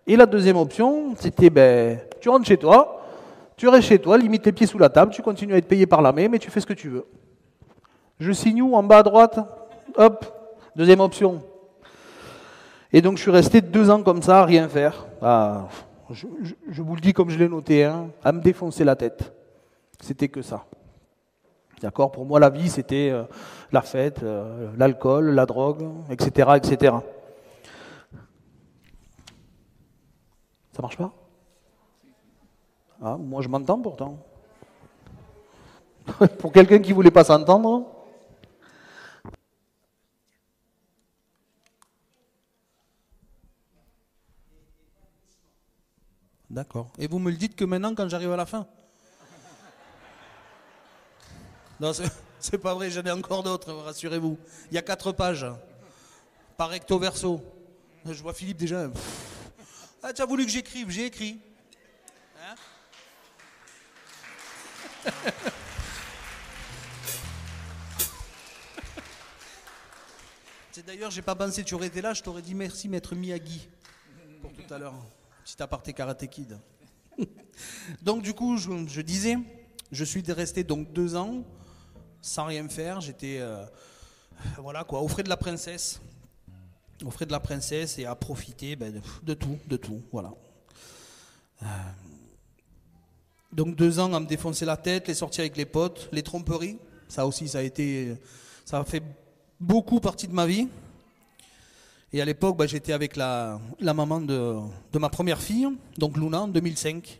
Et 0.07 0.15
la 0.15 0.27
deuxième 0.27 0.59
option, 0.59 1.15
c'était 1.17 1.49
ben, 1.49 1.99
tu 2.21 2.29
rentres 2.29 2.47
chez 2.47 2.59
toi, 2.59 3.01
tu 3.57 3.67
restes 3.67 3.89
chez 3.89 3.99
toi, 3.99 4.19
limite 4.19 4.45
les 4.45 4.53
pieds 4.53 4.67
sous 4.67 4.77
la 4.77 4.91
table, 4.91 5.11
tu 5.11 5.23
continues 5.23 5.55
à 5.55 5.57
être 5.57 5.69
payé 5.69 5.87
par 5.87 6.03
l'armée, 6.03 6.29
mais 6.29 6.39
tu 6.39 6.51
fais 6.51 6.61
ce 6.61 6.67
que 6.67 6.75
tu 6.75 6.91
veux. 6.91 7.07
Je 8.19 8.31
signe 8.31 8.61
où? 8.61 8.75
En 8.75 8.83
bas 8.83 8.99
à 8.99 9.03
droite 9.03 9.41
Hop, 9.97 10.27
deuxième 10.77 11.01
option. 11.01 11.43
Et 12.93 13.01
donc 13.01 13.17
je 13.17 13.23
suis 13.23 13.31
resté 13.31 13.63
deux 13.63 13.89
ans 13.89 14.03
comme 14.03 14.21
ça, 14.21 14.41
à 14.41 14.45
rien 14.45 14.69
faire. 14.69 15.07
Ah, 15.23 15.67
je, 16.11 16.27
vous 16.83 16.95
le 16.95 17.01
dis 17.01 17.15
comme 17.15 17.31
je 17.31 17.39
l'ai 17.39 17.49
noté, 17.49 17.85
hein, 17.85 18.09
à 18.23 18.33
me 18.33 18.43
défoncer 18.43 18.85
la 18.85 18.97
tête. 18.97 19.33
C'était 20.01 20.29
que 20.29 20.43
ça. 20.43 20.67
D'accord 21.81 22.13
Pour 22.13 22.27
moi, 22.27 22.39
la 22.39 22.51
vie, 22.51 22.69
c'était 22.69 23.11
euh, 23.11 23.25
la 23.73 23.81
fête, 23.81 24.23
euh, 24.23 24.71
l'alcool, 24.77 25.31
la 25.31 25.47
drogue, 25.47 25.89
etc., 26.11 26.51
etc. 26.57 26.95
Ça 30.73 30.83
marche 30.83 30.99
pas? 30.99 31.13
Ah, 33.03 33.17
Moi, 33.17 33.41
je 33.41 33.49
m'entends 33.49 33.81
pourtant. 33.81 34.19
Pour 36.39 36.53
quelqu'un 36.53 36.81
qui 36.81 36.93
voulait 36.93 37.11
pas 37.11 37.25
s'entendre. 37.25 37.87
D'accord. 46.51 46.89
Et 46.99 47.07
vous 47.07 47.19
me 47.19 47.31
le 47.31 47.37
dites 47.37 47.57
que 47.57 47.65
maintenant, 47.65 47.95
quand 47.95 48.09
j'arrive 48.09 48.33
à 48.33 48.37
la 48.37 48.45
fin? 48.45 48.67
Non, 51.81 51.93
c'est 52.41 52.59
pas 52.59 52.75
vrai, 52.75 52.91
j'en 52.91 53.03
ai 53.03 53.11
encore 53.11 53.43
d'autres, 53.43 53.73
rassurez-vous. 53.73 54.39
Il 54.71 54.75
y 54.75 54.79
a 54.79 54.83
quatre 54.83 55.13
pages, 55.13 55.47
par 56.57 56.69
recto 56.69 56.99
verso. 56.99 57.43
Je 58.05 58.23
vois 58.23 58.35
Philippe 58.35 58.59
déjà. 58.59 58.91
Ah, 60.03 60.13
tu 60.13 60.21
as 60.21 60.27
voulu 60.27 60.45
que 60.45 60.51
j'écrive, 60.51 60.91
j'ai 60.91 61.07
écrit. 61.07 61.41
Hein 62.39 62.55
d'ailleurs, 70.87 71.11
j'ai 71.11 71.23
pas 71.23 71.35
pensé, 71.35 71.63
tu 71.63 71.75
aurais 71.75 71.89
été 71.89 72.01
là, 72.01 72.15
je 72.15 72.23
t'aurais 72.23 72.43
dit 72.43 72.55
merci, 72.55 72.89
maître 72.89 73.15
Miyagi, 73.15 73.69
pour 74.41 74.53
tout 74.53 74.75
à 74.75 74.79
l'heure. 74.79 74.95
Petit 75.45 75.63
aparté 75.63 75.93
karaté 75.93 76.29
kid. 76.29 76.59
donc, 78.03 78.23
du 78.23 78.35
coup, 78.35 78.57
je, 78.57 79.01
disais, 79.01 79.39
je 79.93 80.05
suis 80.05 80.23
resté 80.33 80.65
donc 80.65 80.93
deux 80.93 81.17
ans 81.17 81.45
sans 82.21 82.47
rien 82.47 82.69
faire. 82.69 83.01
J'étais, 83.01 83.39
euh, 83.41 83.65
voilà 84.59 84.85
quoi, 84.85 85.01
au 85.01 85.09
frais 85.09 85.23
de 85.23 85.29
la 85.29 85.37
princesse. 85.37 86.01
Au 87.05 87.25
de 87.25 87.33
la 87.33 87.41
princesse 87.41 87.99
et 87.99 88.05
à 88.05 88.15
profiter 88.15 88.77
ben, 88.77 89.01
de, 89.23 89.35
tout, 89.35 89.59
de 89.67 89.77
tout, 89.79 90.03
voilà. 90.13 90.35
Euh, 91.63 91.67
donc 93.53 93.75
deux 93.75 93.99
ans 93.99 94.13
à 94.13 94.21
me 94.21 94.27
défoncer 94.27 94.67
la 94.67 94.77
tête, 94.77 95.09
les 95.09 95.15
sorties 95.15 95.41
avec 95.41 95.57
les 95.57 95.65
potes, 95.65 96.11
les 96.13 96.23
tromperies, 96.23 96.79
ça 97.09 97.27
aussi, 97.27 97.49
ça 97.49 97.59
a 97.59 97.63
été, 97.63 98.17
ça 98.67 98.79
a 98.79 98.85
fait 98.85 99.03
beaucoup 99.59 99.99
partie 99.99 100.29
de 100.29 100.35
ma 100.35 100.47
vie. 100.47 100.69
Et 102.13 102.21
à 102.21 102.25
l'époque, 102.25 102.57
bah, 102.57 102.67
j'étais 102.67 102.93
avec 102.93 103.17
la, 103.17 103.61
maman 103.81 104.21
de, 104.21 104.59
ma 104.99 105.09
première 105.09 105.41
fille, 105.41 105.69
donc 105.97 106.17
Luna, 106.17 106.43
en 106.43 106.49
2005. 106.49 107.19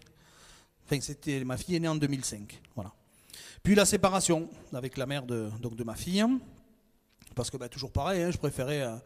Enfin, 0.85 1.01
c'était, 1.01 1.45
ma 1.45 1.57
fille 1.57 1.77
est 1.77 1.81
née 1.81 1.89
en 1.89 1.95
2005. 1.95 2.61
Voilà. 2.75 2.93
Puis 3.63 3.75
la 3.75 3.85
séparation 3.85 4.49
avec 4.73 4.97
la 4.97 5.07
mère 5.07 5.25
de, 5.25 5.51
donc 5.61 5.77
de 5.77 5.85
ma 5.85 5.95
fille. 5.95 6.25
Parce 7.35 7.51
que 7.51 7.57
bah, 7.57 7.69
toujours 7.69 7.93
pareil, 7.93 8.23
hein, 8.23 8.31
je, 8.31 8.39
préférais, 8.39 8.83
euh, 8.83 8.97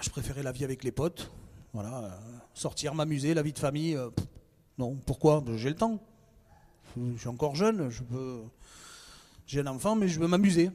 je 0.00 0.10
préférais 0.10 0.42
la 0.42 0.52
vie 0.52 0.64
avec 0.64 0.84
les 0.84 0.92
potes. 0.92 1.30
Voilà, 1.72 2.04
euh, 2.04 2.10
sortir, 2.54 2.94
m'amuser, 2.94 3.34
la 3.34 3.42
vie 3.42 3.52
de 3.52 3.58
famille. 3.58 3.96
Euh, 3.96 4.10
non, 4.78 4.96
pourquoi? 5.06 5.42
J'ai 5.56 5.68
le 5.68 5.76
temps. 5.76 6.00
Je 6.96 7.18
suis 7.18 7.28
encore 7.28 7.56
jeune, 7.56 7.90
je 7.90 8.02
peux, 8.04 8.42
j'ai 9.46 9.60
un 9.60 9.66
enfant, 9.66 9.96
mais 9.96 10.06
je 10.06 10.20
veux 10.20 10.28
m'amuser. 10.28 10.70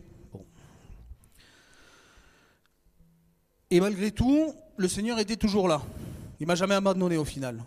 Et 3.71 3.79
malgré 3.79 4.11
tout, 4.11 4.53
le 4.77 4.87
Seigneur 4.87 5.19
était 5.19 5.37
toujours 5.37 5.67
là. 5.67 5.81
Il 6.39 6.47
m'a 6.47 6.55
jamais 6.55 6.75
abandonné 6.75 7.17
au 7.17 7.25
final. 7.25 7.63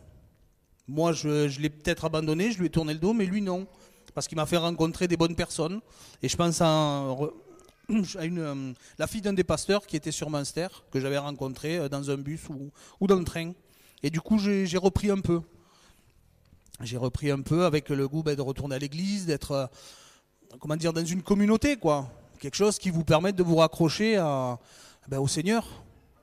Moi, 0.88 1.12
je, 1.12 1.58
l'ai 1.60 1.70
peut-être 1.70 2.04
abandonné, 2.04 2.52
je 2.52 2.58
lui 2.58 2.66
ai 2.66 2.70
tourné 2.70 2.92
le 2.92 2.98
dos, 2.98 3.14
mais 3.14 3.24
lui 3.24 3.40
non. 3.40 3.66
Parce 4.14 4.28
qu'il 4.28 4.36
m'a 4.36 4.46
fait 4.46 4.56
rencontrer 4.56 5.08
des 5.08 5.16
bonnes 5.16 5.34
personnes. 5.36 5.80
Et 6.22 6.28
je 6.28 6.36
pense 6.36 6.60
à, 6.60 7.04
euh, 7.90 8.72
la 8.98 9.06
fille 9.06 9.20
d'un 9.20 9.32
des 9.32 9.44
pasteurs 9.44 9.86
qui 9.86 9.96
était 9.96 10.12
sur 10.12 10.30
Munster, 10.30 10.68
que 10.90 11.00
j'avais 11.00 11.18
rencontré 11.18 11.78
euh, 11.78 11.88
dans 11.88 12.10
un 12.10 12.16
bus 12.16 12.42
ou, 12.48 13.06
dans 13.06 13.18
le 13.18 13.24
train. 13.24 13.52
Et 14.02 14.10
du 14.10 14.20
coup, 14.20 14.38
j'ai 14.38 14.78
repris 14.78 15.10
un 15.10 15.20
peu. 15.20 15.40
J'ai 16.80 16.96
repris 16.96 17.30
un 17.30 17.40
peu 17.40 17.64
avec 17.64 17.88
le 17.90 18.08
goût 18.08 18.22
ben, 18.22 18.34
de 18.34 18.42
retourner 18.42 18.76
à 18.76 18.78
l'église, 18.78 19.26
d'être 19.26 19.52
euh, 19.52 19.66
comment 20.58 20.76
dire, 20.76 20.92
dans 20.92 21.04
une 21.04 21.22
communauté, 21.22 21.76
quoi. 21.76 22.10
Quelque 22.40 22.56
chose 22.56 22.78
qui 22.78 22.90
vous 22.90 23.04
permette 23.04 23.36
de 23.36 23.42
vous 23.42 23.56
raccrocher 23.56 24.16
ben, 25.06 25.18
au 25.20 25.28
Seigneur 25.28 25.64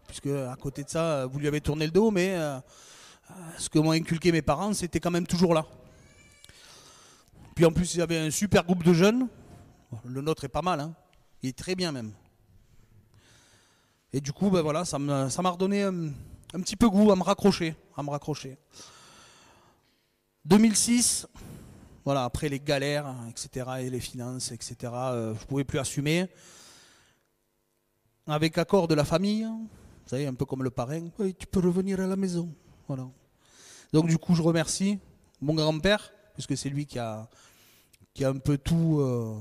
puisque 0.05 0.25
à 0.25 0.55
côté 0.59 0.83
de 0.83 0.89
ça, 0.89 1.27
vous 1.27 1.37
lui 1.37 1.47
avez 1.47 1.61
tourné 1.61 1.85
le 1.85 1.91
dos, 1.91 2.09
mais 2.09 2.35
ce 3.59 3.69
que 3.69 3.77
m'ont 3.77 3.91
inculqué 3.91 4.31
mes 4.31 4.41
parents, 4.41 4.73
c'était 4.73 4.99
quand 4.99 5.11
même 5.11 5.27
toujours 5.27 5.53
là. 5.53 5.65
Puis 7.59 7.65
en 7.65 7.73
plus, 7.73 7.93
il 7.93 7.97
y 7.97 8.01
avait 8.01 8.17
un 8.17 8.31
super 8.31 8.63
groupe 8.63 8.85
de 8.85 8.93
jeunes. 8.93 9.27
Le 10.05 10.21
nôtre 10.21 10.45
est 10.45 10.47
pas 10.47 10.61
mal, 10.61 10.79
hein. 10.79 10.95
il 11.43 11.49
est 11.49 11.57
très 11.57 11.75
bien 11.75 11.91
même. 11.91 12.13
Et 14.13 14.21
du 14.21 14.31
coup, 14.31 14.49
ben 14.49 14.61
voilà, 14.61 14.85
ça 14.85 14.97
m'a 14.97 15.27
redonné 15.27 15.83
un, 15.83 16.13
petit 16.53 16.77
peu 16.77 16.89
goût 16.89 17.11
à 17.11 17.17
me 17.17 17.21
raccrocher, 17.21 17.75
à 17.97 18.01
me 18.01 18.11
raccrocher. 18.11 18.57
2006, 20.45 21.27
voilà, 22.05 22.23
après 22.23 22.47
les 22.47 22.61
galères, 22.61 23.13
etc., 23.29 23.65
et 23.81 23.89
les 23.89 23.99
finances, 23.99 24.53
etc., 24.53 24.77
euh, 24.93 25.35
je 25.35 25.41
ne 25.41 25.45
pouvais 25.45 25.65
plus 25.65 25.79
assumer. 25.79 26.29
Avec 28.25 28.57
accord 28.57 28.87
de 28.87 28.95
la 28.95 29.03
famille, 29.03 29.43
vous 29.43 30.09
savez, 30.09 30.27
un 30.27 30.33
peu 30.33 30.45
comme 30.45 30.63
le 30.63 30.69
parrain, 30.69 31.09
oui, 31.19 31.35
tu 31.37 31.45
peux 31.45 31.59
revenir 31.59 31.99
à 31.99 32.07
la 32.07 32.15
maison. 32.15 32.55
Voilà. 32.87 33.09
Donc 33.91 34.07
du 34.07 34.17
coup, 34.17 34.33
je 34.33 34.41
remercie 34.41 34.97
mon 35.41 35.55
grand-père, 35.55 36.13
puisque 36.35 36.55
c'est 36.55 36.69
lui 36.69 36.85
qui 36.85 36.97
a, 36.99 37.27
un 38.21 38.37
peu 38.37 38.57
tout, 38.57 38.99
euh, 38.99 39.35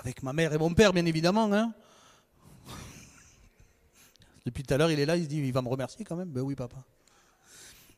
avec 0.00 0.22
ma 0.22 0.32
mère 0.32 0.52
et 0.52 0.58
mon 0.58 0.72
père, 0.72 0.92
bien 0.92 1.06
évidemment. 1.06 1.52
Hein. 1.52 1.72
Depuis 4.46 4.62
tout 4.62 4.74
à 4.74 4.76
l'heure, 4.76 4.90
il 4.90 5.00
est 5.00 5.06
là, 5.06 5.16
il 5.16 5.24
se 5.24 5.28
dit, 5.28 5.38
il 5.38 5.52
va 5.52 5.62
me 5.62 5.68
remercier 5.68 6.04
quand 6.04 6.16
même. 6.16 6.28
Ben 6.28 6.42
oui, 6.42 6.54
papa. 6.54 6.76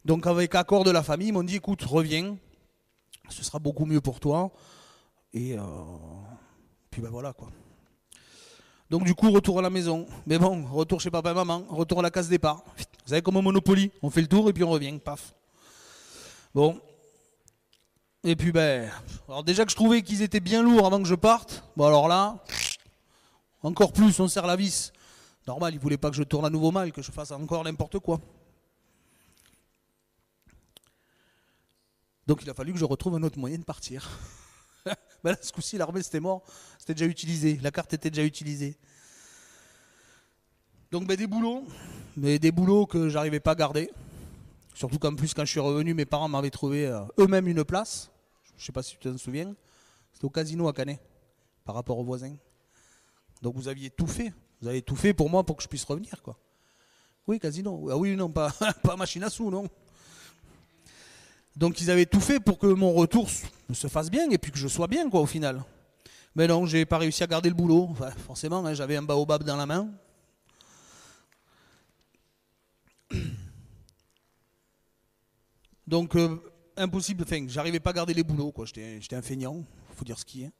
Donc 0.05 0.27
avec 0.27 0.55
accord 0.55 0.85
de 0.85 0.91
la 0.91 1.03
famille, 1.03 1.29
ils 1.29 1.33
m'ont 1.33 1.43
dit, 1.43 1.57
écoute, 1.57 1.83
reviens, 1.83 2.37
ce 3.29 3.45
sera 3.45 3.59
beaucoup 3.59 3.87
mieux 3.87 4.01
pour 4.01 4.21
toi. 4.21 4.51
Et 5.33 5.57
euh, 5.57 5.63
puis 6.91 7.01
ben 7.01 7.11
voilà 7.11 7.33
quoi. 7.33 7.49
Donc 8.91 9.05
du 9.05 9.15
coup, 9.15 9.31
retour 9.31 9.61
à 9.61 9.63
la 9.63 9.71
maison. 9.71 10.07
Mais 10.27 10.39
bon, 10.39 10.65
retour 10.67 11.01
chez 11.01 11.11
papa 11.11 11.31
et 11.31 11.35
maman, 11.35 11.65
retour 11.69 12.01
à 12.01 12.03
la 12.03 12.11
case 12.11 12.29
départ. 12.29 12.65
Vous 12.77 12.85
savez, 13.07 13.23
comme 13.23 13.37
au 13.37 13.43
Monopoly, 13.43 13.93
on 14.03 14.11
fait 14.11 14.21
le 14.21 14.27
tour 14.27 14.49
et 14.49 14.53
puis 14.53 14.65
on 14.65 14.71
revient, 14.71 14.99
paf. 14.99 15.35
Bon. 16.55 16.81
Et 18.23 18.37
puis 18.37 18.53
ben, 18.53 18.91
alors 19.29 19.43
déjà 19.43 19.65
que 19.65 19.71
je 19.71 19.77
trouvais 19.77 20.03
qu'ils 20.03 20.21
étaient 20.21 20.41
bien 20.41 20.63
lourds 20.63 20.87
avant 20.87 21.03
que 21.03 21.09
je 21.09 21.15
parte, 21.15 21.65
bon 21.77 21.87
alors 21.87 22.07
là, 22.07 22.45
encore 23.63 23.93
plus, 23.93 24.19
on 24.21 24.29
serre 24.29 24.47
la 24.47 24.57
vis. 24.57 24.93
Normal, 25.47 25.75
ils 25.75 25.81
voulaient 25.81 25.97
pas 25.97 26.11
que 26.11 26.17
je 26.17 26.23
tourne 26.23 26.45
à 26.45 26.51
nouveau 26.51 26.71
mal, 26.71 26.93
que 26.93 27.03
je 27.03 27.11
fasse 27.11 27.31
encore 27.33 27.65
n'importe 27.65 27.99
quoi. 27.99 28.21
Donc 32.27 32.43
il 32.43 32.51
a 32.51 32.55
fallu 32.55 32.73
que 32.73 32.79
je 32.79 32.85
retrouve 32.85 33.17
un 33.17 33.23
autre 33.23 33.39
moyen 33.39 33.59
de 33.59 33.65
partir. 33.65 34.09
ben 34.85 35.33
là, 35.33 35.37
ce 35.41 35.51
coup-ci, 35.51 35.79
l'armée 35.79 36.03
c'était 36.03 36.21
mort, 36.21 36.43
c'était 36.79 36.95
déjà 36.95 37.07
utilisé, 37.07 37.59
la 37.63 37.71
carte 37.71 37.93
était 37.95 38.11
déjà 38.11 38.25
utilisée. 38.25 38.77
Donc 40.93 41.07
ben, 41.07 41.17
des 41.17 41.27
boulots, 41.27 41.67
mais 42.17 42.39
des 42.39 42.53
boulots 42.53 42.87
que 42.87 43.09
j'arrivais 43.09 43.41
pas 43.41 43.53
à 43.53 43.55
garder. 43.57 43.91
Surtout 44.75 44.99
qu'en 44.99 45.15
plus, 45.15 45.35
quand 45.35 45.45
je 45.45 45.51
suis 45.51 45.61
revenu, 45.61 45.95
mes 45.95 46.07
parents 46.07 46.29
m'avaient 46.29 46.51
trouvé 46.51 46.87
euh, 46.87 47.01
eux-mêmes 47.19 47.49
une 47.49 47.65
place. 47.65 48.11
Je 48.57 48.65
sais 48.65 48.73
pas 48.73 48.83
si 48.83 48.97
tu 48.97 49.09
t'en 49.09 49.19
souviens. 49.19 49.55
C'était 50.13 50.25
au 50.25 50.31
casino 50.31 50.69
à 50.69 50.73
Canet, 50.73 51.01
par 51.65 51.75
rapport 51.75 51.99
aux 51.99 52.05
voisins. 52.05 52.37
Donc 53.43 53.57
vous 53.57 53.69
aviez 53.69 53.91
tout 53.91 54.07
fait. 54.07 54.33
Vous 54.61 54.69
avez 54.69 54.83
tout 54.83 54.97
fait 54.97 55.15
pour 55.15 55.31
moi 55.31 55.45
pour 55.45 55.57
que 55.57 55.63
je 55.63 55.69
puisse 55.69 55.85
revenir, 55.85 56.23
quoi. 56.23 56.37
Oui, 57.27 57.39
casino. 57.39 57.89
Ah 57.91 57.97
oui, 57.97 58.17
non, 58.17 58.31
pas, 58.31 58.53
pas 58.83 58.97
machine 58.97 59.23
à 59.23 59.31
sous, 59.31 59.51
non. 59.51 59.69
Donc 61.57 61.81
ils 61.81 61.91
avaient 61.91 62.07
tout 62.07 62.21
fait 62.21 62.41
pour 62.41 62.59
que 62.59 62.67
mon 62.67 62.93
retour 62.93 63.29
se 63.29 63.89
fasse 63.89 64.11
bien 64.11 64.31
et 64.31 64.39
puis 64.39 64.53
que 64.53 64.59
je 64.59 64.69
sois 64.69 64.87
bien, 64.87 65.09
quoi, 65.09 65.21
au 65.21 65.27
final. 65.27 65.63
Mais 66.35 66.47
non, 66.47 66.67
j'ai 66.67 66.85
pas 66.87 66.99
réussi 66.99 67.23
à 67.23 67.27
garder 67.27 67.49
le 67.49 67.55
boulot. 67.55 67.91
Forcément, 68.27 68.65
hein, 68.65 68.75
j'avais 68.75 68.97
un 68.97 69.03
baobab 69.03 69.43
dans 69.43 69.57
la 69.57 69.67
main. 69.67 69.89
Donc, 75.91 76.15
euh, 76.15 76.37
impossible. 76.77 77.25
Enfin, 77.25 77.45
j'arrivais 77.49 77.81
pas 77.81 77.91
à 77.91 77.95
garder 77.95 78.15
les 78.15 78.23
boulots, 78.23 78.53
quoi. 78.53 78.65
J'étais 78.65 79.17
un 79.17 79.23
feignant, 79.23 79.65
faut 79.97 80.05
dire 80.05 80.17
ce 80.17 80.25
qui 80.25 80.45
est. 80.45 80.53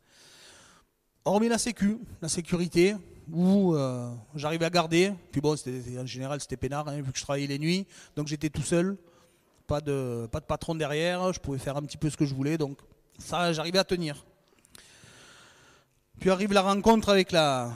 Hormis 1.25 1.49
la 1.49 1.57
sécu, 1.57 1.99
la 2.21 2.29
sécurité, 2.29 2.97
où 3.31 3.77
euh, 3.77 4.13
j'arrivais 4.35 4.65
à 4.65 4.71
garder. 4.71 5.13
Puis 5.31 5.41
bon, 5.41 5.55
en 5.55 6.07
général, 6.07 6.41
c'était 6.41 6.57
peinard, 6.57 6.89
hein, 6.89 7.01
vu 7.01 7.13
que 7.13 7.19
je 7.19 7.23
travaillais 7.23 7.47
les 7.47 7.61
nuits. 7.61 7.87
Donc 8.17 8.27
j'étais 8.27 8.51
tout 8.51 8.63
seul. 8.63 8.99
Pas 9.69 9.81
de, 9.81 10.27
pas 10.33 10.41
de 10.41 10.47
patron 10.47 10.75
derrière. 10.75 11.33
Je 11.33 11.39
pouvais 11.39 11.59
faire 11.59 11.77
un 11.77 11.83
petit 11.83 11.97
peu 11.97 12.11
ce 12.11 12.17
que 12.17 12.27
je 12.27 12.35
voulais. 12.35 12.59
Donc 12.59 12.81
ça, 13.21 13.53
j'arrivais 13.53 13.79
à 13.79 13.85
tenir. 13.85 14.27
Puis 16.19 16.31
arrive 16.31 16.53
la 16.53 16.63
rencontre 16.63 17.09
avec 17.09 17.31
la, 17.31 17.73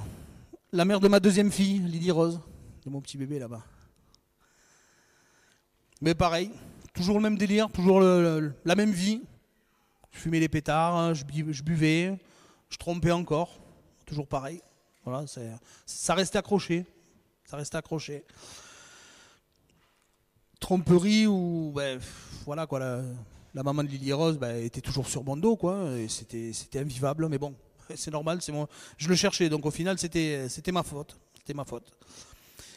la 0.73 0.85
mère 0.85 0.99
de 0.99 1.07
ma 1.07 1.21
deuxième 1.21 1.53
fille, 1.53 1.79
Lydie 1.79 2.11
Rose, 2.11 2.41
de 2.85 2.91
mon 2.91 3.01
petit 3.01 3.17
bébé 3.17 3.39
là-bas. 3.39 3.63
Mais 6.01 6.17
pareil, 6.17 6.51
toujours 6.95 7.17
le 7.17 7.23
même 7.23 7.37
délire, 7.37 7.71
toujours 7.71 8.01
la 8.01 8.75
même 8.75 8.93
vie. 8.93 9.21
Je 10.13 10.21
fumais 10.21 10.41
les 10.41 10.49
pétards, 10.49 10.95
hein, 10.95 11.13
je, 11.13 11.25
bu- 11.25 11.53
je 11.53 11.63
buvais, 11.63 12.17
je 12.71 12.79
trompais 12.79 13.11
encore, 13.11 13.59
toujours 14.07 14.29
pareil. 14.29 14.63
Voilà, 15.05 15.27
ça 15.85 16.15
restait 16.15 16.39
accroché, 16.39 16.87
ça 17.45 17.57
restait 17.57 17.77
accroché. 17.77 18.25
Tromperie 20.61 21.27
ou 21.27 21.73
ben, 21.75 22.01
voilà 22.47 22.67
quoi, 22.67 22.79
la, 22.79 23.63
maman 23.63 23.83
de 23.83 23.89
Lily 23.89 24.13
Rose 24.13 24.39
ben, 24.39 24.65
était 24.65 24.81
toujours 24.81 25.09
sur 25.09 25.23
mon 25.25 25.37
dos 25.37 25.59
c'était 26.09 26.79
invivable, 26.79 27.29
mais 27.29 27.37
bon, 27.37 27.55
c'est 27.97 28.13
normal, 28.13 28.41
c'est 28.41 28.53
moi, 28.53 28.69
je 28.97 29.09
le 29.09 29.17
cherchais, 29.17 29.51
donc 29.51 29.67
au 29.67 29.71
final 29.71 29.99
c'était 29.99 30.49
c'était 30.49 30.73
ma 30.73 30.85
faute, 30.85 31.19
c'était 31.37 31.55
ma 31.55 31.65
faute. 31.65 31.93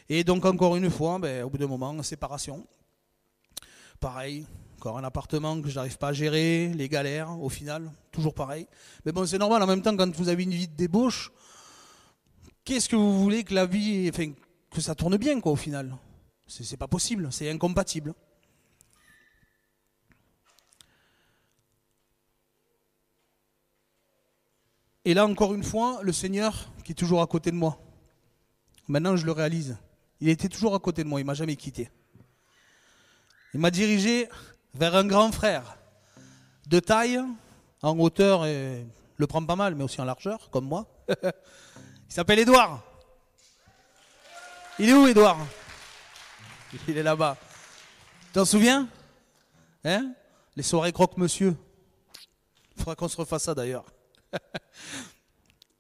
Et 0.10 0.24
donc 0.24 0.44
encore 0.44 0.76
une 0.76 0.90
fois, 0.90 1.20
ben, 1.20 1.44
au 1.44 1.50
bout 1.50 1.60
d'un 1.60 1.68
moment, 1.68 2.02
séparation. 2.04 2.66
Pareil, 4.00 4.46
encore 4.78 4.98
un 4.98 5.04
appartement 5.04 5.60
que 5.60 5.70
je 5.70 5.76
n'arrive 5.76 5.98
pas 5.98 6.10
à 6.10 6.14
gérer, 6.14 6.70
les 6.70 6.88
galères, 6.88 7.42
au 7.42 7.50
final, 7.50 7.92
toujours 8.12 8.34
pareil. 8.34 8.68
Mais 9.06 9.12
bon, 9.12 9.26
c'est 9.26 9.40
normal, 9.40 9.64
en 9.64 9.68
même 9.68 9.82
temps, 9.82 9.98
quand 9.98 10.16
vous 10.16 10.30
avez 10.30 10.44
une 10.44 10.52
vie 10.52 10.68
de 10.68 10.76
débauche, 10.76 11.32
qu'est-ce 12.64 12.88
que 12.88 12.96
vous 12.96 13.20
voulez 13.20 13.44
que 13.44 13.56
la 13.56 13.66
vie, 13.66 14.12
que 14.70 14.82
ça 14.82 14.94
tourne 14.94 15.18
bien, 15.18 15.40
au 15.42 15.56
final? 15.56 15.98
C'est 16.48 16.78
pas 16.78 16.88
possible, 16.88 17.30
c'est 17.32 17.50
incompatible. 17.50 18.14
Et 25.04 25.14
là, 25.14 25.26
encore 25.26 25.54
une 25.54 25.64
fois, 25.64 26.00
le 26.04 26.12
Seigneur 26.12 26.72
qui 26.84 26.92
est 26.92 26.96
toujours 26.96 27.22
à 27.22 27.28
côté 27.28 27.50
de 27.50 27.56
moi. 27.56 27.80
Maintenant, 28.88 29.16
je 29.16 29.26
le 29.26 29.32
réalise. 29.32 29.78
Il 30.20 30.30
était 30.30 30.50
toujours 30.50 30.76
à 30.76 30.80
côté 30.80 31.04
de 31.04 31.10
moi, 31.10 31.20
il 31.20 31.26
m'a 31.26 31.34
jamais 31.34 31.56
quitté. 31.56 31.90
Il 33.54 33.60
m'a 33.60 33.72
dirigé 33.72 34.28
vers 34.74 34.96
un 34.96 35.06
grand 35.06 35.32
frère 35.32 35.78
de 36.68 36.80
taille, 36.80 37.20
en 37.82 37.98
hauteur, 37.98 38.46
et 38.46 38.86
le 39.16 39.28
prend 39.28 39.44
pas 39.44 39.56
mal, 39.56 39.76
mais 39.76 39.84
aussi 39.84 40.02
en 40.02 40.06
largeur, 40.06 40.50
comme 40.52 40.66
moi. 40.66 40.86
Il 41.10 42.14
s'appelle 42.14 42.40
Édouard. 42.40 42.84
Il 44.80 44.90
est 44.90 44.94
où, 44.94 45.08
Édouard? 45.08 45.38
Il 46.88 46.98
est 46.98 47.04
là-bas. 47.04 47.38
Tu 48.28 48.34
t'en 48.34 48.46
souviens? 48.46 48.88
Hein? 49.84 50.12
Les 50.56 50.64
soirées 50.64 50.92
croque-monsieur. 50.92 51.56
Il 52.76 52.80
faudra 52.80 52.96
qu'on 52.96 53.08
se 53.08 53.18
refasse 53.18 53.44
ça 53.44 53.56
d'ailleurs. 53.56 53.86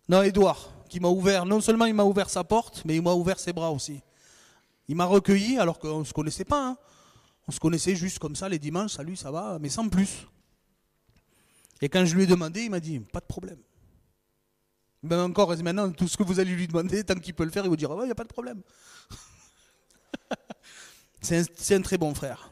non, 0.09 0.23
Édouard, 0.23 0.69
qui 0.89 0.99
m'a 0.99 1.09
ouvert, 1.09 1.45
non 1.45 1.61
seulement 1.61 1.85
il 1.85 1.93
m'a 1.93 2.03
ouvert 2.03 2.29
sa 2.29 2.43
porte, 2.43 2.83
mais 2.85 2.95
il 2.95 3.01
m'a 3.01 3.13
ouvert 3.13 3.39
ses 3.39 3.53
bras 3.53 3.71
aussi. 3.71 4.01
Il 4.87 4.95
m'a 4.95 5.05
recueilli 5.05 5.59
alors 5.59 5.79
qu'on 5.79 5.99
ne 5.99 6.05
se 6.05 6.13
connaissait 6.13 6.45
pas. 6.45 6.69
hein. 6.69 6.77
On 7.47 7.51
se 7.51 7.59
connaissait 7.59 7.95
juste 7.95 8.19
comme 8.19 8.35
ça 8.35 8.49
les 8.49 8.59
dimanches, 8.59 8.93
salut, 8.93 9.15
ça 9.15 9.31
va, 9.31 9.57
mais 9.59 9.69
sans 9.69 9.87
plus. 9.87 10.27
Et 11.81 11.89
quand 11.89 12.05
je 12.05 12.15
lui 12.15 12.23
ai 12.23 12.27
demandé, 12.27 12.63
il 12.63 12.71
m'a 12.71 12.79
dit, 12.79 12.99
pas 12.99 13.19
de 13.19 13.25
problème. 13.25 13.59
Même 15.03 15.19
encore, 15.19 15.55
maintenant, 15.57 15.91
tout 15.91 16.07
ce 16.07 16.17
que 16.17 16.23
vous 16.23 16.39
allez 16.39 16.55
lui 16.55 16.67
demander, 16.67 17.03
tant 17.03 17.15
qu'il 17.15 17.33
peut 17.33 17.45
le 17.45 17.51
faire, 17.51 17.63
il 17.63 17.69
vous 17.69 17.77
dira, 17.77 17.95
il 18.01 18.05
n'y 18.05 18.11
a 18.11 18.15
pas 18.15 18.23
de 18.23 18.29
problème. 18.29 18.61
c'est 21.21 21.75
un, 21.75 21.81
très 21.81 21.97
bon 21.97 22.13
frère. 22.13 22.51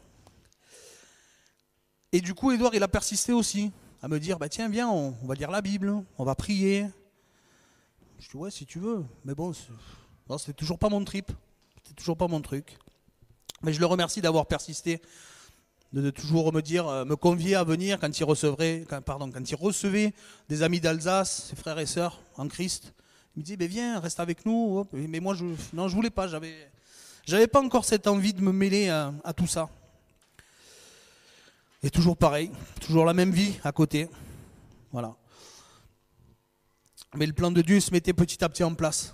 Et 2.11 2.21
du 2.21 2.33
coup, 2.33 2.51
Edouard, 2.51 2.75
il 2.75 2.83
a 2.83 2.87
persisté 2.87 3.33
aussi 3.33 3.71
à 4.01 4.07
me 4.07 4.19
dire, 4.19 4.37
bah 4.37 4.47
tiens, 4.47 4.69
viens, 4.69 4.87
on, 4.87 5.11
va 5.23 5.33
lire 5.33 5.51
la 5.51 5.61
Bible, 5.61 5.93
on 6.17 6.23
va 6.23 6.35
prier. 6.35 6.87
Je 8.19 8.29
dis, 8.29 8.37
ouais, 8.37 8.51
si 8.51 8.65
tu 8.65 8.79
veux. 8.79 9.03
Mais 9.25 9.33
bon, 9.33 9.53
c'était 10.37 10.53
toujours 10.53 10.79
pas 10.79 10.89
mon 10.89 11.03
trip. 11.03 11.31
C'était 11.77 11.95
toujours 11.95 12.15
pas 12.15 12.27
mon 12.27 12.41
truc. 12.41 12.77
Mais 13.61 13.73
je 13.73 13.79
le 13.79 13.85
remercie 13.85 14.21
d'avoir 14.21 14.45
persisté, 14.45 15.01
de, 15.93 16.09
toujours 16.09 16.51
me 16.53 16.61
dire, 16.61 16.87
euh, 16.87 17.05
me 17.05 17.15
convier 17.15 17.55
à 17.55 17.63
venir 17.63 17.99
quand 17.99 18.19
il 18.19 18.23
recevrait, 18.23 18.85
pardon, 19.05 19.31
quand 19.31 19.49
il 19.49 19.55
recevait 19.55 20.13
des 20.49 20.61
amis 20.61 20.79
d'Alsace, 20.79 21.47
ses 21.49 21.55
frères 21.55 21.79
et 21.79 21.85
sœurs 21.85 22.19
en 22.37 22.47
Christ. 22.47 22.93
Il 23.35 23.39
me 23.39 23.43
disait, 23.43 23.57
ben 23.57 23.67
viens, 23.67 23.99
reste 23.99 24.19
avec 24.19 24.45
nous. 24.45 24.85
Mais 24.93 25.19
moi, 25.19 25.35
je, 25.35 25.45
non, 25.73 25.87
je 25.87 25.95
voulais 25.95 26.09
pas. 26.09 26.27
J'avais, 26.27 26.53
j'avais 27.25 27.47
pas 27.47 27.61
encore 27.61 27.85
cette 27.85 28.07
envie 28.07 28.33
de 28.33 28.41
me 28.41 28.51
mêler 28.51 28.89
à, 28.89 29.13
à 29.23 29.33
tout 29.33 29.47
ça. 29.47 29.69
Et 31.83 31.89
toujours 31.89 32.17
pareil, 32.17 32.51
toujours 32.81 33.05
la 33.05 33.13
même 33.13 33.31
vie 33.31 33.59
à 33.63 33.71
côté. 33.71 34.07
Voilà. 34.91 35.15
Mais 37.15 37.25
le 37.25 37.33
plan 37.33 37.51
de 37.51 37.61
Dieu 37.61 37.79
se 37.79 37.91
mettait 37.91 38.13
petit 38.13 38.43
à 38.43 38.49
petit 38.49 38.63
en 38.63 38.73
place. 38.73 39.13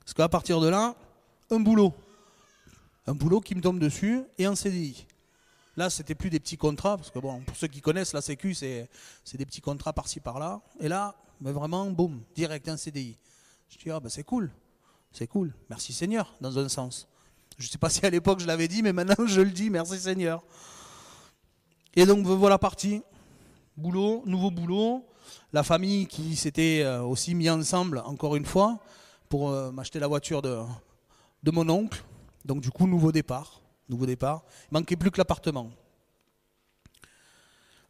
Parce 0.00 0.14
qu'à 0.14 0.28
partir 0.28 0.60
de 0.60 0.68
là, 0.68 0.94
un 1.50 1.60
boulot 1.60 1.94
un 3.06 3.14
boulot 3.14 3.40
qui 3.40 3.54
me 3.54 3.60
tombe 3.60 3.78
dessus 3.78 4.22
et 4.38 4.46
en 4.46 4.54
CDI. 4.54 5.06
Là, 5.76 5.88
c'était 5.88 6.14
plus 6.14 6.28
des 6.28 6.38
petits 6.38 6.58
contrats, 6.58 6.96
parce 6.96 7.10
que 7.10 7.18
bon, 7.18 7.40
pour 7.40 7.56
ceux 7.56 7.66
qui 7.66 7.80
connaissent 7.80 8.12
la 8.12 8.20
Sécu, 8.20 8.54
c'est 8.54 8.88
des 9.34 9.46
petits 9.46 9.62
contrats 9.62 9.92
par-ci 9.92 10.20
par-là. 10.20 10.60
Et 10.80 10.88
là, 10.88 11.14
mais 11.40 11.52
vraiment, 11.52 11.90
boum, 11.90 12.22
direct 12.34 12.68
un 12.68 12.76
CDI. 12.76 13.18
Je 13.68 13.78
dis, 13.78 13.90
ah 13.90 13.98
ben 13.98 14.10
c'est 14.10 14.22
cool, 14.22 14.50
c'est 15.10 15.26
cool. 15.26 15.54
Merci 15.70 15.92
Seigneur, 15.92 16.34
dans 16.40 16.58
un 16.58 16.68
sens. 16.68 17.08
Je 17.58 17.66
ne 17.66 17.70
sais 17.70 17.78
pas 17.78 17.88
si 17.90 18.04
à 18.04 18.10
l'époque 18.10 18.40
je 18.40 18.46
l'avais 18.46 18.68
dit, 18.68 18.82
mais 18.82 18.92
maintenant 18.92 19.26
je 19.26 19.40
le 19.40 19.50
dis, 19.50 19.70
merci 19.70 19.98
Seigneur. 19.98 20.42
Et 21.94 22.04
donc 22.04 22.24
voilà 22.26 22.58
parti. 22.58 23.02
Boulot, 23.76 24.22
nouveau 24.26 24.50
boulot. 24.50 25.06
La 25.52 25.62
famille 25.62 26.06
qui 26.06 26.36
s'était 26.36 26.82
euh, 26.82 27.02
aussi 27.02 27.34
mis 27.34 27.48
ensemble, 27.48 27.98
encore 28.04 28.36
une 28.36 28.44
fois, 28.44 28.78
pour 29.28 29.50
euh, 29.50 29.70
m'acheter 29.72 29.98
la 29.98 30.06
voiture 30.06 30.42
de 30.42 31.50
mon 31.50 31.68
oncle. 31.70 32.04
Donc 32.44 32.60
du 32.60 32.70
coup, 32.70 32.86
nouveau 32.86 33.12
départ. 33.12 33.60
Nouveau 33.88 34.06
départ. 34.06 34.44
Manquait 34.70 34.96
plus 34.96 35.10
que 35.10 35.18
l'appartement. 35.18 35.70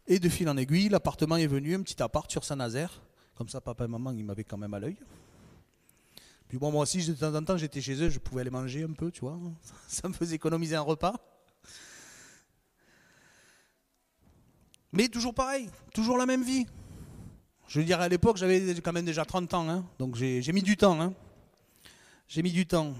Et 0.06 0.18
de 0.18 0.28
fil 0.28 0.48
en 0.48 0.56
aiguille, 0.56 0.88
l'appartement 0.88 1.36
est 1.36 1.46
venu, 1.46 1.74
un 1.74 1.82
petit 1.82 2.02
appart 2.02 2.30
sur 2.30 2.44
Saint-Nazaire. 2.44 3.02
Comme 3.36 3.48
ça, 3.48 3.60
papa 3.60 3.84
et 3.84 3.88
maman, 3.88 4.12
ils 4.12 4.24
m'avaient 4.24 4.44
quand 4.44 4.58
même 4.58 4.74
à 4.74 4.78
l'œil. 4.78 4.96
Puis 6.48 6.58
bon, 6.58 6.70
moi 6.70 6.82
aussi, 6.82 7.06
de 7.06 7.14
temps 7.14 7.34
en 7.34 7.42
temps, 7.42 7.56
j'étais 7.56 7.80
chez 7.80 7.94
eux, 8.02 8.10
je 8.10 8.18
pouvais 8.18 8.42
aller 8.42 8.50
manger 8.50 8.82
un 8.82 8.92
peu, 8.92 9.10
tu 9.10 9.20
vois. 9.20 9.38
Ça 9.88 10.08
me 10.08 10.12
faisait 10.12 10.36
économiser 10.36 10.76
un 10.76 10.82
repas. 10.82 11.14
Mais 14.92 15.08
toujours 15.08 15.32
pareil, 15.32 15.70
toujours 15.94 16.18
la 16.18 16.26
même 16.26 16.42
vie. 16.42 16.66
Je 17.68 17.78
veux 17.80 17.86
dire, 17.86 18.00
à 18.00 18.08
l'époque, 18.08 18.36
j'avais 18.36 18.74
quand 18.82 18.92
même 18.92 19.06
déjà 19.06 19.24
30 19.24 19.54
ans, 19.54 19.66
hein. 19.66 19.86
donc 19.98 20.16
j'ai 20.16 20.42
j'ai 20.42 20.52
mis 20.52 20.60
du 20.60 20.76
temps. 20.76 21.00
hein. 21.00 21.14
J'ai 22.28 22.42
mis 22.42 22.52
du 22.52 22.66
temps. 22.66 22.92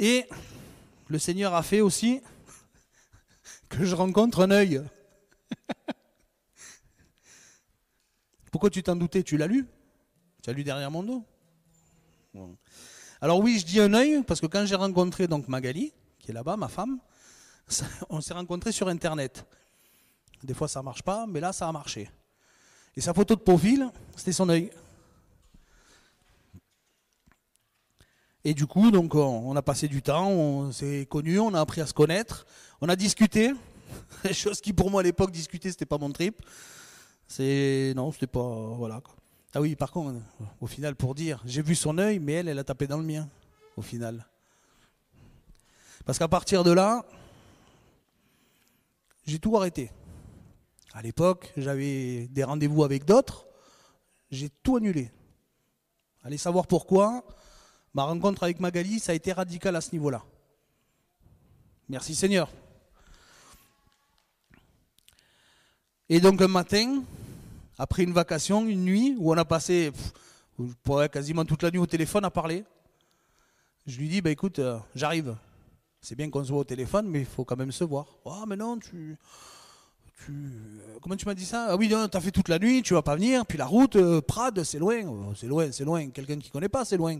Et 0.00 0.26
le 1.08 1.18
Seigneur 1.18 1.54
a 1.54 1.62
fait 1.62 1.82
aussi 1.82 2.22
que 3.68 3.84
je 3.84 3.94
rencontre 3.94 4.40
un 4.40 4.50
œil. 4.50 4.82
Pourquoi 8.50 8.70
tu 8.70 8.82
t'en 8.82 8.96
doutais? 8.96 9.22
Tu 9.22 9.36
l'as 9.36 9.46
lu? 9.46 9.66
Tu 10.42 10.48
as 10.48 10.54
lu 10.54 10.64
derrière 10.64 10.90
mon 10.90 11.02
dos? 11.02 11.22
Alors 13.20 13.40
oui, 13.40 13.58
je 13.58 13.66
dis 13.66 13.78
un 13.78 13.92
œil 13.92 14.22
parce 14.22 14.40
que 14.40 14.46
quand 14.46 14.64
j'ai 14.64 14.74
rencontré 14.74 15.28
donc 15.28 15.48
Magali, 15.48 15.92
qui 16.18 16.30
est 16.30 16.34
là-bas, 16.34 16.56
ma 16.56 16.68
femme, 16.68 16.98
on 18.08 18.22
s'est 18.22 18.32
rencontrés 18.32 18.72
sur 18.72 18.88
Internet. 18.88 19.44
Des 20.42 20.54
fois 20.54 20.66
ça 20.66 20.82
marche 20.82 21.02
pas, 21.02 21.26
mais 21.26 21.40
là 21.40 21.52
ça 21.52 21.68
a 21.68 21.72
marché. 21.72 22.10
Et 22.96 23.02
sa 23.02 23.12
photo 23.12 23.34
de 23.34 23.40
profil, 23.40 23.90
c'était 24.16 24.32
son 24.32 24.48
œil. 24.48 24.70
Et 28.44 28.54
du 28.54 28.66
coup, 28.66 28.90
donc, 28.90 29.14
on, 29.14 29.54
a 29.54 29.62
passé 29.62 29.86
du 29.86 30.02
temps, 30.02 30.28
on 30.28 30.72
s'est 30.72 31.06
connus, 31.08 31.38
on 31.38 31.52
a 31.52 31.60
appris 31.60 31.80
à 31.80 31.86
se 31.86 31.92
connaître, 31.92 32.46
on 32.80 32.88
a 32.88 32.96
discuté. 32.96 33.52
Chose 34.32 34.60
qui 34.60 34.72
pour 34.72 34.90
moi 34.90 35.00
à 35.00 35.04
l'époque 35.04 35.30
discuter 35.30 35.70
c'était 35.70 35.86
pas 35.86 35.98
mon 35.98 36.10
trip. 36.10 36.42
C'est 37.26 37.92
non, 37.96 38.12
c'était 38.12 38.26
pas 38.26 38.40
voilà. 38.76 39.02
Ah 39.54 39.60
oui, 39.60 39.76
par 39.76 39.90
contre, 39.90 40.20
au 40.60 40.66
final 40.66 40.94
pour 40.94 41.14
dire, 41.14 41.42
j'ai 41.44 41.62
vu 41.62 41.74
son 41.74 41.98
œil, 41.98 42.18
mais 42.18 42.34
elle, 42.34 42.48
elle 42.48 42.58
a 42.58 42.64
tapé 42.64 42.86
dans 42.86 42.98
le 42.98 43.04
mien. 43.04 43.28
Au 43.76 43.82
final. 43.82 44.26
Parce 46.04 46.18
qu'à 46.18 46.28
partir 46.28 46.64
de 46.64 46.70
là, 46.70 47.04
j'ai 49.26 49.38
tout 49.38 49.56
arrêté. 49.56 49.90
À 50.92 51.02
l'époque, 51.02 51.52
j'avais 51.56 52.26
des 52.28 52.42
rendez-vous 52.42 52.84
avec 52.84 53.04
d'autres, 53.04 53.46
j'ai 54.30 54.50
tout 54.62 54.76
annulé. 54.76 55.10
Allez 56.24 56.38
savoir 56.38 56.66
pourquoi. 56.66 57.24
Ma 57.94 58.04
rencontre 58.04 58.44
avec 58.44 58.60
Magali, 58.60 59.00
ça 59.00 59.12
a 59.12 59.14
été 59.14 59.32
radical 59.32 59.74
à 59.74 59.80
ce 59.80 59.92
niveau-là. 59.92 60.22
Merci 61.88 62.14
Seigneur. 62.14 62.48
Et 66.08 66.20
donc 66.20 66.40
un 66.40 66.48
matin, 66.48 67.02
après 67.78 68.02
une 68.02 68.12
vacation, 68.12 68.66
une 68.66 68.84
nuit, 68.84 69.16
où 69.18 69.32
on 69.32 69.36
a 69.36 69.44
passé 69.44 69.92
quasiment 71.12 71.44
toute 71.44 71.62
la 71.62 71.70
nuit 71.70 71.78
au 71.78 71.86
téléphone 71.86 72.24
à 72.24 72.30
parler, 72.30 72.64
je 73.86 73.98
lui 73.98 74.08
dis, 74.08 74.20
bah, 74.20 74.30
écoute, 74.30 74.58
euh, 74.58 74.78
j'arrive. 74.94 75.36
C'est 76.00 76.14
bien 76.14 76.30
qu'on 76.30 76.44
se 76.44 76.50
voit 76.50 76.60
au 76.60 76.64
téléphone, 76.64 77.08
mais 77.08 77.20
il 77.20 77.26
faut 77.26 77.44
quand 77.44 77.56
même 77.56 77.72
se 77.72 77.84
voir. 77.84 78.06
Ah, 78.24 78.44
mais 78.46 78.56
non, 78.56 78.78
tu. 78.78 79.16
tu 80.24 80.32
euh, 80.32 80.98
comment 81.02 81.16
tu 81.16 81.26
m'as 81.26 81.34
dit 81.34 81.44
ça? 81.44 81.68
Ah 81.70 81.76
oui, 81.76 81.88
tu 81.88 81.94
as 81.94 82.20
fait 82.20 82.30
toute 82.30 82.48
la 82.48 82.58
nuit, 82.58 82.82
tu 82.82 82.94
vas 82.94 83.02
pas 83.02 83.16
venir. 83.16 83.44
Puis 83.46 83.58
la 83.58 83.66
route, 83.66 83.96
euh, 83.96 84.20
Prades, 84.20 84.62
c'est 84.64 84.78
loin. 84.78 85.02
Oh, 85.06 85.32
c'est 85.34 85.46
loin, 85.46 85.72
c'est 85.72 85.84
loin. 85.84 86.08
Quelqu'un 86.10 86.38
qui 86.38 86.50
connaît 86.50 86.68
pas, 86.68 86.84
c'est 86.84 86.96
loin. 86.96 87.18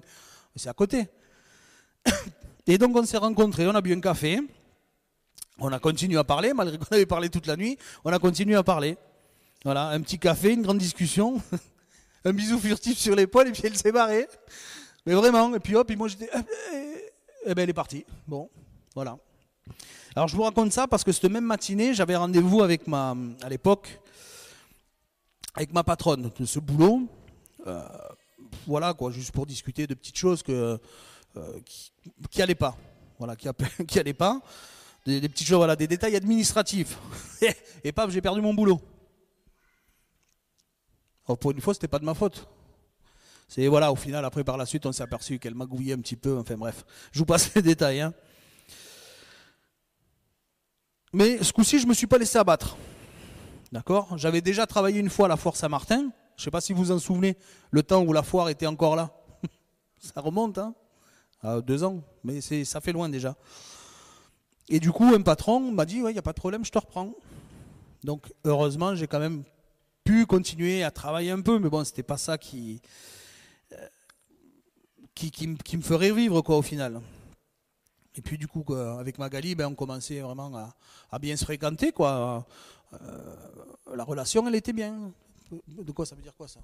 C'est 0.56 0.68
à 0.68 0.72
côté. 0.72 1.08
Et 2.66 2.78
donc 2.78 2.96
on 2.96 3.04
s'est 3.04 3.18
rencontrés, 3.18 3.66
on 3.66 3.74
a 3.74 3.80
bu 3.80 3.92
un 3.92 4.00
café. 4.00 4.40
On 5.58 5.72
a 5.72 5.78
continué 5.78 6.16
à 6.16 6.24
parler, 6.24 6.54
malgré 6.54 6.78
qu'on 6.78 6.94
avait 6.94 7.06
parlé 7.06 7.28
toute 7.28 7.46
la 7.46 7.56
nuit. 7.56 7.78
On 8.04 8.12
a 8.12 8.18
continué 8.18 8.56
à 8.56 8.62
parler. 8.62 8.96
Voilà, 9.64 9.88
un 9.88 10.00
petit 10.00 10.18
café, 10.18 10.52
une 10.52 10.62
grande 10.62 10.78
discussion. 10.78 11.42
un 12.24 12.32
bisou 12.32 12.58
furtif 12.58 12.98
sur 12.98 13.14
l'épaule 13.14 13.48
et 13.48 13.52
puis 13.52 13.62
elle 13.64 13.76
s'est 13.76 13.92
barrée. 13.92 14.26
Mais 15.06 15.14
vraiment, 15.14 15.54
et 15.54 15.60
puis 15.60 15.74
hop, 15.76 15.90
et 15.90 15.96
moi 15.96 16.08
j'étais. 16.08 16.30
Et 17.46 17.54
ben 17.54 17.62
elle 17.62 17.70
est 17.70 17.74
partie. 17.74 18.04
Bon, 18.26 18.50
voilà. 18.94 19.18
Alors 20.16 20.28
je 20.28 20.36
vous 20.36 20.42
raconte 20.42 20.72
ça 20.72 20.86
parce 20.86 21.04
que 21.04 21.12
cette 21.12 21.30
même 21.30 21.44
matinée, 21.44 21.94
j'avais 21.94 22.16
rendez-vous 22.16 22.62
avec 22.62 22.86
ma, 22.86 23.16
à 23.42 23.48
l'époque, 23.48 24.00
avec 25.54 25.72
ma 25.72 25.84
patronne 25.84 26.30
de 26.38 26.44
ce 26.44 26.58
boulot. 26.58 27.08
Euh, 27.66 27.82
voilà 28.66 28.94
quoi, 28.94 29.10
juste 29.10 29.32
pour 29.32 29.46
discuter 29.46 29.86
de 29.86 29.94
petites 29.94 30.16
choses 30.16 30.42
euh, 30.48 30.78
qui, 31.64 31.92
qui 32.30 32.42
allaient 32.42 32.54
pas. 32.54 32.76
Voilà, 33.18 33.36
qui, 33.36 33.48
qui 33.86 33.98
allaient 33.98 34.12
pas. 34.14 34.40
Des, 35.06 35.28
petites 35.28 35.46
choses, 35.46 35.56
voilà, 35.56 35.76
des 35.76 35.86
détails 35.86 36.16
administratifs. 36.16 36.98
et 37.84 37.92
paf, 37.92 38.10
j'ai 38.10 38.20
perdu 38.20 38.40
mon 38.40 38.54
boulot. 38.54 38.80
Pour 41.24 41.52
une 41.52 41.60
fois, 41.60 41.74
c'était 41.74 41.88
pas 41.88 41.98
de 41.98 42.04
ma 42.04 42.14
faute. 42.14 42.46
C'est 43.48 43.66
voilà, 43.66 43.90
au 43.90 43.96
final, 43.96 44.24
après 44.24 44.44
par 44.44 44.56
la 44.56 44.66
suite, 44.66 44.86
on 44.86 44.92
s'est 44.92 45.02
aperçu 45.02 45.38
qu'elle 45.38 45.54
magouillait 45.54 45.94
un 45.94 45.98
petit 45.98 46.16
peu. 46.16 46.38
Enfin 46.38 46.56
bref, 46.56 46.84
je 47.12 47.18
vous 47.18 47.26
passe 47.26 47.52
les 47.56 47.62
détails. 47.62 48.00
Hein. 48.00 48.14
Mais 51.12 51.42
ce 51.42 51.52
coup-ci, 51.52 51.78
je 51.78 51.84
ne 51.84 51.88
me 51.88 51.94
suis 51.94 52.06
pas 52.06 52.18
laissé 52.18 52.38
abattre. 52.38 52.76
D'accord? 53.72 54.16
J'avais 54.16 54.40
déjà 54.40 54.66
travaillé 54.66 55.00
une 55.00 55.10
fois 55.10 55.26
à 55.26 55.28
la 55.28 55.36
Foire 55.36 55.56
Saint-Martin. 55.56 56.10
Je 56.40 56.44
ne 56.44 56.44
sais 56.46 56.50
pas 56.50 56.62
si 56.62 56.72
vous 56.72 56.90
en 56.90 56.98
souvenez, 56.98 57.36
le 57.70 57.82
temps 57.82 58.02
où 58.02 58.14
la 58.14 58.22
foire 58.22 58.48
était 58.48 58.66
encore 58.66 58.96
là. 58.96 59.10
ça 59.98 60.22
remonte, 60.22 60.56
hein 60.56 60.74
à 61.42 61.60
Deux 61.60 61.84
ans, 61.84 62.02
mais 62.24 62.40
ça 62.40 62.80
fait 62.80 62.92
loin 62.92 63.10
déjà. 63.10 63.36
Et 64.70 64.80
du 64.80 64.90
coup, 64.90 65.04
un 65.14 65.20
patron 65.20 65.70
m'a 65.70 65.84
dit, 65.84 65.96
il 65.96 66.04
n'y 66.04 66.18
a 66.18 66.22
pas 66.22 66.32
de 66.32 66.38
problème, 66.38 66.64
je 66.64 66.70
te 66.70 66.78
reprends. 66.78 67.12
Donc, 68.04 68.32
heureusement, 68.44 68.94
j'ai 68.94 69.06
quand 69.06 69.18
même 69.18 69.44
pu 70.02 70.24
continuer 70.24 70.82
à 70.82 70.90
travailler 70.90 71.30
un 71.30 71.42
peu, 71.42 71.58
mais 71.58 71.68
bon, 71.68 71.84
c'était 71.84 72.02
pas 72.02 72.16
ça 72.16 72.38
qui, 72.38 72.80
euh, 73.72 73.86
me 75.76 75.82
ferait 75.82 76.12
vivre, 76.12 76.40
quoi, 76.40 76.56
au 76.56 76.62
final. 76.62 77.02
Et 78.14 78.22
puis, 78.22 78.38
du 78.38 78.48
coup, 78.48 78.64
avec 78.72 79.18
Magali, 79.18 79.54
ben, 79.54 79.66
on 79.66 79.74
commençait 79.74 80.20
vraiment 80.20 80.50
à, 81.10 81.18
bien 81.18 81.36
se 81.36 81.44
fréquenter, 81.44 81.92
quoi. 81.92 82.46
Euh, 82.94 83.36
la 83.94 84.04
relation, 84.04 84.48
elle 84.48 84.54
était 84.54 84.72
bien. 84.72 85.12
De 85.66 85.92
quoi 85.92 86.06
ça 86.06 86.14
veut 86.14 86.22
dire 86.22 86.34
quoi, 86.36 86.48
ça 86.48 86.60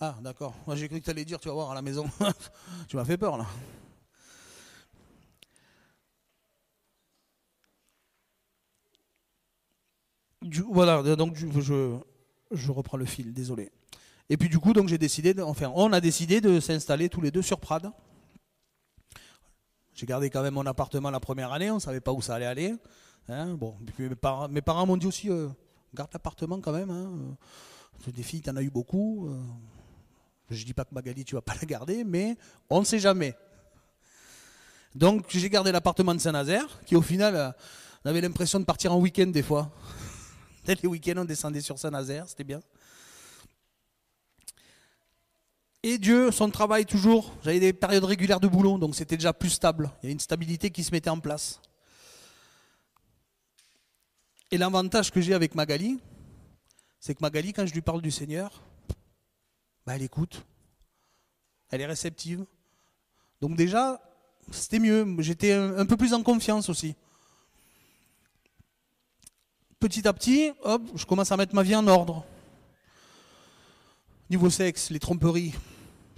Ah, 0.00 0.16
d'accord. 0.22 0.54
Moi, 0.66 0.76
j'ai 0.76 0.88
cru 0.88 1.00
que 1.00 1.04
tu 1.04 1.10
allais 1.10 1.24
dire, 1.24 1.40
tu 1.40 1.48
vas 1.48 1.54
voir, 1.54 1.70
à 1.70 1.74
la 1.74 1.82
maison. 1.82 2.08
tu 2.88 2.96
m'as 2.96 3.04
fait 3.04 3.18
peur, 3.18 3.36
là. 3.36 3.46
voilà, 10.68 11.02
donc 11.16 11.36
je, 11.36 12.70
reprends 12.70 12.96
le 12.96 13.04
fil, 13.04 13.32
désolé. 13.32 13.70
Et 14.28 14.36
puis 14.36 14.48
du 14.48 14.58
coup, 14.58 14.72
donc 14.72 14.88
j'ai 14.88 14.98
décidé, 14.98 15.34
enfin, 15.40 15.72
on 15.74 15.92
a 15.92 16.00
décidé 16.00 16.40
de 16.40 16.60
s'installer 16.60 17.08
tous 17.08 17.20
les 17.20 17.30
deux 17.30 17.42
sur 17.42 17.60
Prades. 17.60 17.90
J'ai 19.94 20.06
gardé 20.06 20.30
quand 20.30 20.42
même 20.42 20.54
mon 20.54 20.66
appartement 20.66 21.10
la 21.10 21.20
première 21.20 21.52
année, 21.52 21.70
on 21.70 21.76
ne 21.76 21.80
savait 21.80 22.00
pas 22.00 22.12
où 22.12 22.20
ça 22.20 22.34
allait 22.34 22.46
aller. 22.46 22.74
Hein. 23.28 23.54
bon, 23.54 23.76
mes 24.50 24.62
parents 24.62 24.86
m'ont 24.86 24.96
dit 24.96 25.06
aussi, 25.06 25.30
euh, 25.30 25.48
garde 25.96 26.10
l'appartement 26.12 26.60
quand 26.60 26.72
même. 26.72 26.90
Hein. 26.90 27.10
Euh, 28.06 28.12
des 28.12 28.22
filles, 28.22 28.42
tu 28.42 28.50
en 28.50 28.56
as 28.56 28.62
eu 28.62 28.70
beaucoup. 28.70 29.28
Euh. 29.28 29.40
je 30.50 30.64
dis 30.64 30.74
pas 30.74 30.84
que 30.84 30.94
Magali, 30.94 31.24
tu 31.24 31.34
vas 31.34 31.42
pas 31.42 31.54
la 31.60 31.66
garder, 31.66 32.04
mais 32.04 32.36
on 32.70 32.80
ne 32.80 32.84
sait 32.84 33.00
jamais. 33.00 33.34
Donc 34.94 35.26
j'ai 35.28 35.50
gardé 35.50 35.72
l'appartement 35.72 36.14
de 36.14 36.20
Saint-Nazaire, 36.20 36.80
qui 36.86 36.96
au 36.96 37.02
final, 37.02 37.54
on 38.04 38.10
avait 38.10 38.20
l'impression 38.20 38.60
de 38.60 38.64
partir 38.64 38.92
en 38.92 38.98
week-end 39.00 39.26
des 39.26 39.42
fois. 39.42 39.70
Les 40.66 40.88
week-ends, 40.88 41.18
on 41.18 41.24
descendait 41.24 41.60
sur 41.60 41.78
Saint-Nazaire, 41.78 42.28
c'était 42.28 42.44
bien. 42.44 42.60
Et 45.82 45.98
Dieu, 45.98 46.32
son 46.32 46.50
travail 46.50 46.84
toujours, 46.84 47.32
j'avais 47.44 47.60
des 47.60 47.72
périodes 47.72 48.04
régulières 48.04 48.40
de 48.40 48.48
boulot, 48.48 48.76
donc 48.76 48.96
c'était 48.96 49.16
déjà 49.16 49.32
plus 49.32 49.50
stable. 49.50 49.90
Il 50.02 50.06
y 50.06 50.08
a 50.08 50.12
une 50.12 50.20
stabilité 50.20 50.70
qui 50.70 50.82
se 50.82 50.90
mettait 50.90 51.10
en 51.10 51.20
place. 51.20 51.60
Et 54.50 54.58
l'avantage 54.58 55.10
que 55.10 55.20
j'ai 55.20 55.34
avec 55.34 55.54
Magali, 55.54 55.98
c'est 57.00 57.14
que 57.14 57.20
Magali, 57.22 57.52
quand 57.52 57.66
je 57.66 57.74
lui 57.74 57.82
parle 57.82 58.02
du 58.02 58.10
Seigneur, 58.10 58.62
bah, 59.86 59.96
elle 59.96 60.02
écoute. 60.02 60.44
Elle 61.70 61.80
est 61.80 61.86
réceptive. 61.86 62.44
Donc 63.40 63.56
déjà, 63.56 64.00
c'était 64.50 64.78
mieux. 64.78 65.16
J'étais 65.20 65.52
un 65.52 65.86
peu 65.86 65.96
plus 65.96 66.14
en 66.14 66.22
confiance 66.22 66.68
aussi 66.68 66.94
petit 69.78 70.08
à 70.08 70.12
petit, 70.12 70.50
hop, 70.62 70.82
je 70.94 71.04
commence 71.04 71.30
à 71.32 71.36
mettre 71.36 71.54
ma 71.54 71.62
vie 71.62 71.76
en 71.76 71.86
ordre. 71.86 72.24
Niveau 74.30 74.50
sexe, 74.50 74.90
les 74.90 74.98
tromperies, 74.98 75.54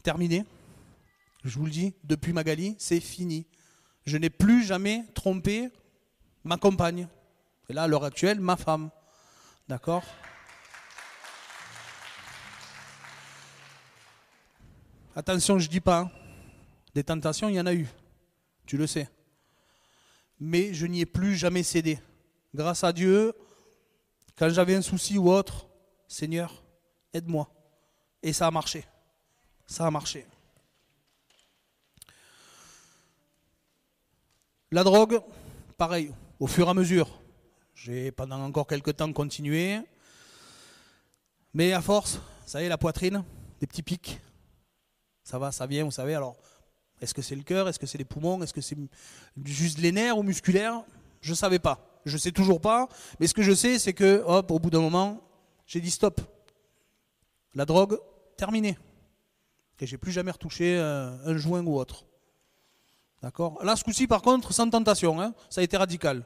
terminé. 0.02 0.44
Je 1.44 1.58
vous 1.58 1.66
le 1.66 1.70
dis, 1.70 1.94
depuis 2.04 2.32
Magali, 2.32 2.76
c'est 2.78 3.00
fini. 3.00 3.46
Je 4.06 4.16
n'ai 4.16 4.30
plus 4.30 4.64
jamais 4.64 5.04
trompé 5.14 5.68
ma 6.44 6.56
compagne. 6.56 7.08
Et 7.68 7.74
là, 7.74 7.82
à 7.82 7.86
l'heure 7.86 8.04
actuelle, 8.04 8.40
ma 8.40 8.56
femme. 8.56 8.90
D'accord? 9.68 10.04
Attention, 15.14 15.58
je 15.58 15.66
ne 15.66 15.70
dis 15.70 15.80
pas. 15.80 15.98
Hein. 15.98 16.10
Des 16.94 17.04
tentations, 17.04 17.48
il 17.48 17.56
y 17.56 17.60
en 17.60 17.66
a 17.66 17.74
eu. 17.74 17.86
Tu 18.64 18.78
le 18.78 18.86
sais. 18.86 19.10
Mais 20.40 20.72
je 20.72 20.86
n'y 20.86 21.00
ai 21.00 21.06
plus 21.06 21.36
jamais 21.36 21.62
cédé. 21.62 22.00
Grâce 22.54 22.84
à 22.84 22.92
Dieu, 22.92 23.34
quand 24.36 24.48
j'avais 24.48 24.74
un 24.74 24.82
souci 24.82 25.18
ou 25.18 25.30
autre, 25.30 25.66
Seigneur, 26.06 26.64
aide-moi. 27.12 27.50
Et 28.22 28.32
ça 28.32 28.46
a 28.46 28.50
marché. 28.50 28.86
Ça 29.66 29.86
a 29.86 29.90
marché. 29.90 30.26
La 34.70 34.84
drogue, 34.84 35.20
pareil, 35.76 36.14
au 36.40 36.46
fur 36.46 36.66
et 36.66 36.70
à 36.70 36.74
mesure. 36.74 37.20
J'ai 37.84 38.10
pendant 38.10 38.40
encore 38.42 38.66
quelques 38.66 38.96
temps 38.96 39.12
continué. 39.12 39.80
Mais 41.54 41.72
à 41.72 41.80
force, 41.80 42.18
y 42.54 42.58
est, 42.58 42.68
la 42.68 42.76
poitrine, 42.76 43.22
des 43.60 43.68
petits 43.68 43.84
pics. 43.84 44.20
Ça 45.22 45.38
va, 45.38 45.52
ça 45.52 45.66
vient, 45.66 45.84
vous 45.84 45.92
savez. 45.92 46.14
Alors, 46.16 46.36
est-ce 47.00 47.14
que 47.14 47.22
c'est 47.22 47.36
le 47.36 47.44
cœur 47.44 47.68
Est-ce 47.68 47.78
que 47.78 47.86
c'est 47.86 47.98
les 47.98 48.04
poumons 48.04 48.42
Est-ce 48.42 48.52
que 48.52 48.60
c'est 48.60 48.76
juste 49.44 49.78
les 49.78 49.92
nerfs 49.92 50.18
ou 50.18 50.24
musculaires? 50.24 50.82
Je 51.20 51.30
ne 51.30 51.36
savais 51.36 51.60
pas. 51.60 52.00
Je 52.04 52.14
ne 52.14 52.18
sais 52.18 52.32
toujours 52.32 52.60
pas. 52.60 52.88
Mais 53.20 53.28
ce 53.28 53.34
que 53.34 53.42
je 53.42 53.54
sais, 53.54 53.78
c'est 53.78 53.92
que, 53.92 54.24
hop, 54.26 54.50
au 54.50 54.58
bout 54.58 54.70
d'un 54.70 54.80
moment, 54.80 55.22
j'ai 55.64 55.80
dit 55.80 55.90
stop. 55.90 56.20
La 57.54 57.64
drogue, 57.64 58.00
terminée. 58.36 58.76
Et 59.78 59.86
j'ai 59.86 59.98
plus 59.98 60.10
jamais 60.10 60.32
retouché 60.32 60.76
euh, 60.76 61.16
un, 61.24 61.36
joint 61.36 61.64
ou 61.64 61.78
autre. 61.78 62.04
D'accord? 63.22 63.62
Là, 63.62 63.76
ce 63.76 63.84
coup-ci, 63.84 64.08
par 64.08 64.22
contre, 64.22 64.52
sans 64.52 64.68
tentation. 64.68 65.20
Hein, 65.20 65.32
ça 65.48 65.60
a 65.60 65.64
été 65.64 65.76
radical. 65.76 66.24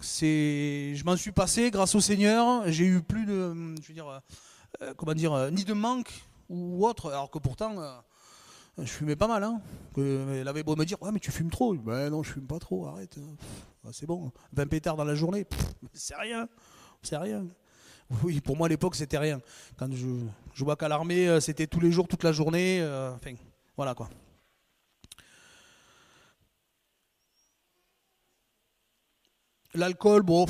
C'est, 0.00 0.94
je 0.94 1.04
m'en 1.04 1.16
suis 1.16 1.32
passé 1.32 1.70
grâce 1.70 1.94
au 1.94 2.00
Seigneur. 2.00 2.62
J'ai 2.70 2.84
eu 2.86 3.02
plus 3.02 3.26
de, 3.26 3.52
je 3.82 3.88
veux 3.88 3.94
dire, 3.94 4.20
euh, 4.82 4.94
comment 4.96 5.14
dire, 5.14 5.32
euh, 5.32 5.50
ni 5.50 5.64
de 5.64 5.72
manque 5.74 6.12
ou 6.48 6.86
autre. 6.86 7.10
Alors 7.10 7.30
que 7.30 7.38
pourtant, 7.38 7.74
Je 8.78 8.84
fumais 8.84 9.16
pas 9.16 9.26
mal, 9.26 9.42
hein. 9.42 9.60
Que- 9.94 10.38
Elle 10.40 10.46
avait 10.46 10.62
beau 10.62 10.76
me 10.76 10.84
dire, 10.84 11.02
ouais, 11.02 11.10
mais 11.12 11.18
tu 11.18 11.32
fumes 11.32 11.50
trop. 11.50 11.74
Ben 11.74 12.10
non, 12.10 12.22
je 12.22 12.32
fume 12.34 12.46
pas 12.46 12.60
trop, 12.60 12.86
arrête. 12.86 13.18
Ah, 13.84 13.88
c'est 13.92 14.06
bon. 14.06 14.30
20 14.52 14.66
pétards 14.68 14.96
dans 14.96 15.04
la 15.04 15.16
journée, 15.16 15.46
c'est 15.94 16.14
rien. 16.14 16.48
C'est 17.02 17.16
rien. 17.16 17.44
Oui, 18.22 18.40
pour 18.40 18.56
moi 18.56 18.66
à 18.66 18.68
l'époque, 18.68 18.94
c'était 18.94 19.18
rien. 19.18 19.40
Quand 19.76 19.92
je, 19.92 20.06
je 20.54 20.64
vois 20.64 20.76
qu'à 20.76 20.86
l'armée, 20.88 21.28
euh, 21.28 21.40
c'était 21.40 21.66
tous 21.66 21.80
les 21.80 21.90
jours, 21.90 22.06
toute 22.08 22.22
la 22.22 22.30
journée. 22.32 22.80
euh, 22.80 23.12
Enfin, 23.16 23.34
voilà 23.76 23.94
quoi. 23.94 24.08
L'alcool, 29.74 30.22
bon, 30.22 30.46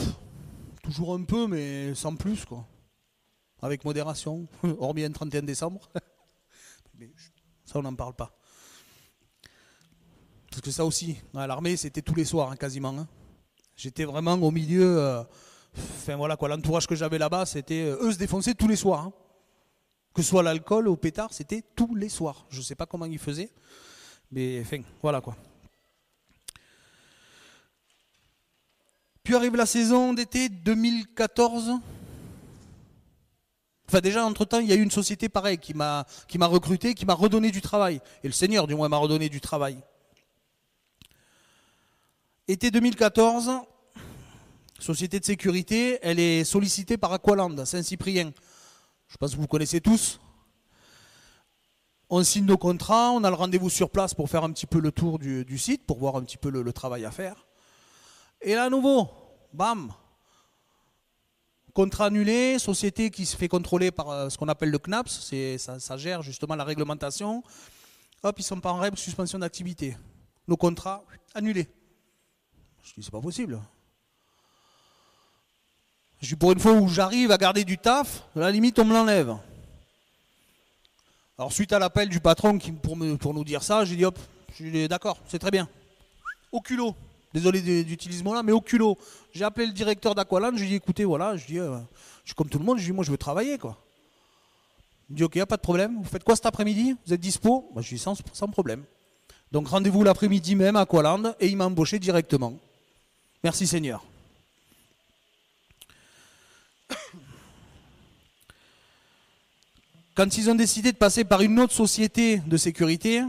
toujours 0.82 1.14
un 1.14 1.24
peu, 1.24 1.46
mais 1.46 1.94
sans 1.94 2.14
plus, 2.16 2.44
quoi. 2.44 2.66
Avec 3.60 3.84
modération, 3.84 4.46
hormis 4.78 5.04
un 5.04 5.10
31 5.10 5.42
décembre. 5.42 5.88
mais 6.98 7.10
ça, 7.64 7.78
on 7.78 7.82
n'en 7.82 7.94
parle 7.94 8.14
pas. 8.14 8.32
Parce 10.50 10.62
que 10.62 10.70
ça 10.70 10.84
aussi, 10.84 11.16
à 11.34 11.46
l'armée, 11.46 11.76
c'était 11.76 12.02
tous 12.02 12.14
les 12.14 12.24
soirs, 12.24 12.50
hein, 12.50 12.56
quasiment. 12.56 12.96
hein. 12.98 13.08
J'étais 13.76 14.04
vraiment 14.04 14.34
au 14.34 14.50
milieu. 14.50 14.98
euh, 14.98 15.22
Enfin 15.76 16.16
voilà 16.16 16.36
quoi, 16.36 16.48
l'entourage 16.48 16.86
que 16.86 16.96
j'avais 16.96 17.18
là-bas, 17.18 17.46
c'était 17.46 17.82
euh, 17.82 17.98
eux 18.02 18.10
se 18.12 18.18
défonçaient 18.18 18.54
tous 18.54 18.66
les 18.66 18.74
soirs. 18.74 19.04
hein. 19.04 19.12
Que 20.14 20.22
ce 20.22 20.30
soit 20.30 20.42
l'alcool 20.42 20.88
ou 20.88 20.96
pétard, 20.96 21.32
c'était 21.32 21.62
tous 21.76 21.94
les 21.94 22.08
soirs. 22.08 22.46
Je 22.48 22.58
ne 22.58 22.62
sais 22.64 22.74
pas 22.74 22.86
comment 22.86 23.04
ils 23.04 23.18
faisaient, 23.18 23.50
mais 24.32 24.60
enfin 24.62 24.78
voilà 25.02 25.20
quoi. 25.20 25.36
Puis 29.28 29.36
arrive 29.36 29.56
la 29.56 29.66
saison 29.66 30.14
d'été 30.14 30.48
2014. 30.48 31.72
Enfin 33.86 34.00
déjà 34.00 34.24
entre-temps, 34.24 34.60
il 34.60 34.68
y 34.68 34.72
a 34.72 34.74
eu 34.74 34.80
une 34.80 34.90
société 34.90 35.28
pareille 35.28 35.58
qui 35.58 35.74
m'a 35.74 36.06
recruté, 36.40 36.94
qui 36.94 37.04
m'a 37.04 37.12
redonné 37.12 37.50
du 37.50 37.60
travail. 37.60 38.00
Et 38.24 38.26
le 38.26 38.32
Seigneur 38.32 38.66
du 38.66 38.74
moins 38.74 38.88
m'a 38.88 38.96
redonné 38.96 39.28
du 39.28 39.42
travail. 39.42 39.82
Été 42.48 42.70
2014, 42.70 43.50
société 44.78 45.20
de 45.20 45.26
sécurité, 45.26 45.98
elle 46.00 46.20
est 46.20 46.44
sollicitée 46.44 46.96
par 46.96 47.12
Aqualand, 47.12 47.66
Saint-Cyprien. 47.66 48.32
Je 49.08 49.16
pense 49.18 49.32
que 49.32 49.36
vous 49.36 49.46
connaissez 49.46 49.82
tous. 49.82 50.20
On 52.08 52.24
signe 52.24 52.46
nos 52.46 52.56
contrats, 52.56 53.10
on 53.10 53.22
a 53.24 53.28
le 53.28 53.36
rendez-vous 53.36 53.68
sur 53.68 53.90
place 53.90 54.14
pour 54.14 54.30
faire 54.30 54.44
un 54.44 54.52
petit 54.52 54.66
peu 54.66 54.80
le 54.80 54.90
tour 54.90 55.18
du, 55.18 55.44
du 55.44 55.58
site, 55.58 55.84
pour 55.84 55.98
voir 55.98 56.16
un 56.16 56.22
petit 56.22 56.38
peu 56.38 56.48
le, 56.48 56.62
le 56.62 56.72
travail 56.72 57.04
à 57.04 57.10
faire. 57.10 57.44
Et 58.40 58.54
là, 58.54 58.64
à 58.64 58.70
nouveau, 58.70 59.08
bam, 59.53 59.92
contrat 61.78 62.07
annulé, 62.07 62.59
société 62.59 63.11
qui 63.11 63.24
se 63.24 63.36
fait 63.36 63.49
contrôler 63.49 63.90
par 63.90 64.11
euh, 64.11 64.28
ce 64.28 64.36
qu'on 64.36 64.49
appelle 64.49 64.70
le 64.70 64.78
CNAPS, 64.78 65.32
ça, 65.59 65.78
ça 65.78 65.96
gère 65.96 66.22
justement 66.22 66.57
la 66.57 66.64
réglementation. 66.64 67.42
Hop, 68.24 68.34
ils 68.38 68.42
sont 68.42 68.61
pas 68.61 68.72
en 68.72 68.78
règle, 68.78 68.99
suspension 68.99 69.38
d'activité. 69.38 69.96
Nos 70.49 70.57
contrats 70.57 71.05
annulés. 71.34 71.68
Je 72.82 72.94
dis, 72.94 73.03
c'est 73.03 73.12
pas 73.12 73.20
possible. 73.20 73.61
Pour 76.40 76.51
une 76.51 76.59
fois 76.59 76.72
où 76.72 76.88
j'arrive 76.88 77.30
à 77.30 77.36
garder 77.36 77.64
du 77.64 77.78
taf, 77.78 78.24
à 78.34 78.40
la 78.40 78.51
limite, 78.51 78.78
on 78.78 78.84
me 78.84 78.92
l'enlève. 78.92 79.36
Alors, 81.38 81.53
suite 81.53 81.72
à 81.72 81.78
l'appel 81.78 82.09
du 82.09 82.18
patron 82.18 82.59
pour, 82.59 82.96
nous 82.96 83.44
dire 83.44 83.62
ça, 83.62 83.84
j'ai 83.84 83.94
dit, 83.94 84.05
hop, 84.05 84.18
d'accord, 84.88 85.18
c'est 85.28 85.38
très 85.38 85.53
bien. 85.53 85.68
Au 86.51 86.61
culot. 86.61 86.96
Désolé 87.34 87.84
d'utiliser 87.84 88.22
mot-là, 88.22 88.42
mais 88.42 88.52
au 88.52 88.60
culot. 88.60 88.96
J'ai 89.32 89.44
appelé 89.44 89.66
le 89.66 89.72
directeur 89.72 90.14
d'Aqualand, 90.14 90.52
je 90.54 90.60
lui 90.60 90.66
ai 90.66 90.68
dit, 90.68 90.74
écoutez, 90.76 91.04
voilà, 91.04 91.36
je 91.36 91.46
dis, 91.46 91.58
euh, 91.58 91.78
je 92.24 92.30
suis 92.30 92.34
comme 92.34 92.48
tout 92.48 92.58
le 92.58 92.64
monde, 92.64 92.78
je 92.78 92.84
dis, 92.84 92.92
moi, 92.92 93.04
je 93.04 93.10
veux 93.10 93.18
travailler, 93.18 93.58
quoi. 93.58 93.76
Il 95.08 95.12
me 95.12 95.16
dit, 95.18 95.24
ok, 95.24 95.36
a 95.36 95.46
pas 95.46 95.56
de 95.56 95.62
problème. 95.62 95.98
Vous 95.98 96.08
faites 96.08 96.24
quoi 96.24 96.36
cet 96.36 96.46
après-midi? 96.46 96.96
Vous 97.06 97.12
êtes 97.12 97.20
dispo? 97.20 97.68
Moi, 97.72 97.82
Je 97.82 97.90
dis, 97.94 97.98
sans, 97.98 98.16
sans 98.32 98.48
problème. 98.48 98.84
Donc, 99.52 99.68
rendez-vous 99.68 100.04
l'après-midi 100.04 100.54
même 100.54 100.76
à 100.76 100.80
Aqualand, 100.80 101.34
et 101.40 101.48
il 101.48 101.56
m'a 101.56 101.66
embauché 101.66 101.98
directement. 101.98 102.54
Merci 103.44 103.66
Seigneur. 103.66 104.04
Quand 110.14 110.36
ils 110.36 110.50
ont 110.50 110.56
décidé 110.56 110.90
de 110.90 110.96
passer 110.96 111.22
par 111.22 111.42
une 111.42 111.60
autre 111.60 111.72
société 111.72 112.38
de 112.38 112.56
sécurité, 112.56 113.22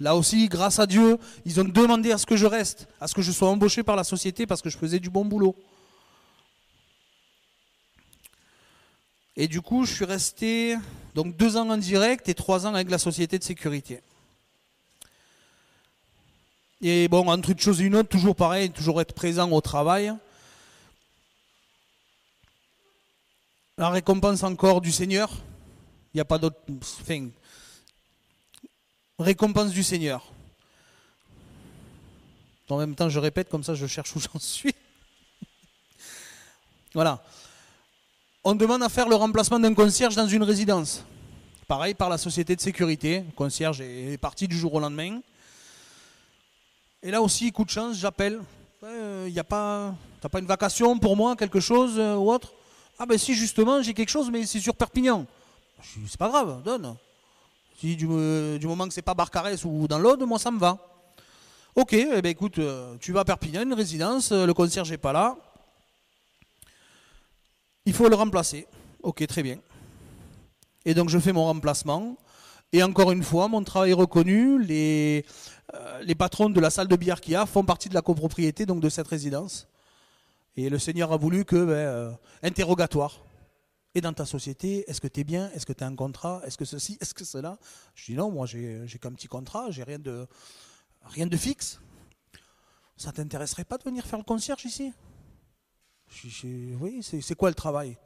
là 0.00 0.16
aussi, 0.16 0.48
grâce 0.48 0.78
à 0.78 0.86
Dieu, 0.86 1.18
ils 1.44 1.60
ont 1.60 1.64
demandé 1.64 2.10
à 2.10 2.18
ce 2.18 2.26
que 2.26 2.36
je 2.36 2.46
reste, 2.46 2.88
à 3.00 3.06
ce 3.06 3.14
que 3.14 3.22
je 3.22 3.30
sois 3.30 3.48
embauché 3.48 3.82
par 3.82 3.96
la 3.96 4.04
société 4.04 4.46
parce 4.46 4.62
que 4.62 4.70
je 4.70 4.78
faisais 4.78 4.98
du 4.98 5.10
bon 5.10 5.24
boulot. 5.24 5.54
Et 9.36 9.46
du 9.46 9.60
coup, 9.60 9.84
je 9.84 9.94
suis 9.94 10.04
resté 10.04 10.76
donc 11.14 11.36
deux 11.36 11.56
ans 11.56 11.68
en 11.70 11.76
direct 11.76 12.28
et 12.28 12.34
trois 12.34 12.66
ans 12.66 12.74
avec 12.74 12.90
la 12.90 12.98
société 12.98 13.38
de 13.38 13.44
sécurité. 13.44 14.02
Et 16.82 17.08
bon, 17.08 17.28
entre 17.28 17.50
une 17.50 17.58
chose 17.58 17.80
et 17.80 17.84
une 17.84 17.94
autre, 17.94 18.08
toujours 18.08 18.34
pareil, 18.34 18.70
toujours 18.70 19.00
être 19.00 19.12
présent 19.12 19.50
au 19.50 19.60
travail. 19.60 20.14
La 23.76 23.90
récompense 23.90 24.42
encore 24.42 24.80
du 24.80 24.90
Seigneur. 24.90 25.30
Il 26.12 26.16
n'y 26.16 26.20
a 26.20 26.24
pas 26.24 26.38
d'autre. 26.38 26.58
Enfin, 27.00 27.28
récompense 29.20 29.70
du 29.70 29.82
Seigneur. 29.82 30.24
En 32.68 32.78
même 32.78 32.94
temps, 32.94 33.08
je 33.08 33.18
répète, 33.18 33.48
comme 33.48 33.64
ça 33.64 33.74
je 33.74 33.86
cherche 33.86 34.14
où 34.14 34.20
j'en 34.20 34.38
suis. 34.38 34.74
voilà. 36.94 37.22
On 38.44 38.54
demande 38.54 38.82
à 38.82 38.88
faire 38.88 39.08
le 39.08 39.16
remplacement 39.16 39.58
d'un 39.58 39.74
concierge 39.74 40.14
dans 40.14 40.28
une 40.28 40.44
résidence. 40.44 41.04
Pareil 41.66 41.94
par 41.94 42.08
la 42.08 42.18
société 42.18 42.56
de 42.56 42.60
sécurité. 42.60 43.24
Le 43.26 43.32
concierge 43.32 43.80
est 43.80 44.18
parti 44.18 44.48
du 44.48 44.56
jour 44.56 44.74
au 44.74 44.80
lendemain. 44.80 45.20
Et 47.02 47.10
là 47.10 47.20
aussi, 47.22 47.50
coup 47.52 47.64
de 47.64 47.70
chance, 47.70 47.96
j'appelle. 47.96 48.40
Il 48.82 49.32
n'y 49.32 49.38
a 49.38 49.44
pas, 49.44 49.94
t'as 50.20 50.28
pas 50.28 50.38
une 50.38 50.46
vacation 50.46 50.98
pour 50.98 51.16
moi, 51.16 51.36
quelque 51.36 51.60
chose 51.60 51.98
euh, 51.98 52.14
ou 52.14 52.32
autre? 52.32 52.52
Ah 52.98 53.04
ben 53.04 53.18
si 53.18 53.34
justement, 53.34 53.82
j'ai 53.82 53.92
quelque 53.92 54.08
chose, 54.08 54.30
mais 54.30 54.46
c'est 54.46 54.60
sur 54.60 54.74
Perpignan. 54.74 55.26
C'est 56.06 56.18
pas 56.18 56.28
grave, 56.28 56.62
donne. 56.62 56.96
Euh, 57.82 58.58
du 58.58 58.66
moment 58.66 58.86
que 58.86 58.94
c'est 58.94 59.02
pas 59.02 59.14
Barcarès 59.14 59.64
ou 59.64 59.88
dans 59.88 59.98
l'Aude, 59.98 60.22
moi 60.24 60.38
ça 60.38 60.50
me 60.50 60.58
va. 60.58 60.78
Ok, 61.74 61.92
eh 61.92 62.20
ben 62.20 62.26
écoute, 62.26 62.58
euh, 62.58 62.96
tu 63.00 63.12
vas 63.12 63.20
à 63.20 63.24
Perpignan, 63.24 63.62
une 63.62 63.74
résidence, 63.74 64.32
euh, 64.32 64.44
le 64.44 64.52
concierge 64.52 64.90
n'est 64.90 64.98
pas 64.98 65.12
là. 65.12 65.36
Il 67.86 67.94
faut 67.94 68.08
le 68.08 68.16
remplacer. 68.16 68.66
Ok, 69.02 69.26
très 69.26 69.42
bien. 69.42 69.58
Et 70.84 70.94
donc 70.94 71.08
je 71.08 71.18
fais 71.18 71.32
mon 71.32 71.44
remplacement. 71.44 72.16
Et 72.72 72.82
encore 72.82 73.12
une 73.12 73.22
fois, 73.22 73.48
mon 73.48 73.64
travail 73.64 73.90
est 73.90 73.94
reconnu. 73.94 74.62
Les, 74.62 75.24
les 76.02 76.14
patrons 76.14 76.50
de 76.50 76.60
la 76.60 76.70
salle 76.70 76.86
de 76.86 76.96
billard 76.96 77.20
qu'il 77.20 77.32
y 77.32 77.36
a 77.36 77.46
font 77.46 77.64
partie 77.64 77.88
de 77.88 77.94
la 77.94 78.02
copropriété 78.02 78.66
donc 78.66 78.80
de 78.80 78.88
cette 78.88 79.08
résidence. 79.08 79.66
Et 80.56 80.68
le 80.68 80.78
Seigneur 80.78 81.12
a 81.12 81.16
voulu 81.16 81.44
que, 81.44 81.64
ben, 81.64 82.16
interrogatoire. 82.42 83.18
Et 83.94 84.00
dans 84.00 84.12
ta 84.12 84.24
société, 84.24 84.88
est-ce 84.88 85.00
que 85.00 85.08
tu 85.08 85.20
es 85.20 85.24
bien? 85.24 85.50
Est-ce 85.50 85.66
que 85.66 85.72
tu 85.72 85.82
as 85.82 85.86
un 85.86 85.96
contrat? 85.96 86.42
Est-ce 86.44 86.56
que 86.56 86.64
ceci? 86.64 86.96
Est-ce 87.00 87.12
que 87.12 87.24
cela? 87.24 87.58
Je 87.94 88.04
dis 88.06 88.14
non, 88.14 88.30
moi 88.30 88.46
j'ai 88.46 88.86
qu'un 89.00 89.12
petit 89.12 89.26
contrat, 89.26 89.70
j'ai 89.70 89.82
rien 89.82 89.98
de, 89.98 90.26
rien 91.04 91.26
de 91.26 91.36
fixe. 91.36 91.80
Ça 92.96 93.10
t'intéresserait 93.12 93.64
pas 93.64 93.78
de 93.78 93.84
venir 93.84 94.06
faire 94.06 94.18
le 94.18 94.24
concierge 94.24 94.64
ici? 94.64 94.92
Je 96.08 96.74
Oui, 96.76 97.02
c'est 97.02 97.20
c'est 97.20 97.34
quoi 97.34 97.48
le 97.48 97.54
travail? 97.54 97.96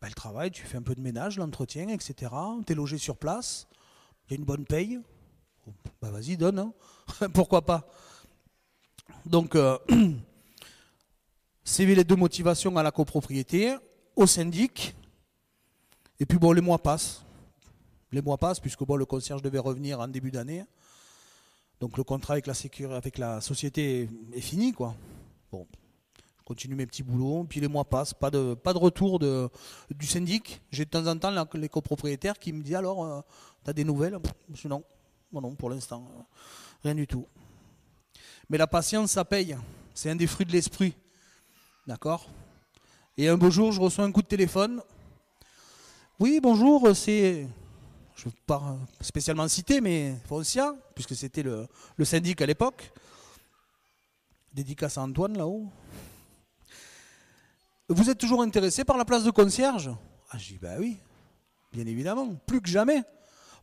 Ben, 0.00 0.08
Le 0.08 0.14
travail, 0.14 0.50
tu 0.50 0.64
fais 0.64 0.76
un 0.78 0.82
peu 0.82 0.96
de 0.96 1.00
ménage, 1.00 1.38
l'entretien, 1.38 1.88
etc. 1.88 2.32
Tu 2.66 2.72
es 2.72 2.74
logé 2.74 2.98
sur 2.98 3.16
place, 3.16 3.68
il 4.26 4.32
y 4.32 4.34
a 4.34 4.38
une 4.38 4.44
bonne 4.44 4.64
paye. 4.64 4.98
Bah 6.00 6.10
vas-y, 6.10 6.36
donne. 6.36 6.58
hein. 6.58 6.72
Pourquoi 7.34 7.64
pas? 7.64 7.86
Donc, 9.24 9.54
euh, 9.54 9.78
CV 11.64 11.94
les 11.94 12.02
deux 12.02 12.16
motivations 12.16 12.76
à 12.76 12.82
la 12.82 12.90
copropriété, 12.90 13.76
au 14.16 14.26
syndic. 14.26 14.96
Et 16.22 16.24
puis 16.24 16.38
bon, 16.38 16.52
les 16.52 16.60
mois 16.60 16.78
passent. 16.78 17.24
Les 18.12 18.22
mois 18.22 18.38
passent, 18.38 18.60
puisque 18.60 18.84
bon, 18.84 18.94
le 18.94 19.04
concierge 19.04 19.42
devait 19.42 19.58
revenir 19.58 19.98
en 19.98 20.06
début 20.06 20.30
d'année. 20.30 20.64
Donc 21.80 21.96
le 21.98 22.04
contrat 22.04 22.34
avec 22.34 22.46
la, 22.46 22.54
sécurité, 22.54 22.94
avec 22.94 23.18
la 23.18 23.40
société 23.40 24.08
est, 24.32 24.40
fini, 24.40 24.72
quoi. 24.72 24.94
Bon, 25.50 25.66
je 26.38 26.44
continue 26.44 26.76
mes 26.76 26.86
petits 26.86 27.02
boulots, 27.02 27.42
puis 27.42 27.58
les 27.58 27.66
mois 27.66 27.84
passent, 27.84 28.14
pas 28.14 28.30
de, 28.30 28.54
pas 28.54 28.72
de 28.72 28.78
retour 28.78 29.18
de, 29.18 29.48
du 29.90 30.06
syndic. 30.06 30.62
J'ai 30.70 30.84
de 30.84 30.90
temps 30.90 31.04
en 31.08 31.18
temps 31.18 31.34
les 31.54 31.68
copropriétaires 31.68 32.38
qui 32.38 32.52
me 32.52 32.62
disent 32.62 32.76
alors, 32.76 33.04
euh, 33.04 33.20
t'as 33.64 33.72
des 33.72 33.82
nouvelles? 33.82 34.16
Je 34.54 34.68
non, 34.68 34.84
non, 35.32 35.40
non, 35.40 35.56
pour 35.56 35.70
l'instant, 35.70 36.08
euh, 36.16 36.22
rien 36.84 36.94
du 36.94 37.08
tout. 37.08 37.26
Mais 38.48 38.58
la 38.58 38.68
patience, 38.68 39.10
ça 39.10 39.24
paye. 39.24 39.56
C'est 39.92 40.08
un 40.08 40.14
des 40.14 40.28
fruits 40.28 40.46
de 40.46 40.52
l'esprit. 40.52 40.94
D'accord? 41.88 42.28
Et 43.18 43.28
un 43.28 43.36
beau 43.36 43.50
jour, 43.50 43.72
je 43.72 43.80
reçois 43.80 44.04
un 44.04 44.12
coup 44.12 44.22
de 44.22 44.28
téléphone. 44.28 44.80
Oui, 46.22 46.38
bonjour, 46.40 46.94
c'est. 46.94 47.48
Je 48.14 48.20
ne 48.20 48.30
veux 48.30 48.36
pas 48.46 48.76
spécialement 49.00 49.48
citer, 49.48 49.80
mais 49.80 50.14
Foncia, 50.28 50.72
puisque 50.94 51.16
c'était 51.16 51.42
le, 51.42 51.66
syndic 52.04 52.40
à 52.40 52.46
l'époque. 52.46 52.92
Dédicace 54.54 54.98
à 54.98 55.02
Antoine 55.02 55.36
là-haut. 55.36 55.66
Vous 57.88 58.08
êtes 58.08 58.18
toujours 58.18 58.40
intéressé 58.40 58.84
par 58.84 58.96
la 58.96 59.04
place 59.04 59.24
de 59.24 59.32
concierge? 59.32 59.90
Ah, 60.30 60.38
je 60.38 60.52
dis, 60.52 60.58
bah 60.62 60.76
oui, 60.78 60.96
bien 61.72 61.86
évidemment, 61.86 62.36
plus 62.46 62.60
que 62.60 62.68
jamais. 62.68 63.02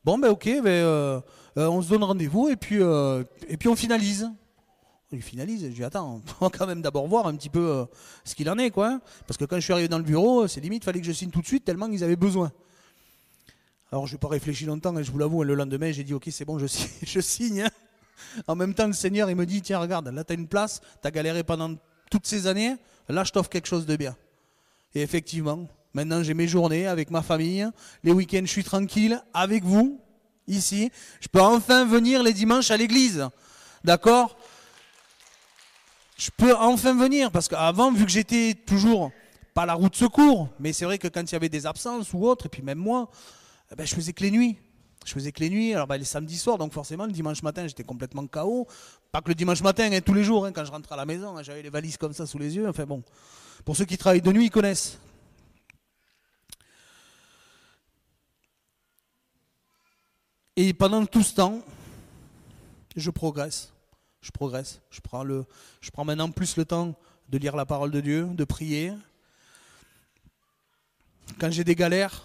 Bon, 0.04 0.18
ben 0.18 0.28
ok, 0.28 0.44
ben, 0.44 0.68
euh, 0.68 1.22
euh, 1.56 1.70
on 1.70 1.82
se 1.82 1.88
donne 1.88 2.04
rendez-vous 2.04 2.50
euh, 2.50 3.24
et 3.48 3.56
puis 3.56 3.70
on 3.70 3.76
finalise. 3.78 4.30
Il 5.12 5.22
finalise, 5.24 5.64
je 5.64 5.68
dis 5.70 5.84
attends, 5.84 6.22
on 6.42 6.46
va 6.46 6.50
quand 6.56 6.68
même 6.68 6.82
d'abord 6.82 7.08
voir 7.08 7.26
un 7.28 7.36
petit 7.36 7.50
peu 7.50 7.68
euh, 7.68 7.86
ce 8.24 8.36
qu'il 8.36 8.50
en 8.50 8.58
est, 8.60 8.70
quoi. 8.70 8.90
hein. 8.90 9.02
Parce 9.28 9.38
que 9.38 9.46
quand 9.46 9.56
je 9.56 9.62
suis 9.62 9.74
arrivé 9.74 9.88
dans 9.88 9.98
le 9.98 10.04
bureau, 10.04 10.48
c'est 10.48 10.62
limite, 10.62 10.84
fallait 10.84 11.00
que 11.02 11.06
je 11.08 11.12
signe 11.12 11.32
tout 11.32 11.42
de 11.42 11.48
suite 11.48 11.66
tellement 11.66 11.88
ils 11.88 12.04
avaient 12.04 12.16
besoin. 12.16 12.52
Alors 13.92 14.06
je 14.06 14.14
n'ai 14.14 14.20
pas 14.20 14.28
réfléchi 14.28 14.66
longtemps, 14.66 14.96
et 14.98 15.04
je 15.04 15.12
vous 15.12 15.18
l'avoue, 15.18 15.44
le 15.44 15.56
lendemain, 15.56 15.92
j'ai 15.92 16.04
dit 16.04 16.14
ok, 16.14 16.28
c'est 16.32 16.46
bon, 16.46 16.60
je, 17.04 17.20
signe- 17.22 17.62
hein. 17.64 17.70
En 18.48 18.56
même 18.56 18.74
temps, 18.76 18.86
le 18.86 18.94
Seigneur, 18.94 19.30
il 19.32 19.36
me 19.36 19.46
dit 19.48 19.62
tiens, 19.64 19.80
regarde, 19.80 20.08
là, 20.10 20.24
tu 20.24 20.34
as 20.34 20.36
une 20.36 20.48
place, 20.48 20.82
tu 21.02 21.08
as 21.08 21.12
galéré 21.12 21.44
pendant 21.44 21.74
toutes 22.12 22.28
ces 22.28 22.46
années, 22.46 22.76
là, 23.08 23.24
je 23.24 23.32
t'offre 23.32 23.50
quelque 23.50 23.68
chose 23.68 23.86
de 23.88 23.96
bien. 23.96 24.16
Et 24.94 25.02
effectivement, 25.02 25.68
maintenant, 25.96 26.22
j'ai 26.22 26.36
mes 26.36 26.48
journées 26.48 26.86
avec 26.86 27.10
ma 27.10 27.24
famille, 27.24 27.68
les 28.04 28.12
week-ends, 28.12 28.42
je 28.44 28.52
suis 28.52 28.64
tranquille 28.64 29.20
avec 29.34 29.64
vous, 29.64 30.00
ici. 30.48 30.92
Je 31.22 31.28
peux 31.28 31.42
enfin 31.42 31.86
venir 31.86 32.22
les 32.22 32.34
dimanches 32.34 32.70
à 32.72 32.78
l'église. 32.78 33.28
D'accord? 33.84 34.36
Je 36.20 36.30
peux 36.36 36.54
enfin 36.54 36.94
venir 36.94 37.32
parce 37.32 37.48
qu'avant, 37.48 37.94
vu 37.94 38.06
que 38.06 38.12
j'étais 38.12 38.54
toujours 38.54 39.12
pas 39.54 39.66
la 39.66 39.74
roue 39.74 39.90
de 39.90 39.96
secours, 39.96 40.50
mais 40.60 40.74
c'est 40.74 40.84
vrai 40.84 40.98
que 40.98 41.08
quand 41.08 41.22
il 41.22 41.32
y 41.32 41.36
avait 41.36 41.48
des 41.48 41.66
absences 41.66 42.14
ou 42.14 42.26
autre, 42.26 42.48
et 42.48 42.50
puis 42.50 42.62
même 42.62 42.78
moi, 42.78 43.10
eh 43.72 43.76
ben, 43.76 43.88
je 43.88 43.96
faisais 43.96 44.12
que 44.12 44.24
les 44.24 44.32
nuits. 44.32 44.58
Je 45.06 45.14
faisais 45.14 45.32
que 45.32 45.40
les 45.40 45.50
nuits, 45.50 45.74
alors 45.74 45.88
ben, 45.88 45.96
les 45.96 46.04
samedis 46.04 46.38
soirs, 46.38 46.58
donc 46.58 46.74
forcément 46.74 47.06
le 47.06 47.14
dimanche 47.14 47.42
matin 47.42 47.66
j'étais 47.66 47.86
complètement 47.86 48.28
KO. 48.28 48.68
Pas 49.14 49.22
que 49.22 49.30
le 49.30 49.36
dimanche 49.36 49.62
matin, 49.62 49.90
hein, 49.94 50.02
tous 50.02 50.14
les 50.14 50.26
jours, 50.26 50.46
hein, 50.46 50.52
quand 50.52 50.66
je 50.66 50.72
rentrais 50.72 50.96
à 50.96 50.98
la 50.98 51.06
maison, 51.06 51.38
hein, 51.38 51.42
j'avais 51.42 51.62
les 51.62 51.70
valises 51.70 51.96
comme 51.96 52.12
ça 52.12 52.26
sous 52.26 52.38
les 52.38 52.54
yeux. 52.54 52.68
Enfin 52.68 52.86
bon, 52.86 53.02
pour 53.64 53.78
ceux 53.78 53.86
qui 53.86 53.98
travaillent 53.98 54.22
de 54.22 54.32
nuit, 54.34 54.48
ils 54.48 54.52
connaissent. 54.52 55.00
Et 60.58 60.74
pendant 60.74 61.06
tout 61.06 61.24
ce 61.24 61.36
temps, 61.36 61.62
je 62.98 63.10
progresse 63.10 63.72
je 64.22 64.32
progresse. 64.32 64.82
Je 64.90 65.02
prends, 65.02 65.24
le, 65.24 65.46
je 65.82 65.90
maintenant 65.98 66.32
plus 66.32 66.58
le 66.58 66.66
temps 66.66 66.96
de 67.30 67.38
lire 67.38 67.56
la 67.56 67.66
parole 67.66 67.92
de 67.92 68.02
Dieu, 68.02 68.28
de 68.32 68.44
prier. 68.44 68.94
Quand 71.40 71.52
j'ai 71.52 71.64
des 71.64 71.76
galères, 71.76 72.24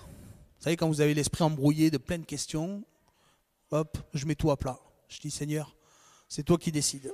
vous 0.58 0.64
savez, 0.64 0.76
quand 0.76 0.88
vous 0.88 1.00
avez 1.00 1.14
l'esprit 1.14 1.44
embrouillé 1.44 1.90
de 1.90 1.98
plein 1.98 2.18
de 2.18 2.24
questions, 2.24 2.82
hop, 3.70 3.98
je 4.14 4.26
mets 4.26 4.34
tout 4.34 4.50
à 4.50 4.56
plat. 4.56 4.78
Je 5.08 5.20
dis 5.20 5.30
Seigneur, 5.30 5.76
c'est 6.28 6.42
toi 6.42 6.58
qui 6.58 6.72
décides. 6.72 7.12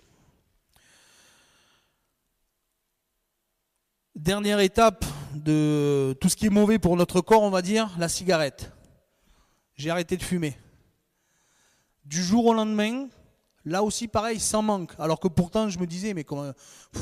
Dernière 4.15 4.61
étape 4.61 5.05
de 5.35 6.17
tout 6.21 6.29
ce 6.29 6.37
qui 6.37 6.47
est 6.47 6.51
mauvais 6.51 6.79
pour 6.79 6.97
notre 6.97 7.21
corps, 7.21 7.43
on 7.43 7.51
va 7.51 7.63
dire, 7.63 7.91
la 7.99 8.09
cigarette. 8.09 8.73
J'ai 9.77 9.91
arrêté 9.91 10.17
de 10.17 10.23
fumer. 10.23 10.59
Du 12.05 12.23
jour 12.23 12.47
au 12.47 12.55
lendemain, 12.55 13.09
Là 13.65 13.83
aussi, 13.83 14.09
pareil, 14.09 14.41
sans 14.41 14.63
manque. 14.63 14.93
Alors 14.99 15.21
que 15.21 15.29
pourtant, 15.29 15.69
je 15.69 15.79
me 15.79 15.87
disais, 15.87 16.15
mais 16.15 16.25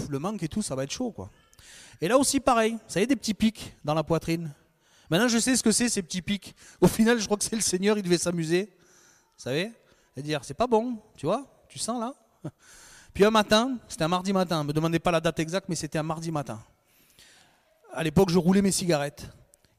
le 0.09 0.19
manque 0.19 0.43
et 0.43 0.49
tout, 0.49 0.63
ça 0.63 0.75
va 0.75 0.85
être 0.85 0.91
chaud, 0.91 1.11
quoi. 1.11 1.31
Et 2.01 2.09
là 2.09 2.19
aussi, 2.19 2.41
pareil. 2.41 2.73
Vous 2.73 2.79
savez, 2.89 3.07
des 3.07 3.17
petits 3.17 3.35
pics 3.35 3.77
dans 3.85 3.95
la 3.95 4.03
poitrine. 4.03 4.51
Maintenant, 5.11 5.29
je 5.29 5.39
sais 5.39 5.57
ce 5.57 5.63
que 5.63 5.73
c'est, 5.73 5.89
ces 5.89 6.03
petits 6.03 6.23
pics. 6.23 6.55
Au 6.81 6.89
final, 6.89 7.19
je 7.19 7.25
crois 7.25 7.37
que 7.37 7.45
c'est 7.45 7.57
le 7.57 7.63
Seigneur, 7.63 7.97
il 7.97 8.03
devait 8.03 8.19
s'amuser. 8.19 8.73
Vous 9.37 9.43
savez? 9.43 9.73
Et 10.17 10.23
dire, 10.23 10.45
c'est 10.45 10.55
pas 10.55 10.67
bon, 10.67 10.99
tu 11.17 11.27
vois? 11.27 11.47
Tu 11.69 11.79
sens 11.79 12.01
là? 12.01 12.15
Puis 13.15 13.25
un 13.25 13.31
matin, 13.31 13.79
c'était 13.89 14.05
un 14.05 14.09
mardi 14.09 14.33
matin, 14.33 14.63
ne 14.63 14.69
me 14.69 14.73
demandez 14.73 14.99
pas 14.99 15.11
la 15.11 15.21
date 15.21 15.39
exacte, 15.39 15.69
mais 15.69 15.75
c'était 15.75 15.99
un 15.99 16.03
mardi 16.03 16.31
matin. 16.31 16.61
À 17.93 18.03
l'époque, 18.03 18.31
je 18.31 18.39
roulais 18.39 18.63
mes 18.63 18.71
cigarettes. 18.71 19.29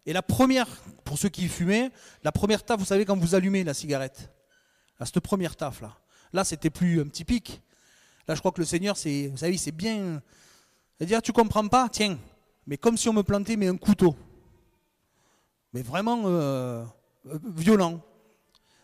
Et 0.05 0.13
la 0.13 0.21
première, 0.21 0.67
pour 1.03 1.17
ceux 1.17 1.29
qui 1.29 1.47
fumaient, 1.47 1.91
la 2.23 2.31
première 2.31 2.63
taf, 2.63 2.79
vous 2.79 2.85
savez, 2.85 3.05
quand 3.05 3.17
vous 3.17 3.35
allumez 3.35 3.63
la 3.63 3.73
cigarette, 3.73 4.29
à 4.99 5.05
cette 5.05 5.19
première 5.19 5.55
taf 5.55 5.81
là, 5.81 5.95
Là, 6.33 6.43
c'était 6.43 6.69
plus 6.69 7.01
un 7.01 7.07
petit 7.07 7.25
pic. 7.25 7.61
Là, 8.27 8.35
je 8.35 8.39
crois 8.39 8.51
que 8.51 8.61
le 8.61 8.65
Seigneur, 8.65 8.95
c'est, 8.95 9.27
vous 9.27 9.37
savez, 9.37 9.57
c'est 9.57 9.71
bien. 9.71 10.21
C'est-à-dire, 10.97 11.21
tu 11.21 11.31
comprends 11.31 11.67
pas, 11.67 11.89
tiens, 11.89 12.17
mais 12.67 12.77
comme 12.77 12.97
si 12.97 13.09
on 13.09 13.13
me 13.13 13.23
plantait, 13.23 13.55
mais 13.55 13.67
un 13.67 13.77
couteau. 13.77 14.15
Mais 15.73 15.81
vraiment 15.81 16.23
euh, 16.25 16.83
euh, 17.27 17.39
violent. 17.55 18.01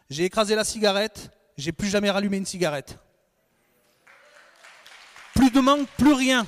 J'ai 0.10 0.26
écrasé 0.26 0.56
la 0.56 0.64
cigarette, 0.64 1.32
j'ai 1.58 1.72
plus 1.72 1.88
jamais 1.88 2.10
rallumé 2.10 2.38
une 2.38 2.46
cigarette. 2.46 2.98
Plus 5.34 5.52
de 5.52 5.60
manque, 5.60 5.88
plus 5.98 6.14
rien. 6.14 6.46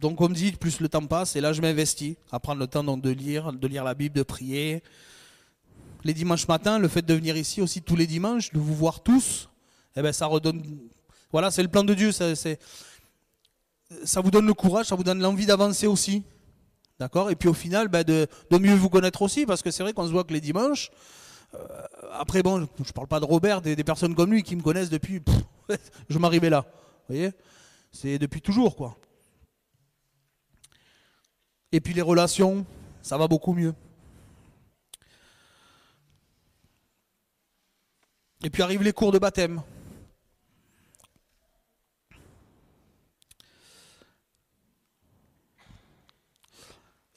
Donc, 0.00 0.16
comme 0.16 0.32
dit, 0.32 0.52
plus 0.52 0.80
le 0.80 0.88
temps 0.88 1.04
passe, 1.04 1.36
et 1.36 1.42
là, 1.42 1.52
je 1.52 1.60
m'investis 1.60 2.16
à 2.32 2.40
prendre 2.40 2.58
le 2.58 2.66
temps 2.66 2.82
donc, 2.82 3.02
de 3.02 3.10
lire, 3.10 3.52
de 3.52 3.66
lire 3.68 3.84
la 3.84 3.92
Bible, 3.92 4.16
de 4.16 4.22
prier. 4.22 4.82
Les 6.04 6.14
dimanches 6.14 6.48
matins, 6.48 6.78
le 6.78 6.88
fait 6.88 7.02
de 7.02 7.12
venir 7.12 7.36
ici 7.36 7.60
aussi 7.60 7.82
tous 7.82 7.96
les 7.96 8.06
dimanches, 8.06 8.50
de 8.50 8.58
vous 8.58 8.74
voir 8.74 9.02
tous, 9.02 9.50
eh 9.94 10.00
ben, 10.00 10.10
ça 10.10 10.24
redonne. 10.24 10.62
Voilà, 11.30 11.50
c'est 11.50 11.62
le 11.62 11.68
plan 11.68 11.84
de 11.84 11.92
Dieu. 11.92 12.12
Ça, 12.12 12.32
vous 14.22 14.30
donne 14.30 14.46
le 14.46 14.54
courage, 14.54 14.86
ça 14.86 14.94
vous 14.94 15.04
donne 15.04 15.20
l'envie 15.20 15.44
d'avancer 15.44 15.86
aussi. 15.86 16.22
D'accord? 16.98 17.30
Et 17.30 17.36
puis 17.36 17.50
au 17.50 17.54
final, 17.54 17.88
ben, 17.88 18.02
de, 18.02 18.26
mieux 18.58 18.74
vous 18.74 18.88
connaître 18.88 19.20
aussi, 19.20 19.44
parce 19.44 19.60
que 19.60 19.70
c'est 19.70 19.82
vrai 19.82 19.92
qu'on 19.92 20.06
se 20.06 20.12
voit 20.12 20.24
que 20.24 20.32
les 20.32 20.40
dimanches. 20.40 20.90
euh, 21.54 21.58
après, 22.14 22.42
bon, 22.42 22.66
je 22.82 22.88
ne 22.88 22.92
parle 22.94 23.08
pas 23.08 23.20
de 23.20 23.26
Robert, 23.26 23.60
des, 23.60 23.76
personnes 23.84 24.14
comme 24.14 24.32
lui 24.32 24.42
qui 24.42 24.56
me 24.56 24.62
connaissent 24.62 24.88
depuis. 24.88 25.20
je 26.08 26.18
m'arrivais 26.18 26.48
là. 26.48 26.64
Vous 27.06 27.16
voyez? 27.16 27.32
C'est 27.92 28.18
depuis 28.18 28.40
toujours, 28.40 28.76
quoi. 28.76 28.96
Et 31.72 31.80
puis 31.80 31.94
les 31.94 32.02
relations, 32.02 32.66
ça 33.02 33.16
va 33.16 33.28
beaucoup 33.28 33.52
mieux. 33.52 33.74
Et 38.42 38.50
puis 38.50 38.62
arrivent 38.62 38.82
les 38.82 38.92
cours 38.92 39.12
de 39.12 39.18
baptême. 39.18 39.62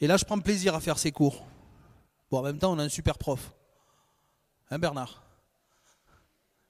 Et 0.01 0.07
là, 0.07 0.17
je 0.17 0.25
prends 0.25 0.37
plaisir 0.37 0.75
à 0.75 0.81
faire 0.81 0.99
ces 0.99 1.13
cours. 1.13 1.45
Bon, 2.29 2.39
en 2.39 2.41
même 2.41 2.57
temps, 2.57 2.73
on 2.73 2.79
a 2.79 2.83
un 2.83 2.89
super 2.89 3.17
prof. 3.17 3.53
Hein, 4.69 4.77
Bernard? 4.77 5.23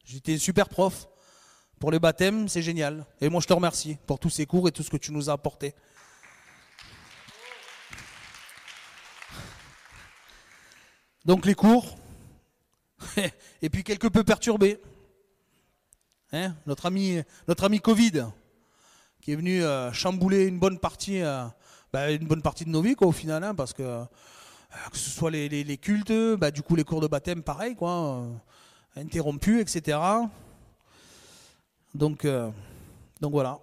J'étais 0.04 0.36
un 0.36 0.38
super 0.38 0.70
prof. 0.70 1.08
Pour 1.80 1.90
les 1.90 2.00
baptêmes, 2.00 2.48
c'est 2.48 2.62
génial. 2.62 3.08
Et 3.20 3.30
moi, 3.30 3.42
je 3.42 3.48
te 3.48 3.54
remercie 3.54 3.98
pour 4.06 4.20
tous 4.20 4.30
ces 4.30 4.46
cours 4.46 4.68
et 4.68 4.72
tout 4.72 4.84
ce 4.84 4.92
que 4.92 4.98
tu 4.98 5.12
nous 5.12 5.32
as 5.32 5.34
apporté. 5.34 5.74
Donc 11.26 11.46
les 11.46 11.56
cours, 11.56 11.98
et 13.62 13.70
puis 13.70 13.84
quelque 13.84 14.08
peu 14.08 14.24
perturbés. 14.24 14.80
Hein, 16.34 16.56
notre, 16.66 16.88
ami, 16.88 17.22
notre 17.48 17.64
ami 17.64 17.80
Covid, 17.80 18.26
qui 19.22 19.32
est 19.32 19.36
venu 19.36 19.64
euh, 19.64 19.92
chambouler 19.94 20.48
une 20.48 20.60
bonne 20.60 20.80
partie, 20.80 21.22
euh, 21.22 21.46
bah, 21.94 22.12
une 22.12 22.28
bonne 22.28 22.42
partie 22.42 22.66
de 22.66 22.70
nos 22.70 22.82
vies, 22.82 22.96
au 23.00 23.12
final, 23.12 23.44
hein, 23.44 23.56
parce 23.56 23.72
que 23.72 23.84
euh, 23.84 24.06
que 24.92 24.98
ce 24.98 25.12
soit 25.12 25.32
les, 25.32 25.78
cultes, 25.78 26.12
bah, 26.38 26.52
du 26.52 26.64
coup 26.64 26.76
les 26.76 26.84
cours 26.84 27.02
de 27.02 27.08
baptême, 27.08 27.44
pareil, 27.44 27.76
quoi, 27.76 28.26
interrompus, 28.96 29.62
etc. 29.62 30.00
Donc, 31.94 32.28
donc 33.22 33.32
voilà. 33.32 33.60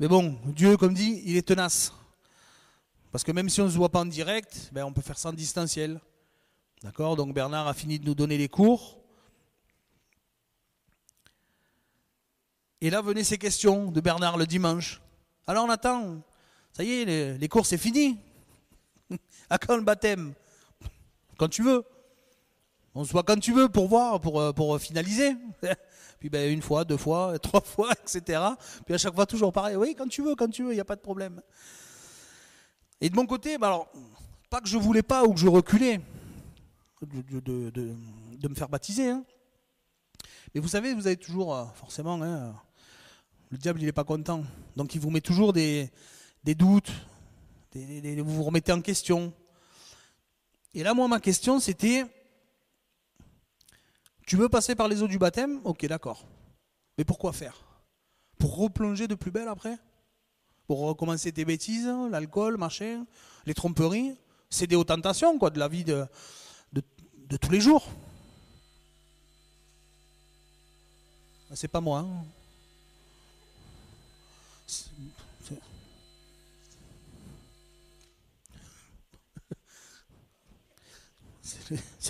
Mais 0.00 0.08
bon, 0.08 0.36
Dieu, 0.46 0.76
comme 0.76 0.94
dit, 0.94 1.22
il 1.24 1.36
est 1.36 1.46
tenace. 1.46 1.92
Parce 3.12 3.22
que 3.22 3.30
même 3.30 3.48
si 3.48 3.60
on 3.60 3.66
ne 3.66 3.70
se 3.70 3.76
voit 3.76 3.90
pas 3.90 4.00
en 4.00 4.06
direct, 4.06 4.70
ben, 4.72 4.84
on 4.84 4.92
peut 4.92 5.02
faire 5.02 5.18
ça 5.18 5.28
en 5.28 5.32
distanciel. 5.32 6.00
D'accord 6.82 7.14
Donc 7.14 7.32
Bernard 7.32 7.68
a 7.68 7.74
fini 7.74 8.00
de 8.00 8.06
nous 8.06 8.14
donner 8.14 8.36
les 8.36 8.48
cours. 8.48 8.98
Et 12.80 12.90
là 12.90 13.00
venaient 13.00 13.22
ces 13.22 13.38
questions 13.38 13.92
de 13.92 14.00
Bernard 14.00 14.36
le 14.36 14.46
dimanche. 14.46 15.00
Alors 15.46 15.68
Nathan, 15.68 16.20
ça 16.72 16.82
y 16.82 17.02
est, 17.02 17.38
les, 17.38 17.48
cours 17.48 17.66
c'est 17.66 17.78
fini. 17.78 18.18
À 19.50 19.58
quand 19.58 19.76
le 19.76 19.82
baptême? 19.82 20.34
Quand 21.36 21.48
tu 21.48 21.62
veux. 21.62 21.84
On 22.94 23.04
se 23.04 23.12
voit 23.12 23.22
quand 23.22 23.38
tu 23.38 23.52
veux 23.52 23.68
pour 23.68 23.86
voir, 23.86 24.20
pour, 24.20 24.40
euh, 24.40 24.52
pour 24.52 24.78
finaliser. 24.80 25.36
Puis 26.18 26.30
ben, 26.30 26.50
une 26.50 26.62
fois, 26.62 26.84
deux 26.84 26.96
fois, 26.96 27.38
trois 27.42 27.60
fois, 27.60 27.92
etc. 27.92 28.42
Puis 28.84 28.94
à 28.94 28.98
chaque 28.98 29.14
fois 29.14 29.26
toujours 29.26 29.52
pareil. 29.52 29.76
Oui, 29.76 29.94
quand 29.96 30.08
tu 30.08 30.22
veux, 30.22 30.34
quand 30.34 30.48
tu 30.48 30.64
veux, 30.64 30.72
il 30.72 30.76
n'y 30.76 30.80
a 30.80 30.84
pas 30.84 30.96
de 30.96 31.00
problème. 31.00 31.40
Et 33.00 33.08
de 33.08 33.14
mon 33.14 33.26
côté, 33.26 33.56
ben 33.56 33.68
alors, 33.68 33.88
pas 34.50 34.60
que 34.60 34.68
je 34.68 34.78
voulais 34.78 35.02
pas 35.02 35.22
ou 35.24 35.34
que 35.34 35.40
je 35.40 35.48
reculais 35.48 36.00
de, 37.06 38.48
me 38.48 38.54
faire 38.54 38.68
baptiser. 38.68 39.10
hein. 39.10 39.24
Mais 40.54 40.60
vous 40.60 40.68
savez, 40.68 40.94
vous 40.94 41.06
avez 41.06 41.16
toujours, 41.16 41.54
euh, 41.54 41.64
forcément, 41.74 42.20
hein, 42.22 42.54
le 43.50 43.58
diable, 43.58 43.80
il 43.80 43.86
n'est 43.86 43.92
pas 43.92 44.04
content. 44.04 44.44
Donc 44.76 44.94
il 44.94 45.00
vous 45.00 45.10
met 45.10 45.20
toujours 45.20 45.52
des, 45.52 45.90
doutes, 46.44 46.90
vous 47.74 48.24
vous 48.24 48.44
remettez 48.44 48.72
en 48.72 48.80
question. 48.80 49.32
Et 50.74 50.82
là, 50.82 50.94
moi, 50.94 51.08
ma 51.08 51.20
question, 51.20 51.60
c'était, 51.60 52.04
tu 54.26 54.36
veux 54.36 54.48
passer 54.48 54.74
par 54.74 54.88
les 54.88 55.02
eaux 55.02 55.08
du 55.08 55.18
baptême? 55.18 55.60
Ok, 55.64 55.84
d'accord. 55.86 56.26
Mais 56.96 57.04
pourquoi 57.04 57.32
faire? 57.32 57.64
Pour 58.38 58.56
replonger 58.56 59.08
de 59.08 59.14
plus 59.14 59.30
belle 59.30 59.48
après? 59.48 59.76
Pour 60.66 60.80
recommencer 60.80 61.32
tes 61.32 61.44
bêtises, 61.44 61.90
l'alcool, 62.10 62.56
machin, 62.56 63.04
les 63.44 63.54
tromperies? 63.54 64.16
C'est 64.48 64.66
des 64.66 64.82
tentations, 64.84 65.38
quoi, 65.38 65.50
de 65.50 65.58
la 65.58 65.68
vie 65.68 65.84
de, 65.84 66.06
de, 67.32 67.36
tous 67.38 67.50
les 67.50 67.60
jours. 67.60 67.88
Ah, 71.50 71.56
C'est 71.56 71.68
pas 71.68 71.80
moi. 71.80 72.00
hein. 72.00 72.24
C'est- 74.66 74.90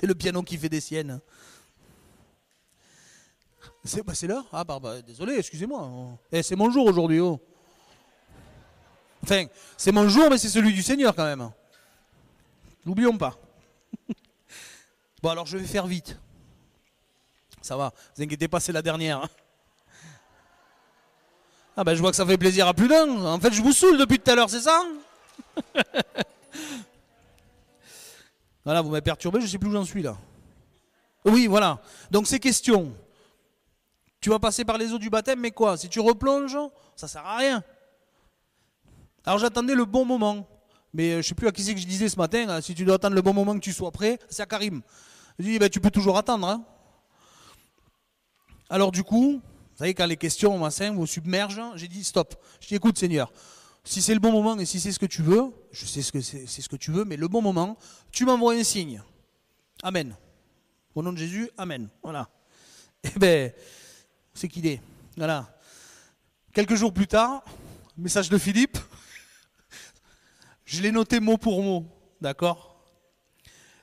le- 0.07 0.15
piano 0.15 0.43
qui 0.43 0.59
fait 0.59 0.69
des 0.69 0.81
siennes. 0.81 1.21
C'est 3.85 4.05
bah, 4.05 4.13
l'heure 4.23 4.47
Ah, 4.53 4.65
bah, 4.65 4.79
bah, 4.81 5.03
désolé, 5.03 5.37
excusez-moi. 5.37 6.19
Eh, 6.33 6.43
c'est 6.43 6.57
mon 6.57 6.71
jour 6.71 6.87
aujourd'hui. 6.87 7.21
Oh. 7.21 7.41
Enfin, 9.23 9.47
c'est 9.77 9.93
mon 9.93 10.09
jour, 10.09 10.29
mais 10.31 10.39
c'est 10.39 10.49
celui 10.49 10.73
du 10.73 10.83
Seigneur 10.83 11.15
quand 11.15 11.25
même. 11.25 11.51
N'oublions 12.85 13.17
pas. 13.17 13.39
Bon, 15.23 15.31
alors 15.31 15.47
je 15.47 15.57
vais 15.57 15.67
faire 15.67 15.87
vite. 15.87 16.19
Ça 17.61 17.77
va, 17.77 17.93
vous 18.17 18.23
inquiétez 18.23 18.49
pas, 18.49 18.61
c'est 18.61 18.73
la 18.73 18.83
dernière. 18.83 19.23
hein. 19.23 19.29
Ah 21.77 21.85
ben 21.85 21.95
je 21.95 22.01
vois 22.01 22.11
que 22.11 22.17
ça 22.17 22.27
fait 22.27 22.37
plaisir 22.37 22.67
à 22.69 22.75
plus 22.75 22.89
d'un. 22.89 23.09
En 23.25 23.41
fait, 23.41 23.53
je 23.53 23.63
vous 23.63 23.73
saoule 23.73 23.97
depuis 23.97 24.19
tout 24.19 24.31
à 24.31 24.35
l'heure, 24.35 24.51
c'est 24.51 24.61
ça 24.61 24.85
Voilà, 28.65 28.81
vous 28.83 28.91
m'avez 28.91 29.03
perturbé, 29.03 29.41
je 29.41 29.47
sais 29.47 29.59
plus 29.59 29.69
où 29.69 29.73
j'en 29.73 29.85
suis 29.85 30.03
là. 30.03 30.17
Oui, 31.25 31.47
voilà. 31.47 31.81
Donc 32.11 32.27
ces 32.27 32.39
questions. 32.39 32.95
Tu 34.21 34.31
vas 34.31 34.39
passer 34.39 34.65
par 34.65 34.79
les 34.79 34.93
eaux 34.93 34.99
du 34.99 35.11
baptême, 35.11 35.41
mais 35.41 35.51
quoi? 35.51 35.77
Si 35.77 35.89
tu 35.89 35.99
replonges, 35.99 36.57
ça 36.95 37.09
sert 37.09 37.27
à 37.27 37.39
rien. 37.39 37.65
Alors 39.25 39.39
j'attendais 39.39 39.75
le 39.75 39.85
bon 39.85 40.05
moment. 40.05 40.47
Mais 40.95 41.13
euh, 41.13 41.23
je 41.23 41.29
sais 41.29 41.35
plus 41.35 41.49
à 41.49 41.53
qui 41.53 41.63
c'est 41.63 41.75
que 41.75 41.81
je 41.81 41.87
disais 41.87 42.09
ce 42.09 42.17
matin, 42.17 42.49
hein, 42.49 42.61
si 42.61 42.75
tu 42.75 42.85
dois 42.85 42.97
attendre 42.97 43.15
le 43.15 43.23
bon 43.23 43.33
moment 43.33 43.55
que 43.55 43.61
tu 43.65 43.73
sois 43.73 43.91
prêt, 43.91 44.19
c'est 44.29 44.43
à 44.43 44.47
Karim. 44.47 44.83
Je 45.39 45.45
dis, 45.45 45.59
ben, 45.59 45.69
tu 45.71 45.81
peux 45.81 45.91
toujours 45.91 46.19
attendre. 46.19 46.47
hein. 46.47 46.65
Alors 48.69 48.93
du 48.93 49.03
coup, 49.03 49.41
vous 49.43 49.77
savez, 49.79 49.95
quand 49.95 50.07
les 50.07 50.17
questions 50.17 50.57
machin, 50.59 50.93
vous 50.93 51.07
submergent, 51.07 51.73
j'ai 51.77 51.89
dit 51.89 52.05
stop. 52.05 52.35
Je 52.61 52.69
dis 52.69 52.75
écoute 52.75 52.99
Seigneur, 52.99 53.33
si 53.85 54.01
c'est 54.01 54.15
le 54.15 54.21
bon 54.21 54.33
moment 54.33 54.59
et 54.59 54.65
si 54.65 54.81
c'est 54.81 54.93
ce 54.93 54.99
que 54.99 55.07
tu 55.07 55.23
veux, 55.23 55.53
je 55.73 55.85
sais 55.87 56.03
ce 56.03 56.13
que 56.13 56.21
c'est 56.21 56.47
ce 56.47 56.69
que 56.69 56.77
tu 56.77 56.91
veux, 56.91 57.05
mais 57.05 57.17
le 57.17 57.29
bon 57.29 57.43
moment, 57.43 57.77
tu 58.11 58.25
m'envoies 58.25 58.55
un 58.55 58.65
signe. 58.65 59.03
Amen. 59.83 60.17
Au 60.95 61.03
nom 61.03 61.13
de 61.13 61.19
Jésus, 61.19 61.51
Amen. 61.57 61.89
Voilà. 62.03 62.29
Eh 63.05 63.19
ben, 63.19 63.53
c'est 64.33 64.47
qu'il 64.49 64.65
est. 64.67 64.81
Voilà. 65.17 65.59
Quelques 66.53 66.77
jours 66.77 66.93
plus 66.93 67.09
tard, 67.09 67.43
message 67.97 68.29
de 68.29 68.39
Philippe. 68.39 68.79
Je 70.73 70.81
l'ai 70.81 70.91
noté 70.91 71.21
mot 71.21 71.37
pour 71.37 71.63
mot, 71.63 71.85
d'accord? 72.19 72.83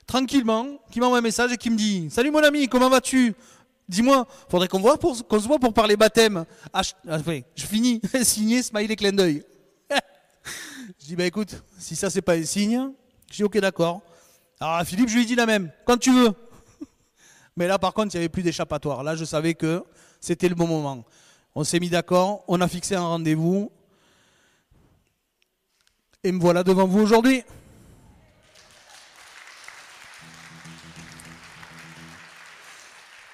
Tranquillement, 0.08 0.66
qui 0.90 0.98
m'envoie 0.98 1.18
un 1.18 1.20
message 1.20 1.52
et 1.52 1.56
qui 1.56 1.70
me 1.70 1.76
dit 1.76 2.10
Salut 2.10 2.32
mon 2.32 2.42
ami, 2.42 2.66
comment 2.66 2.90
vas-tu? 2.90 3.32
Dis-moi, 3.88 4.26
faudrait 4.48 4.66
qu'on 4.66 4.82
qu'on 4.82 5.14
se 5.14 5.46
voit 5.46 5.60
pour 5.60 5.72
parler 5.72 5.96
baptême. 5.96 6.44
Ah, 6.72 6.82
je, 6.82 6.90
ah, 7.08 7.18
finis, 7.54 8.00
signé, 8.24 8.60
smiley, 8.64 8.96
clin 8.96 9.12
d'œil. 9.12 9.44
je 10.98 11.06
dis 11.06 11.14
bah 11.14 11.26
écoute, 11.26 11.62
si 11.78 11.94
ça 11.94 12.10
c'est 12.10 12.22
pas 12.22 12.34
un 12.34 12.44
signe, 12.44 12.90
je 13.30 13.36
dis 13.36 13.44
ok 13.44 13.58
d'accord. 13.60 14.02
Alors 14.58 14.84
Philippe, 14.84 15.10
je 15.10 15.16
lui 15.16 15.26
dis 15.26 15.36
la 15.36 15.46
même, 15.46 15.70
quand 15.86 15.96
tu 15.96 16.10
veux. 16.12 16.32
Mais 17.56 17.68
là 17.68 17.78
par 17.78 17.94
contre, 17.94 18.16
il 18.16 18.18
n'y 18.18 18.22
avait 18.22 18.28
plus 18.28 18.42
d'échappatoire. 18.42 19.04
Là, 19.04 19.14
je 19.14 19.24
savais 19.24 19.54
que 19.54 19.84
c'était 20.20 20.48
le 20.48 20.56
bon 20.56 20.66
moment. 20.66 21.04
On 21.54 21.62
s'est 21.62 21.78
mis 21.78 21.88
d'accord, 21.88 22.42
on 22.48 22.60
a 22.60 22.66
fixé 22.66 22.96
un 22.96 23.06
rendez-vous. 23.06 23.70
Et 26.22 26.32
me 26.32 26.38
voilà 26.38 26.62
devant 26.62 26.86
vous 26.86 27.00
aujourd'hui. 27.00 27.42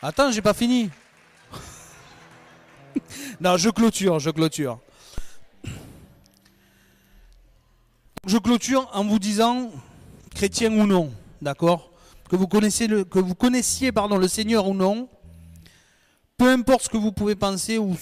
Attends, 0.01 0.31
j'ai 0.31 0.43
pas 0.43 0.55
fini. 0.55 0.89
non, 3.41 3.57
je 3.57 3.71
clôture, 3.71 4.21
je 4.21 4.31
clôture. 4.31 4.79
Je 8.25 8.39
clôture 8.39 8.89
en 8.93 9.05
vous 9.05 9.19
disant, 9.19 9.73
chrétien 10.35 10.73
ou 10.73 10.87
non, 10.87 11.13
d'accord 11.43 11.91
que 12.29 12.35
vous, 12.37 12.49
connaissiez 12.49 12.89
le, 12.89 13.05
que 13.05 13.21
vous 13.21 13.35
connaissiez 13.37 13.93
pardon, 13.93 14.17
le 14.19 14.27
Seigneur 14.29 14.67
ou 14.69 14.75
non, 14.75 15.09
peu 16.37 16.51
importe 16.51 16.83
ce 16.83 16.89
que 16.89 16.97
vous 16.97 17.13
pouvez 17.13 17.37
penser 17.37 17.79
ou 17.79 17.97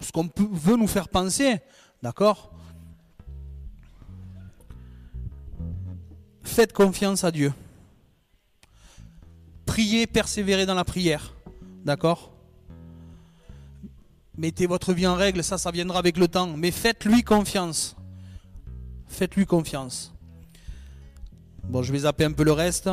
ce- 0.00 0.12
qu'on 0.12 0.28
veut 0.36 0.76
nous 0.76 0.88
faire 0.88 1.08
penser, 1.08 1.58
d'accord 2.02 2.52
Faites 6.48 6.72
confiance 6.72 7.22
à 7.22 7.30
Dieu. 7.30 7.52
Priez, 9.66 10.06
persévérez 10.06 10.66
dans 10.66 10.74
la 10.74 10.84
prière. 10.84 11.34
D'accord? 11.84 12.32
Mettez 14.36 14.66
votre 14.66 14.92
vie 14.92 15.06
en 15.06 15.14
règle, 15.14 15.44
ça, 15.44 15.58
ça 15.58 15.70
viendra 15.70 16.00
avec 16.00 16.16
le 16.16 16.26
temps. 16.26 16.56
Mais 16.56 16.72
faites-lui 16.72 17.22
confiance. 17.22 17.94
Faites-lui 19.06 19.46
confiance. 19.46 20.14
Bon, 21.64 21.82
je 21.82 21.92
vais 21.92 22.00
zapper 22.00 22.24
un 22.24 22.32
peu 22.32 22.44
le 22.44 22.52
reste. 22.52 22.88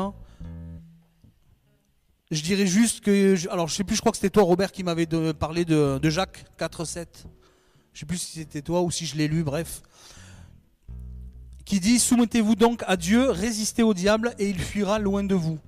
Je 2.29 2.41
dirais 2.41 2.67
juste 2.67 2.99
que. 2.99 3.49
alors, 3.49 3.67
je 3.67 3.73
sais 3.73 3.83
plus, 3.83 3.95
je 3.95 4.01
crois 4.01 4.11
que 4.11 4.17
c'était 4.17 4.29
toi, 4.29 4.43
Robert, 4.43 4.71
qui 4.71 4.83
m'avait 4.83 5.07
parlé 5.33 5.65
de, 5.65 5.97
de 5.97 6.09
Jacques 6.09 6.45
4,7. 6.59 7.07
Je 7.93 7.99
sais 8.01 8.05
plus 8.05 8.17
si 8.17 8.39
c'était 8.39 8.61
toi 8.61 8.81
ou 8.81 8.91
si 8.91 9.05
je 9.07 9.15
l'ai 9.15 9.29
lu, 9.29 9.43
bref. 9.43 9.81
Qui 11.65 11.79
dit 11.79 11.99
Soumettez-vous 11.99 12.55
donc 12.55 12.83
à 12.87 12.95
Dieu, 12.95 13.29
résistez 13.29 13.83
au 13.83 13.93
diable 13.93 14.35
et 14.39 14.49
il 14.49 14.59
fuira 14.59 14.99
loin 14.99 15.23
de 15.23 15.35
vous. 15.35 15.59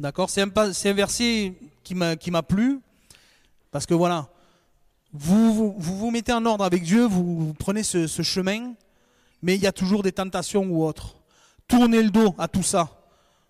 D'accord? 0.00 0.30
C'est 0.30 0.42
un, 0.42 0.50
un 0.56 0.92
verset 0.92 1.54
qui 1.84 1.94
m'a 1.94 2.42
plu. 2.42 2.80
Parce 3.72 3.86
que 3.86 3.94
voilà, 3.94 4.28
vous 5.12 5.74
vous, 5.78 6.10
mettez 6.10 6.32
en 6.32 6.44
ordre 6.46 6.64
avec 6.64 6.82
Dieu, 6.82 7.04
vous, 7.06 7.46
vous 7.46 7.54
prenez 7.54 7.82
ce, 7.82 8.06
ce 8.06 8.22
chemin, 8.22 8.74
mais 9.42 9.54
il 9.54 9.62
y 9.62 9.66
a 9.66 9.72
toujours 9.72 10.02
des 10.02 10.12
tentations 10.12 10.64
ou 10.64 10.84
autres. 10.84 11.16
Tournez 11.66 12.02
le 12.02 12.10
dos 12.10 12.34
à 12.38 12.48
tout 12.48 12.62
ça. 12.62 12.90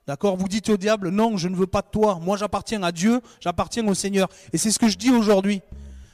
D'accord? 0.06 0.36
Vous 0.36 0.48
dites 0.48 0.68
au 0.68 0.76
diable, 0.76 1.10
non, 1.10 1.36
je 1.36 1.48
ne 1.48 1.56
veux 1.56 1.66
pas 1.66 1.82
de 1.82 1.89
toi. 1.90 2.18
Moi, 2.22 2.36
j'appartiens 2.36 2.82
à 2.82 2.93
Dieu, 2.93 3.20
j'appartiens 3.40 3.86
au 3.86 3.94
Seigneur. 3.94 4.28
Et 4.52 4.59
c'est 4.59 4.70
ce 4.70 4.78
que 4.78 4.89
je 4.89 4.97
dis 4.97 5.10
aujourd'hui. 5.10 5.60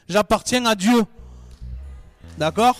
J'appartiens 0.08 0.64
à 0.66 0.74
Dieu. 0.74 1.04
D'accord? 2.36 2.76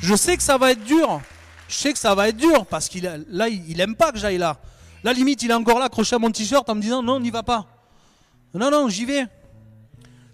Je 0.00 0.14
sais 0.14 0.36
que 0.36 0.42
ça 0.42 0.58
va 0.58 0.72
être 0.72 0.84
dur. 0.84 1.20
Je 1.68 1.74
sais 1.74 1.92
que 1.92 1.98
ça 1.98 2.14
va 2.14 2.28
être 2.28 2.36
dur 2.36 2.66
parce 2.66 2.88
qu'il 2.88 3.04
là, 3.28 3.48
il, 3.48 3.80
aime 3.80 3.94
pas 3.94 4.12
que 4.12 4.18
j'aille 4.18 4.38
là. 4.38 4.56
Là, 5.04 5.12
limite, 5.12 5.42
il 5.42 5.50
est 5.50 5.54
encore 5.54 5.78
là, 5.78 5.86
accroché 5.86 6.16
à 6.16 6.18
mon 6.18 6.30
t-shirt 6.30 6.68
en 6.68 6.74
me 6.74 6.80
disant, 6.80 7.02
non, 7.02 7.20
n'y 7.20 7.30
va 7.30 7.42
pas. 7.42 7.66
Non, 8.52 8.70
non, 8.70 8.88
j'y 8.88 9.04
vais. 9.04 9.26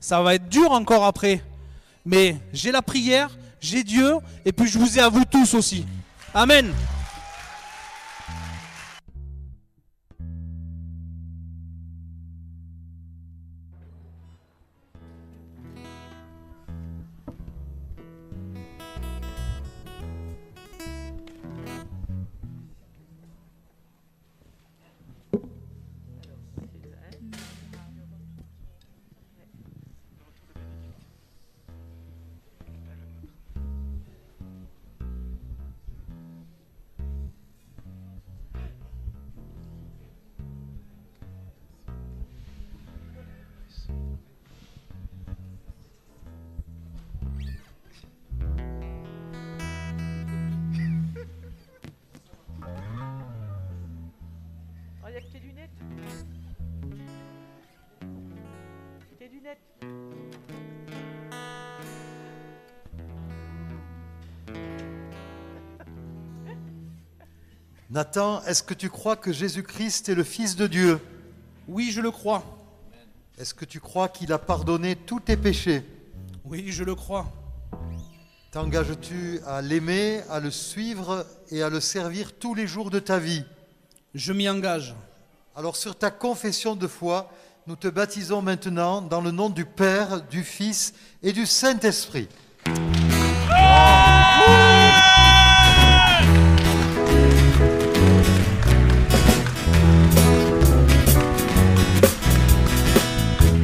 Ça 0.00 0.22
va 0.22 0.34
être 0.34 0.48
dur 0.48 0.72
encore 0.72 1.04
après. 1.04 1.42
Mais 2.04 2.36
j'ai 2.52 2.72
la 2.72 2.82
prière, 2.82 3.30
j'ai 3.60 3.84
Dieu, 3.84 4.14
et 4.44 4.52
puis 4.52 4.66
je 4.68 4.78
vous 4.78 4.98
ai 4.98 5.02
à 5.02 5.08
vous 5.08 5.24
tous 5.24 5.54
aussi. 5.54 5.84
Amen. 6.32 6.72
Nathan, 67.96 68.42
est-ce 68.42 68.62
que 68.62 68.74
tu 68.74 68.90
crois 68.90 69.16
que 69.16 69.32
Jésus-Christ 69.32 70.10
est 70.10 70.14
le 70.14 70.22
Fils 70.22 70.54
de 70.54 70.66
Dieu? 70.66 71.00
Oui, 71.66 71.90
je 71.90 72.02
le 72.02 72.10
crois. 72.10 72.44
Est-ce 73.38 73.54
que 73.54 73.64
tu 73.64 73.80
crois 73.80 74.10
qu'il 74.10 74.34
a 74.34 74.38
pardonné 74.38 74.96
tous 74.96 75.20
tes 75.20 75.34
péchés? 75.38 75.82
Oui, 76.44 76.66
je 76.68 76.84
le 76.84 76.94
crois. 76.94 77.32
T'engages-tu 78.50 79.40
à 79.46 79.62
l'aimer, 79.62 80.20
à 80.28 80.40
le 80.40 80.50
suivre 80.50 81.26
et 81.50 81.62
à 81.62 81.70
le 81.70 81.80
servir 81.80 82.34
tous 82.34 82.54
les 82.54 82.66
jours 82.66 82.90
de 82.90 82.98
ta 82.98 83.18
vie? 83.18 83.46
Je 84.14 84.34
m'y 84.34 84.46
engage. 84.46 84.94
Alors 85.54 85.76
sur 85.76 85.96
ta 85.96 86.10
confession 86.10 86.76
de 86.76 86.86
foi, 86.86 87.32
nous 87.66 87.76
te 87.76 87.88
baptisons 87.88 88.42
maintenant 88.42 89.00
dans 89.00 89.22
le 89.22 89.30
nom 89.30 89.48
du 89.48 89.64
Père, 89.64 90.20
du 90.20 90.44
Fils 90.44 90.92
et 91.22 91.32
du 91.32 91.46
Saint-Esprit. 91.46 92.28